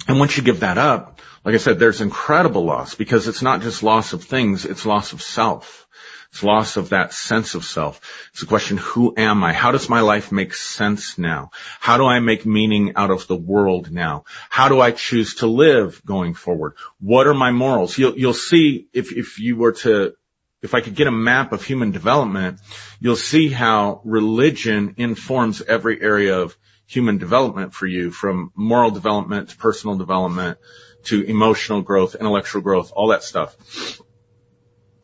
and 0.09 0.19
once 0.19 0.37
you 0.37 0.43
give 0.43 0.61
that 0.61 0.79
up, 0.79 1.21
like 1.45 1.55
I 1.55 1.59
said, 1.59 1.79
there's 1.79 2.01
incredible 2.01 2.65
loss 2.65 2.95
because 2.95 3.29
it's 3.29 3.43
not 3.43 3.61
just 3.61 3.83
loss 3.83 4.15
of 4.15 4.25
things, 4.25 4.65
it's 4.65 4.87
loss 4.87 5.13
of 5.13 5.23
self. 5.23 5.87
It's 6.31 6.43
loss 6.43 6.77
of 6.77 6.91
that 6.91 7.13
sense 7.13 7.55
of 7.55 7.65
self. 7.65 8.01
It's 8.33 8.43
a 8.43 8.47
question, 8.47 8.77
who 8.77 9.15
am 9.17 9.45
I? 9.45 9.53
How 9.53 9.71
does 9.71 9.89
my 9.89 10.01
life 10.01 10.31
make 10.31 10.55
sense 10.55 11.19
now? 11.19 11.51
How 11.81 11.97
do 11.97 12.05
I 12.05 12.21
make 12.21 12.45
meaning 12.45 12.95
out 12.97 13.11
of 13.11 13.27
the 13.27 13.37
world 13.37 13.91
now? 13.91 14.25
How 14.51 14.69
do 14.69 14.81
I 14.81 14.91
choose 14.91 15.37
to 15.37 15.47
live 15.47 16.03
going 16.05 16.35
forward? 16.35 16.75
What 17.01 17.27
are 17.27 17.35
my 17.35 17.51
morals? 17.51 17.97
You'll, 17.97 18.19
you'll 18.19 18.35
see 18.35 18.89
if, 18.93 19.13
if 19.13 19.39
you 19.39 19.57
were 19.57 19.73
to, 19.73 20.15
if 20.61 20.75
I 20.75 20.81
could 20.81 20.95
get 20.95 21.07
a 21.07 21.13
map 21.13 21.53
of 21.53 21.65
human 21.65 21.93
development, 21.93 22.61
you'll 23.01 23.17
see 23.17 23.49
how 23.49 24.03
religion 24.05 24.95
informs 24.99 25.63
every 25.63 26.01
area 26.01 26.41
of 26.41 26.57
human 26.89 27.19
development 27.19 27.75
for 27.75 27.87
you 27.87 28.11
from 28.11 28.51
moral 28.57 28.91
development 28.91 29.51
to 29.51 29.57
personal 29.57 29.97
development 29.97 30.59
to 31.05 31.23
emotional 31.23 31.83
growth, 31.83 32.15
intellectual 32.15 32.63
growth, 32.63 32.93
all 32.97 33.09
that 33.09 33.23
stuff. 33.23 33.55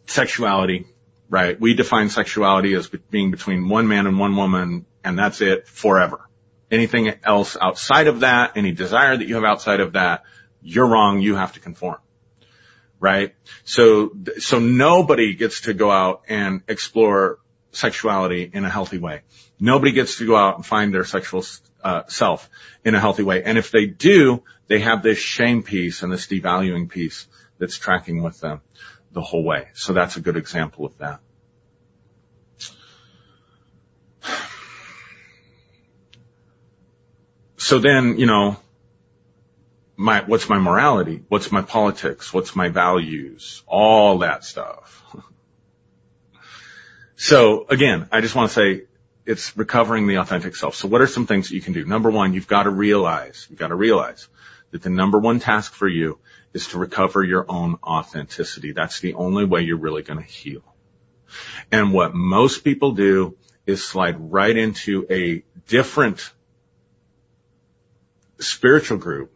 Sexuality, 0.06 0.86
right? 1.28 1.60
We 1.60 1.74
define 1.74 2.08
sexuality 2.08 2.74
as 2.74 2.88
being 2.88 3.30
between 3.30 3.68
one 3.68 3.86
man 3.86 4.06
and 4.06 4.18
one 4.18 4.34
woman, 4.34 4.86
and 5.04 5.18
that's 5.18 5.42
it 5.42 5.68
forever. 5.68 6.28
Anything 6.70 7.12
else 7.22 7.56
outside 7.60 8.06
of 8.06 8.20
that, 8.20 8.56
any 8.56 8.72
desire 8.72 9.16
that 9.16 9.28
you 9.28 9.34
have 9.34 9.44
outside 9.44 9.80
of 9.80 9.92
that, 9.92 10.24
you're 10.62 10.88
wrong, 10.88 11.20
you 11.20 11.36
have 11.36 11.52
to 11.52 11.60
conform. 11.60 11.98
Right? 12.98 13.34
So, 13.64 14.12
so 14.38 14.58
nobody 14.58 15.34
gets 15.34 15.62
to 15.62 15.74
go 15.74 15.90
out 15.90 16.22
and 16.28 16.62
explore 16.66 17.38
sexuality 17.72 18.50
in 18.52 18.64
a 18.64 18.70
healthy 18.70 18.98
way. 18.98 19.22
Nobody 19.60 19.92
gets 19.92 20.18
to 20.18 20.26
go 20.26 20.36
out 20.36 20.56
and 20.56 20.64
find 20.64 20.92
their 20.94 21.04
sexual 21.04 21.42
uh, 21.84 22.04
self 22.08 22.48
in 22.84 22.94
a 22.94 23.00
healthy 23.00 23.22
way. 23.22 23.44
And 23.44 23.58
if 23.58 23.70
they 23.70 23.86
do, 23.86 24.42
they 24.66 24.80
have 24.80 25.02
this 25.02 25.18
shame 25.18 25.62
piece 25.62 26.02
and 26.02 26.10
this 26.10 26.26
devaluing 26.26 26.88
piece 26.88 27.28
that's 27.58 27.76
tracking 27.76 28.22
with 28.22 28.40
them 28.40 28.62
the 29.12 29.20
whole 29.20 29.44
way. 29.44 29.68
So 29.74 29.92
that's 29.92 30.16
a 30.16 30.20
good 30.20 30.36
example 30.36 30.86
of 30.86 30.98
that. 30.98 31.20
So 37.56 37.78
then, 37.78 38.18
you 38.18 38.26
know, 38.26 38.56
my, 39.96 40.22
what's 40.22 40.48
my 40.48 40.58
morality? 40.58 41.22
What's 41.28 41.52
my 41.52 41.62
politics? 41.62 42.32
What's 42.32 42.56
my 42.56 42.68
values? 42.68 43.62
All 43.66 44.18
that 44.18 44.44
stuff. 44.44 45.02
so 47.16 47.66
again, 47.68 48.08
I 48.10 48.20
just 48.20 48.34
want 48.34 48.50
to 48.50 48.54
say 48.54 48.82
it's 49.26 49.56
recovering 49.56 50.06
the 50.06 50.16
authentic 50.16 50.56
self. 50.56 50.74
So 50.74 50.88
what 50.88 51.00
are 51.00 51.06
some 51.06 51.26
things 51.26 51.48
that 51.48 51.54
you 51.54 51.62
can 51.62 51.72
do? 51.72 51.84
Number 51.84 52.10
one, 52.10 52.34
you've 52.34 52.46
got 52.46 52.64
to 52.64 52.70
realize, 52.70 53.46
you've 53.48 53.58
got 53.58 53.68
to 53.68 53.74
realize 53.74 54.28
that 54.70 54.82
the 54.82 54.90
number 54.90 55.18
one 55.18 55.40
task 55.40 55.72
for 55.72 55.88
you 55.88 56.18
is 56.52 56.68
to 56.68 56.78
recover 56.78 57.22
your 57.22 57.44
own 57.48 57.78
authenticity. 57.82 58.72
That's 58.72 59.00
the 59.00 59.14
only 59.14 59.44
way 59.44 59.62
you're 59.62 59.78
really 59.78 60.02
going 60.02 60.18
to 60.18 60.24
heal. 60.24 60.62
And 61.72 61.92
what 61.92 62.14
most 62.14 62.64
people 62.64 62.92
do 62.92 63.36
is 63.66 63.84
slide 63.84 64.32
right 64.32 64.56
into 64.56 65.06
a 65.10 65.42
different 65.68 66.30
spiritual 68.38 68.98
group 68.98 69.34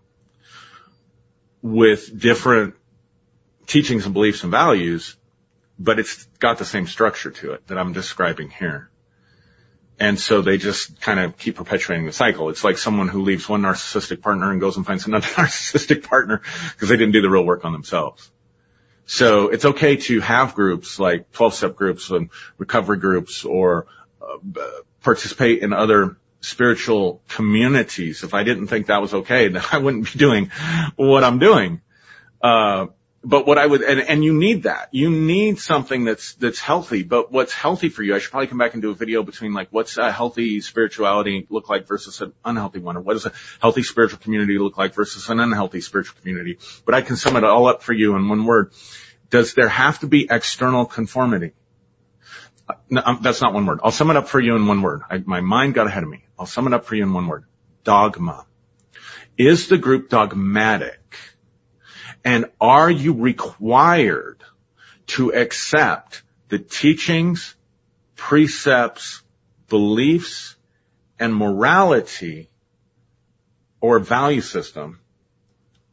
with 1.63 2.19
different 2.19 2.75
teachings 3.67 4.05
and 4.05 4.15
beliefs 4.15 4.43
and 4.43 4.53
values, 4.53 5.17
but 5.79 5.99
it's 5.99 6.25
got 6.39 6.59
the 6.59 6.65
same 6.65 6.87
structure 6.87 7.31
to 7.31 7.53
it 7.53 7.67
that 7.69 7.79
I'm 7.79 7.93
describing 7.93 8.51
here. 8.51 8.91
And 10.01 10.19
so 10.19 10.43
they 10.43 10.59
just 10.59 11.01
kind 11.01 11.19
of 11.19 11.37
keep 11.37 11.57
perpetuating 11.57 12.07
the 12.07 12.13
cycle. 12.13 12.51
It's 12.51 12.63
like 12.63 12.79
someone 12.79 13.09
who 13.09 13.23
leaves 13.23 13.49
one 13.49 13.63
narcissistic 13.63 14.23
partner 14.23 14.53
and 14.53 14.61
goes 14.61 14.77
and 14.77 14.87
finds 14.87 15.07
another 15.07 15.27
narcissistic 15.37 16.05
partner 16.05 16.43
because 16.73 16.89
they 16.89 16.97
didn't 16.97 17.13
do 17.13 17.23
the 17.23 17.31
real 17.31 17.45
work 17.45 17.65
on 17.65 17.73
themselves. 17.73 18.31
So 19.07 19.49
it's 19.49 19.65
okay 19.65 19.97
to 19.97 20.21
have 20.21 20.55
groups 20.55 20.99
like 20.99 21.33
12 21.33 21.55
step 21.55 21.77
groups 21.77 22.11
and 22.11 22.31
recovery 22.59 22.99
groups 22.99 23.45
or 23.45 23.87
uh, 24.21 24.37
participate 25.03 25.63
in 25.63 25.73
other 25.73 26.19
spiritual 26.41 27.23
communities. 27.29 28.23
If 28.23 28.35
I 28.35 28.45
didn't 28.45 28.69
think 28.69 28.87
that 28.87 29.01
was 29.01 29.15
okay, 29.15 29.49
then 29.53 29.63
I 29.73 29.79
wouldn't 29.79 30.13
be 30.13 30.19
doing 30.19 30.51
what 30.97 31.25
I'm 31.25 31.39
doing. 31.39 31.81
Uh, 32.41 32.89
but 33.25 33.47
what 33.47 33.59
I 33.59 33.67
would, 33.67 33.83
and, 33.83 34.01
and 34.01 34.25
you 34.25 34.33
need 34.33 34.63
that. 34.63 34.89
You 34.93 35.11
need 35.11 35.59
something 35.59 36.05
that's, 36.05 36.35
that's 36.35 36.61
healthy, 36.61 37.03
but 37.03 37.33
what's 37.33 37.53
healthy 37.53 37.89
for 37.89 38.03
you, 38.03 38.15
I 38.15 38.21
should 38.21 38.31
probably 38.31 38.47
come 38.47 38.59
back 38.59 38.75
and 38.75 38.83
do 38.83 38.91
a 38.91 38.95
video 38.95 39.23
between 39.23 39.55
like 39.55 39.69
what's 39.71 39.99
a 39.99 40.13
healthy 40.13 40.61
spirituality 40.61 41.47
look 41.51 41.69
like 41.69 41.89
versus 41.89 42.21
an 42.21 42.33
unhealthy 42.45 42.79
one, 42.79 42.97
or 42.97 43.01
what 43.01 43.15
does 43.15 43.27
a 43.27 43.33
healthy 43.61 43.83
spiritual 43.83 44.21
community 44.21 44.59
look 44.59 44.79
like 44.79 44.95
versus 44.95 45.29
an 45.29 45.41
unhealthy 45.41 45.81
spiritual 45.81 46.17
community. 46.21 46.59
But 46.85 46.95
I 46.95 47.03
can 47.03 47.17
sum 47.17 47.37
it 47.37 47.45
all 47.45 47.67
up 47.67 47.83
for 47.83 47.93
you 47.93 48.15
in 48.15 48.29
one 48.29 48.45
word. 48.45 48.73
Does 49.31 49.55
there 49.55 49.69
have 49.69 49.99
to 50.01 50.07
be 50.07 50.29
external 50.31 50.87
conformity? 50.87 51.53
No, 52.89 53.03
um, 53.05 53.19
that's 53.23 53.43
not 53.43 53.53
one 53.53 53.67
word. 53.67 53.81
I'll 53.83 53.91
sum 53.91 54.11
it 54.11 54.17
up 54.17 54.29
for 54.29 54.41
you 54.41 54.55
in 54.55 54.67
one 54.67 54.83
word. 54.83 55.03
I, 55.11 55.19
my 55.19 55.41
mind 55.41 55.75
got 55.75 55.87
ahead 55.87 56.03
of 56.03 56.09
me. 56.09 56.25
I'll 56.39 56.47
sum 56.47 56.67
it 56.67 56.73
up 56.73 56.85
for 56.85 56.95
you 56.95 57.03
in 57.03 57.13
one 57.13 57.27
word. 57.27 57.45
Dogma. 57.85 58.47
Is 59.37 59.69
the 59.69 59.79
group 59.79 60.09
dogmatic? 60.09 60.98
And 62.29 62.45
are 62.61 62.91
you 62.91 63.15
required 63.15 64.45
to 65.17 65.33
accept 65.33 66.23
the 66.51 66.59
teachings, 66.59 67.55
precepts, 68.17 69.23
beliefs, 69.71 70.55
and 71.19 71.35
morality 71.35 72.51
or 73.81 73.99
value 73.99 74.43
system 74.43 75.01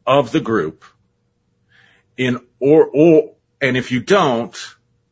of 0.05 0.33
the 0.33 0.41
group 0.41 0.83
in 2.17 2.41
or, 2.59 2.85
or, 2.85 3.35
and 3.61 3.77
if 3.77 3.93
you 3.93 4.01
don't, 4.01 4.57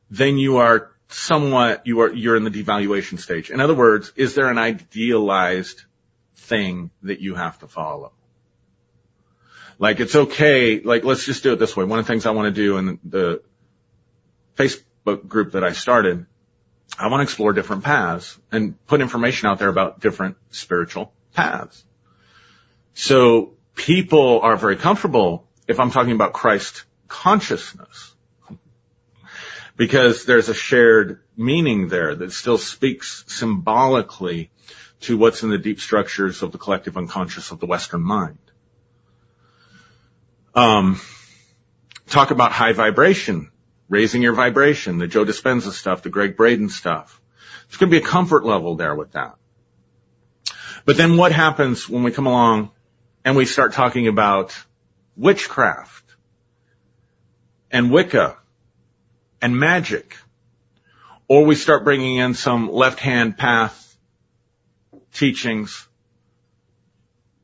then 0.09 0.38
you 0.38 0.57
are 0.57 0.91
somewhat, 1.07 1.88
you 1.88 2.01
are, 2.01 2.11
you're 2.11 2.36
in 2.36 2.43
the 2.43 2.51
devaluation 2.51 3.17
stage. 3.17 3.49
In 3.49 3.61
other 3.61 3.76
words, 3.76 4.11
is 4.17 4.36
there 4.36 4.49
an 4.49 4.57
idealized 4.57 5.84
thing 6.36 6.91
that 7.03 7.21
you 7.21 7.36
have 7.36 7.59
to 7.59 7.67
follow? 7.67 8.11
Like 9.80 9.99
it's 9.99 10.15
okay. 10.15 10.80
Like 10.80 11.03
let's 11.03 11.26
just 11.26 11.43
do 11.43 11.53
it 11.53 11.59
this 11.59 11.76
way. 11.76 11.86
One 11.86 11.99
of 11.99 12.05
the 12.05 12.11
things 12.11 12.26
I 12.26 12.32
want 12.32 12.53
to 12.53 12.61
do 12.61 12.78
in 12.78 12.99
the 13.03 13.41
Facebook 14.55 15.28
group 15.28 15.53
that 15.53 15.63
I 15.63 15.74
started, 15.74 16.26
I 16.97 17.07
want 17.07 17.19
to 17.19 17.24
explore 17.24 17.53
different 17.53 17.84
paths 17.84 18.38
and 18.51 18.84
put 18.86 19.01
information 19.01 19.47
out 19.47 19.59
there 19.59 19.69
about 19.69 19.99
different 19.99 20.38
spiritual 20.51 21.13
paths. 21.34 21.84
So 22.93 23.53
people 23.76 24.41
are 24.41 24.55
very 24.55 24.76
comfortable 24.76 25.47
if 25.67 25.80
I'm 25.80 25.91
talking 25.91 26.13
about 26.13 26.34
Christ 26.34 26.84
consciousness. 27.07 28.13
because 29.76 30.26
there's 30.26 30.49
a 30.49 30.53
shared 30.53 31.21
meaning 31.36 31.88
there 31.88 32.15
that 32.15 32.32
still 32.32 32.57
speaks 32.57 33.24
symbolically 33.28 34.51
to 35.01 35.17
what's 35.17 35.43
in 35.43 35.49
the 35.49 35.57
deep 35.57 35.80
structures 35.80 36.43
of 36.43 36.51
the 36.51 36.57
collective 36.57 36.95
unconscious 36.95 37.51
of 37.51 37.59
the 37.59 37.65
Western 37.65 38.01
mind. 38.01 38.38
Um, 40.56 40.99
talk 42.08 42.32
about 42.32 42.51
high 42.51 42.74
vibration, 42.74 43.51
raising 43.89 44.22
your 44.22 44.34
vibration, 44.34 44.99
the 44.99 45.08
Joe 45.08 45.26
Dispenza 45.26 45.72
stuff, 45.72 46.04
the 46.04 46.10
Gregg 46.10 46.38
Braden 46.38 46.70
stuff. 46.70 47.20
There's 47.68 47.78
going 47.78 47.91
to 47.91 47.99
be 47.99 48.06
a 48.06 48.08
comfort 48.08 48.45
level 48.45 48.76
there 48.76 48.93
with 48.93 49.14
that. 49.14 49.36
But 50.86 50.97
then 50.97 51.18
what 51.18 51.32
happens 51.32 51.88
when 51.88 52.04
we 52.04 52.12
come 52.12 52.28
along 52.28 52.72
and 53.26 53.36
we 53.36 53.45
start 53.45 53.74
talking 53.74 54.08
about 54.08 54.56
witchcraft 55.16 56.04
and 57.72 57.89
Wicca 57.89 58.38
and 59.41 59.58
magic, 59.58 60.18
or 61.28 61.45
we 61.45 61.56
start 61.56 61.84
bringing 61.84 62.18
in 62.18 62.34
some 62.34 62.72
left-hand 62.72 63.38
path 63.38 63.97
teachings 65.14 65.88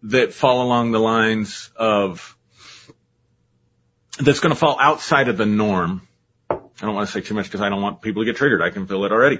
that 0.04 0.34
fall 0.34 0.62
along 0.62 0.92
the 0.92 1.00
lines 1.00 1.72
of 1.76 2.38
that's 4.20 4.40
going 4.40 4.54
to 4.54 4.60
fall 4.60 4.78
outside 4.80 5.30
of 5.30 5.38
the 5.38 5.46
norm. 5.46 6.08
I 6.50 6.58
don't 6.82 6.96
want 6.96 7.08
to 7.08 7.14
say 7.14 7.22
too 7.22 7.34
much 7.34 7.46
because 7.46 7.62
I 7.62 7.70
don't 7.70 7.82
want 7.82 8.02
people 8.02 8.22
to 8.22 8.26
get 8.26 8.38
triggered. 8.38 8.62
I 8.62 8.70
can 8.70 8.88
feel 8.88 9.04
it 9.06 9.12
already. 9.12 9.40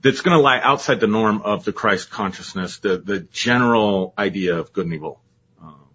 That's 0.00 0.20
going 0.20 0.36
to 0.36 0.42
lie 0.42 0.60
outside 0.60 1.00
the 1.00 1.06
norm 1.06 1.42
of 1.42 1.64
the 1.64 1.72
Christ 1.72 2.10
consciousness, 2.10 2.78
the, 2.78 2.98
the 2.98 3.20
general 3.20 4.14
idea 4.16 4.56
of 4.58 4.72
good 4.72 4.86
and 4.86 4.94
evil. 4.94 5.20
Um, 5.60 5.88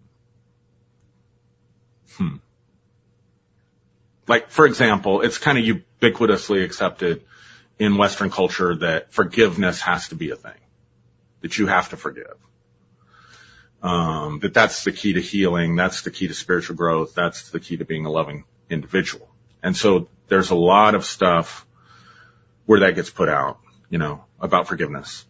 hmm. 2.17 2.36
Like, 4.28 4.49
for 4.49 4.65
example, 4.65 5.21
it's 5.21 5.38
kind 5.38 5.57
of 5.57 5.63
ubiquitously 5.63 6.63
accepted 6.63 7.24
in 7.80 7.97
Western 7.97 8.30
culture 8.30 8.76
that 8.78 9.13
forgiveness 9.13 9.82
has 9.82 10.09
to 10.09 10.15
be 10.15 10.32
a 10.32 10.36
thing, 10.36 10.51
that 11.41 11.57
you 11.57 11.67
have 11.67 11.89
to 11.89 11.97
forgive. 11.97 12.36
Um, 13.84 14.39
that 14.39 14.53
that's 14.53 14.86
the 14.86 14.93
key 14.93 15.13
to 15.13 15.21
healing. 15.21 15.75
That's 15.75 16.01
the 16.01 16.11
key 16.11 16.29
to 16.29 16.34
spiritual 16.34 16.77
growth. 16.77 17.13
That's 17.13 17.51
the 17.51 17.59
key 17.59 17.77
to 17.77 17.86
being 17.86 18.05
a 18.05 18.11
loving 18.11 18.45
individual. 18.69 19.29
And 19.61 19.75
so 19.75 20.07
there's 20.29 20.51
a 20.51 20.55
lot 20.55 20.95
of 20.95 21.05
stuff 21.05 21.65
where 22.65 22.79
that 22.79 22.95
gets 22.95 23.09
put 23.09 23.27
out, 23.27 23.59
you 23.89 23.97
know, 23.97 24.23
about 24.39 24.69
forgiveness. 24.69 25.25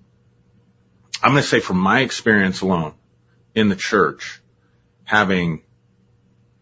I'm 1.21 1.31
going 1.31 1.41
to 1.41 1.47
say 1.47 1.61
from 1.61 1.77
my 1.77 2.01
experience 2.01 2.61
alone 2.61 2.93
in 3.55 3.69
the 3.69 3.75
church, 3.75 4.41
having 5.03 5.63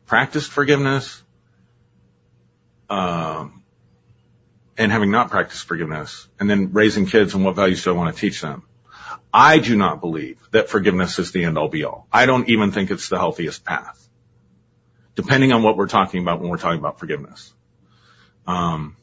practiced 0.06 0.50
forgiveness, 0.50 1.22
um, 2.90 3.64
and 4.78 4.92
having 4.92 5.12
not 5.12 5.30
practiced 5.30 5.66
forgiveness, 5.66 6.28
and 6.40 6.50
then 6.50 6.72
raising 6.72 7.06
kids 7.06 7.34
and 7.34 7.44
what 7.44 7.56
values 7.56 7.84
do 7.84 7.90
I 7.90 7.94
want 7.94 8.16
to 8.16 8.20
teach 8.20 8.42
them? 8.42 8.64
I 9.34 9.60
do 9.60 9.76
not 9.78 10.02
believe 10.02 10.40
that 10.52 10.70
forgiveness 10.70 11.20
is 11.20 11.32
the 11.32 11.46
end 11.46 11.58
all 11.58 11.70
be 11.70 11.84
all. 11.84 12.08
I 12.12 12.26
don't 12.26 12.50
even 12.50 12.72
think 12.72 12.92
it's 12.92 13.10
the 13.10 13.18
healthiest 13.18 13.64
path, 13.64 14.08
depending 15.16 15.52
on 15.52 15.64
what 15.64 15.78
we're 15.78 15.88
talking 15.88 16.22
about 16.22 16.42
when 16.42 16.50
we're 16.50 16.58
talking 16.58 16.80
about 16.80 17.00
forgiveness. 17.00 17.54
Um, 18.46 18.98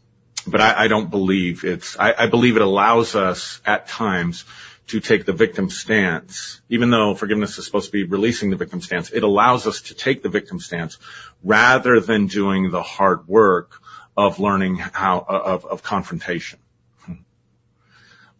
but 0.47 0.61
I, 0.61 0.89
don't 0.89 1.11
believe 1.11 1.65
it's, 1.65 1.97
I, 1.99 2.27
believe 2.27 2.57
it 2.57 2.63
allows 2.63 3.15
us 3.15 3.61
at 3.65 3.89
times 3.89 4.45
to 4.89 5.01
take 5.01 5.27
the 5.27 5.33
victim 5.33 5.69
stance, 5.69 6.61
even 6.69 6.91
though 6.91 7.15
forgiveness 7.15 7.59
is 7.59 7.67
supposed 7.67 7.87
to 7.87 7.93
be 7.93 8.05
releasing 8.05 8.51
the 8.51 8.57
victim 8.57 8.81
stance, 8.81 9.11
it 9.11 9.23
allows 9.23 9.67
us 9.67 9.83
to 9.83 9.95
take 9.95 10.23
the 10.23 10.31
victim 10.31 10.59
stance 10.59 10.99
rather 11.43 12.01
than 12.01 12.27
doing 12.27 12.71
the 12.71 12.83
hard 12.83 13.29
work 13.29 13.81
of 14.17 14.41
learning 14.41 14.77
how, 14.77 15.25
of, 15.29 15.67
of 15.67 15.83
confrontation 15.83 16.59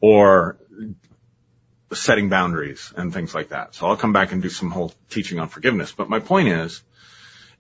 or 0.01 0.59
setting 1.93 2.29
boundaries 2.29 2.93
and 2.97 3.13
things 3.13 3.35
like 3.35 3.51
that. 3.51 3.75
So 3.75 3.87
I'll 3.87 3.97
come 3.97 4.13
back 4.13 4.33
and 4.33 4.43
do 4.43 4.49
some 4.49 4.71
whole 4.71 4.93
teaching 5.11 5.39
on 5.39 5.49
forgiveness. 5.49 5.93
But 5.93 6.09
my 6.09 6.19
point 6.19 6.49
is, 6.49 6.83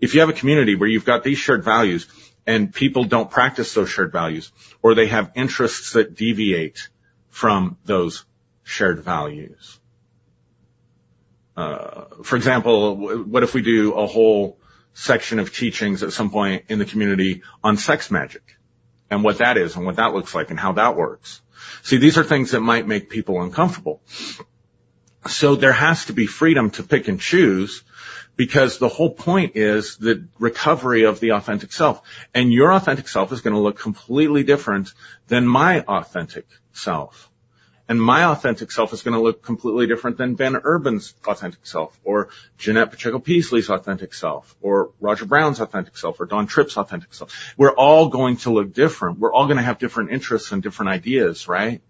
if 0.01 0.14
you 0.14 0.20
have 0.20 0.29
a 0.29 0.35
community 0.35 0.74
where 0.74 0.89
you've 0.89 1.05
got 1.05 1.24
these 1.24 1.39
shared 1.39 1.64
values 1.64 2.07
and 2.47 2.72
people 2.72 3.05
don't 3.05 3.31
practice 3.31 3.74
those 3.74 3.91
shared 3.91 4.12
values 4.12 4.53
or 4.83 4.95
they 4.95 5.07
have 5.07 5.33
interests 5.35 5.93
that 5.93 6.14
deviate 6.14 6.89
from 7.31 7.76
those 7.85 8.24
shared 8.62 9.01
values. 9.01 9.79
Uh, 11.57 12.05
for 12.22 12.37
example, 12.37 13.24
what 13.24 13.43
if 13.43 13.55
we 13.55 13.62
do 13.62 13.93
a 13.95 14.07
whole 14.07 14.59
section 14.95 15.39
of 15.39 15.55
teachings 15.55 16.03
at 16.03 16.12
some 16.12 16.31
point 16.31 16.64
in 16.68 16.79
the 16.79 16.85
community 16.85 17.43
on 17.64 17.76
sex 17.76 18.11
magic 18.11 18.57
and 19.11 19.24
what 19.24 19.39
that 19.39 19.57
is 19.57 19.74
and 19.76 19.85
what 19.85 19.97
that 19.97 20.14
looks 20.14 20.35
like 20.35 20.51
and 20.51 20.59
how 20.59 20.72
that 20.72 20.97
works? 20.97 21.43
See, 21.83 21.97
these 21.97 22.19
are 22.19 22.25
things 22.25 22.53
that 22.53 22.61
might 22.61 22.87
make 22.87 23.11
people 23.11 23.43
uncomfortable. 23.43 24.03
So 25.27 25.57
there 25.57 25.73
has 25.73 26.07
to 26.07 26.13
be 26.13 26.27
freedom 26.27 26.71
to 26.73 26.83
pick 26.83 27.09
and 27.09 27.21
choose 27.21 27.83
because 28.37 28.79
the 28.79 28.89
whole 28.89 29.11
point 29.11 29.57
is 29.57 29.97
the 29.97 30.29
recovery 30.39 31.05
of 31.05 31.21
the 31.21 31.31
authentic 31.33 31.73
self. 31.73 32.01
And 32.35 32.53
your 32.53 32.73
authentic 32.73 33.09
self 33.09 33.33
is 33.33 33.41
going 33.41 33.55
to 33.55 33.61
look 33.61 33.79
completely 33.79 34.45
different 34.45 34.93
than 35.27 35.47
my 35.47 35.81
authentic 35.81 36.47
self. 36.73 37.28
And 37.89 38.01
my 38.01 38.24
authentic 38.24 38.70
self 38.70 38.93
is 38.93 39.03
going 39.03 39.14
to 39.14 39.22
look 39.22 39.43
completely 39.43 39.86
different 39.86 40.18
than 40.18 40.34
Ben 40.34 40.57
Urban's 40.62 41.14
authentic 41.26 41.66
self, 41.66 41.99
or 42.05 42.28
Jeanette 42.59 42.91
Pacheco 42.91 43.18
Peasley's 43.18 43.70
authentic 43.70 44.12
self, 44.12 44.55
or 44.61 44.91
Roger 45.01 45.24
Brown's 45.24 45.61
authentic 45.61 45.97
self, 45.97 46.20
or 46.20 46.26
Don 46.26 46.47
Tripp's 46.47 46.76
authentic 46.76 47.14
self. 47.14 47.55
We're 47.57 47.74
all 47.74 48.09
going 48.09 48.36
to 48.39 48.51
look 48.51 48.74
different. 48.74 49.18
We're 49.18 49.32
all 49.32 49.47
going 49.47 49.57
to 49.57 49.62
have 49.62 49.78
different 49.78 50.11
interests 50.11 50.53
and 50.53 50.62
different 50.62 50.91
ideas, 50.91 51.49
right? 51.49 51.80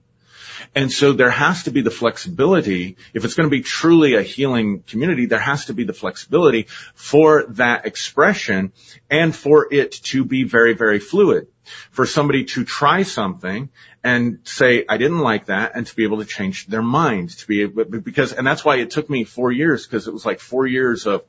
And 0.74 0.90
so 0.92 1.12
there 1.12 1.30
has 1.30 1.64
to 1.64 1.70
be 1.70 1.82
the 1.82 1.90
flexibility. 1.90 2.96
If 3.14 3.24
it's 3.24 3.34
going 3.34 3.48
to 3.48 3.56
be 3.56 3.62
truly 3.62 4.14
a 4.14 4.22
healing 4.22 4.82
community, 4.82 5.26
there 5.26 5.38
has 5.38 5.66
to 5.66 5.74
be 5.74 5.84
the 5.84 5.92
flexibility 5.92 6.66
for 6.94 7.44
that 7.50 7.86
expression 7.86 8.72
and 9.10 9.34
for 9.34 9.68
it 9.72 9.92
to 9.92 10.24
be 10.24 10.44
very, 10.44 10.74
very 10.74 10.98
fluid. 10.98 11.48
For 11.90 12.06
somebody 12.06 12.44
to 12.44 12.64
try 12.64 13.02
something 13.02 13.68
and 14.02 14.38
say, 14.44 14.86
I 14.88 14.96
didn't 14.96 15.18
like 15.18 15.46
that 15.46 15.72
and 15.74 15.86
to 15.86 15.94
be 15.94 16.04
able 16.04 16.18
to 16.18 16.24
change 16.24 16.66
their 16.66 16.82
mind 16.82 17.30
to 17.38 17.46
be 17.46 17.62
able, 17.62 17.84
because, 17.84 18.32
and 18.32 18.46
that's 18.46 18.64
why 18.64 18.76
it 18.76 18.90
took 18.90 19.10
me 19.10 19.24
four 19.24 19.52
years 19.52 19.86
because 19.86 20.08
it 20.08 20.12
was 20.12 20.24
like 20.24 20.40
four 20.40 20.66
years 20.66 21.06
of, 21.06 21.24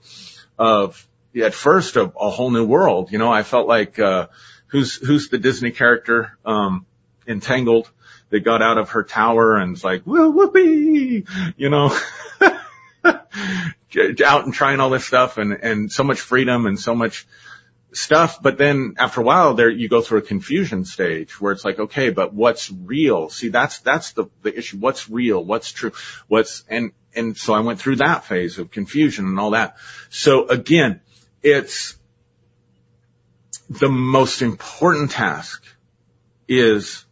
of 0.57 1.05
at 1.35 1.53
first 1.53 1.97
a, 1.97 2.03
a 2.03 2.29
whole 2.29 2.51
new 2.51 2.65
world. 2.65 3.11
You 3.11 3.17
know, 3.17 3.31
I 3.31 3.43
felt 3.43 3.67
like, 3.67 3.99
uh, 3.99 4.27
who's, 4.67 4.95
who's 4.95 5.27
the 5.27 5.39
Disney 5.39 5.71
character, 5.71 6.37
um, 6.45 6.85
in 7.27 7.41
Tangled 7.41 7.91
that 8.29 8.41
got 8.41 8.61
out 8.61 8.77
of 8.77 8.91
her 8.91 9.03
tower 9.03 9.55
and 9.55 9.71
was 9.71 9.83
like, 9.83 10.03
whoop, 10.03 10.35
whoopee, 10.35 11.25
you 11.57 11.69
know, 11.69 11.97
out 13.03 14.45
and 14.45 14.53
trying 14.53 14.79
all 14.79 14.89
this 14.89 15.05
stuff 15.05 15.37
and, 15.37 15.53
and 15.53 15.91
so 15.91 16.03
much 16.03 16.19
freedom 16.19 16.65
and 16.65 16.79
so 16.79 16.93
much 16.93 17.27
stuff. 17.91 18.41
But 18.41 18.57
then 18.57 18.95
after 18.97 19.21
a 19.21 19.23
while 19.23 19.55
there, 19.55 19.69
you 19.69 19.89
go 19.89 20.01
through 20.01 20.19
a 20.19 20.23
confusion 20.23 20.85
stage 20.85 21.39
where 21.41 21.51
it's 21.51 21.65
like, 21.65 21.79
okay, 21.79 22.11
but 22.11 22.33
what's 22.33 22.71
real? 22.71 23.29
See, 23.29 23.49
that's, 23.49 23.79
that's 23.79 24.11
the, 24.11 24.25
the 24.43 24.55
issue. 24.55 24.77
What's 24.77 25.09
real? 25.09 25.43
What's 25.43 25.71
true? 25.71 25.93
What's, 26.27 26.63
and, 26.69 26.91
and 27.15 27.35
so 27.35 27.53
I 27.53 27.61
went 27.61 27.79
through 27.79 27.97
that 27.97 28.25
phase 28.25 28.59
of 28.59 28.69
confusion 28.69 29.25
and 29.25 29.39
all 29.39 29.51
that. 29.51 29.77
So 30.09 30.47
again, 30.47 31.01
it's 31.41 31.97
the 33.69 33.89
most 33.89 34.41
important 34.41 35.11
task 35.11 35.63
is 36.47 37.05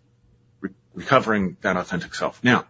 recovering 0.97 1.57
that 1.61 1.77
authentic 1.77 2.15
self. 2.15 2.43
Now, 2.43 2.65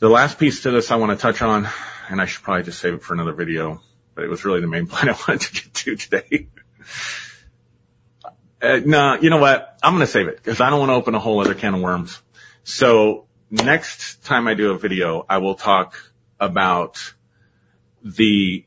the 0.00 0.08
last 0.08 0.38
piece 0.38 0.62
to 0.62 0.72
this 0.72 0.90
I 0.90 0.96
want 0.96 1.16
to 1.16 1.22
touch 1.22 1.40
on, 1.42 1.68
and 2.10 2.20
I 2.20 2.26
should 2.26 2.42
probably 2.42 2.64
just 2.64 2.80
save 2.80 2.94
it 2.94 3.02
for 3.02 3.14
another 3.14 3.32
video, 3.32 3.80
but 4.16 4.24
it 4.24 4.28
was 4.28 4.44
really 4.44 4.60
the 4.60 4.66
main 4.66 4.86
point 4.88 5.08
I 5.08 5.12
wanted 5.12 5.42
to 5.42 5.52
get 5.52 5.74
to 5.74 5.96
today. 5.96 6.48
uh, 8.60 8.80
no, 8.84 9.14
you 9.14 9.30
know 9.30 9.38
what? 9.38 9.78
I'm 9.80 9.94
going 9.94 10.04
to 10.04 10.10
save 10.10 10.26
it 10.26 10.36
because 10.36 10.60
I 10.60 10.70
don't 10.70 10.80
want 10.80 10.90
to 10.90 10.94
open 10.94 11.14
a 11.14 11.20
whole 11.20 11.38
other 11.40 11.54
can 11.54 11.74
of 11.74 11.80
worms. 11.80 12.20
So 12.64 13.26
next 13.48 14.24
time 14.24 14.48
I 14.48 14.54
do 14.54 14.72
a 14.72 14.78
video, 14.78 15.24
I 15.28 15.38
will 15.38 15.54
talk 15.54 15.94
about 16.40 17.14
the 18.02 18.64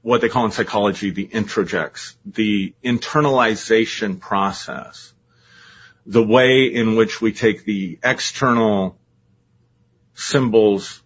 what 0.00 0.22
they 0.22 0.30
call 0.30 0.46
in 0.46 0.52
psychology 0.52 1.10
the 1.10 1.26
introjects, 1.26 2.14
the 2.24 2.72
internalization 2.82 4.18
process 4.20 5.12
the 6.08 6.24
way 6.24 6.64
in 6.64 6.96
which 6.96 7.20
we 7.20 7.32
take 7.32 7.64
the 7.64 7.98
external 8.02 8.98
symbols, 10.14 11.02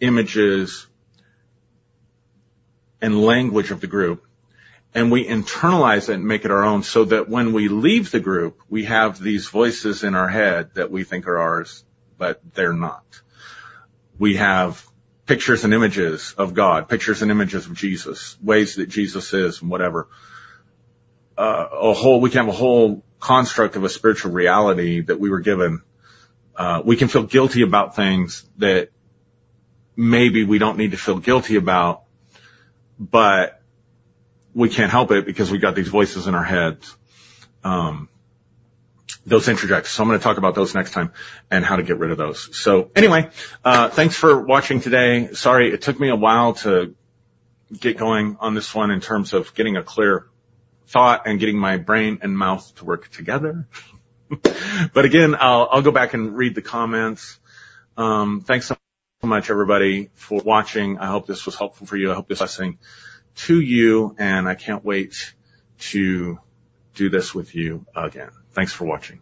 images, 0.00 0.86
and 3.02 3.20
language 3.20 3.72
of 3.72 3.80
the 3.80 3.88
group, 3.88 4.24
and 4.94 5.10
we 5.10 5.26
internalize 5.26 6.08
it 6.08 6.14
and 6.14 6.24
make 6.24 6.44
it 6.44 6.52
our 6.52 6.64
own 6.64 6.84
so 6.84 7.04
that 7.04 7.28
when 7.28 7.52
we 7.52 7.66
leave 7.68 8.12
the 8.12 8.20
group, 8.20 8.60
we 8.70 8.84
have 8.84 9.18
these 9.20 9.48
voices 9.48 10.04
in 10.04 10.14
our 10.14 10.28
head 10.28 10.70
that 10.74 10.92
we 10.92 11.02
think 11.02 11.26
are 11.26 11.38
ours, 11.38 11.84
but 12.16 12.40
they're 12.54 12.72
not. 12.72 13.04
We 14.20 14.36
have 14.36 14.86
pictures 15.26 15.64
and 15.64 15.74
images 15.74 16.34
of 16.38 16.54
God, 16.54 16.88
pictures 16.88 17.22
and 17.22 17.30
images 17.32 17.66
of 17.66 17.74
Jesus, 17.74 18.38
ways 18.40 18.76
that 18.76 18.88
Jesus 18.88 19.34
is 19.34 19.62
and 19.62 19.70
whatever. 19.70 20.08
uh, 21.36 21.68
a 21.72 21.92
whole, 21.92 22.20
we 22.20 22.30
can 22.30 22.46
have 22.46 22.54
a 22.54 22.56
whole 22.56 23.04
construct 23.22 23.76
of 23.76 23.84
a 23.84 23.88
spiritual 23.88 24.32
reality 24.32 25.00
that 25.00 25.18
we 25.18 25.30
were 25.30 25.40
given. 25.40 25.80
Uh, 26.56 26.82
we 26.84 26.96
can 26.96 27.08
feel 27.08 27.22
guilty 27.22 27.62
about 27.62 27.94
things 27.94 28.44
that 28.58 28.90
maybe 29.96 30.44
we 30.44 30.58
don't 30.58 30.76
need 30.76 30.90
to 30.90 30.96
feel 30.96 31.18
guilty 31.18 31.56
about, 31.56 32.02
but 32.98 33.62
we 34.54 34.68
can't 34.68 34.90
help 34.90 35.12
it 35.12 35.24
because 35.24 35.50
we 35.50 35.58
got 35.58 35.76
these 35.76 35.88
voices 35.88 36.26
in 36.26 36.34
our 36.34 36.42
heads. 36.42 36.94
Um, 37.62 38.08
those 39.24 39.46
introjects. 39.46 39.86
So 39.86 40.02
I'm 40.02 40.08
going 40.08 40.18
to 40.18 40.22
talk 40.22 40.38
about 40.38 40.56
those 40.56 40.74
next 40.74 40.90
time 40.90 41.12
and 41.48 41.64
how 41.64 41.76
to 41.76 41.84
get 41.84 41.98
rid 41.98 42.10
of 42.10 42.18
those. 42.18 42.58
So 42.58 42.90
anyway, 42.96 43.30
uh, 43.64 43.88
thanks 43.88 44.16
for 44.16 44.42
watching 44.42 44.80
today. 44.80 45.32
Sorry, 45.32 45.72
it 45.72 45.80
took 45.80 45.98
me 46.00 46.08
a 46.08 46.16
while 46.16 46.54
to 46.54 46.96
get 47.78 47.98
going 47.98 48.36
on 48.40 48.54
this 48.54 48.74
one 48.74 48.90
in 48.90 49.00
terms 49.00 49.32
of 49.32 49.54
getting 49.54 49.76
a 49.76 49.82
clear 49.84 50.26
thought 50.92 51.26
and 51.26 51.40
getting 51.40 51.58
my 51.58 51.78
brain 51.78 52.18
and 52.22 52.36
mouth 52.36 52.74
to 52.76 52.84
work 52.84 53.10
together. 53.10 53.66
but 54.92 55.04
again, 55.04 55.34
I'll, 55.38 55.68
I'll 55.70 55.82
go 55.82 55.90
back 55.90 56.14
and 56.14 56.36
read 56.36 56.54
the 56.54 56.62
comments. 56.62 57.38
Um, 57.96 58.42
thanks 58.42 58.66
so 58.66 58.76
much, 59.22 59.50
everybody, 59.50 60.10
for 60.14 60.40
watching. 60.44 60.98
I 60.98 61.06
hope 61.06 61.26
this 61.26 61.46
was 61.46 61.56
helpful 61.56 61.86
for 61.86 61.96
you. 61.96 62.12
I 62.12 62.14
hope 62.14 62.28
this 62.28 62.38
blessing 62.38 62.78
to 63.34 63.58
you, 63.58 64.14
and 64.18 64.48
I 64.48 64.54
can't 64.54 64.84
wait 64.84 65.34
to 65.78 66.38
do 66.94 67.08
this 67.08 67.34
with 67.34 67.54
you 67.54 67.86
again. 67.96 68.30
Thanks 68.52 68.72
for 68.72 68.84
watching. 68.84 69.20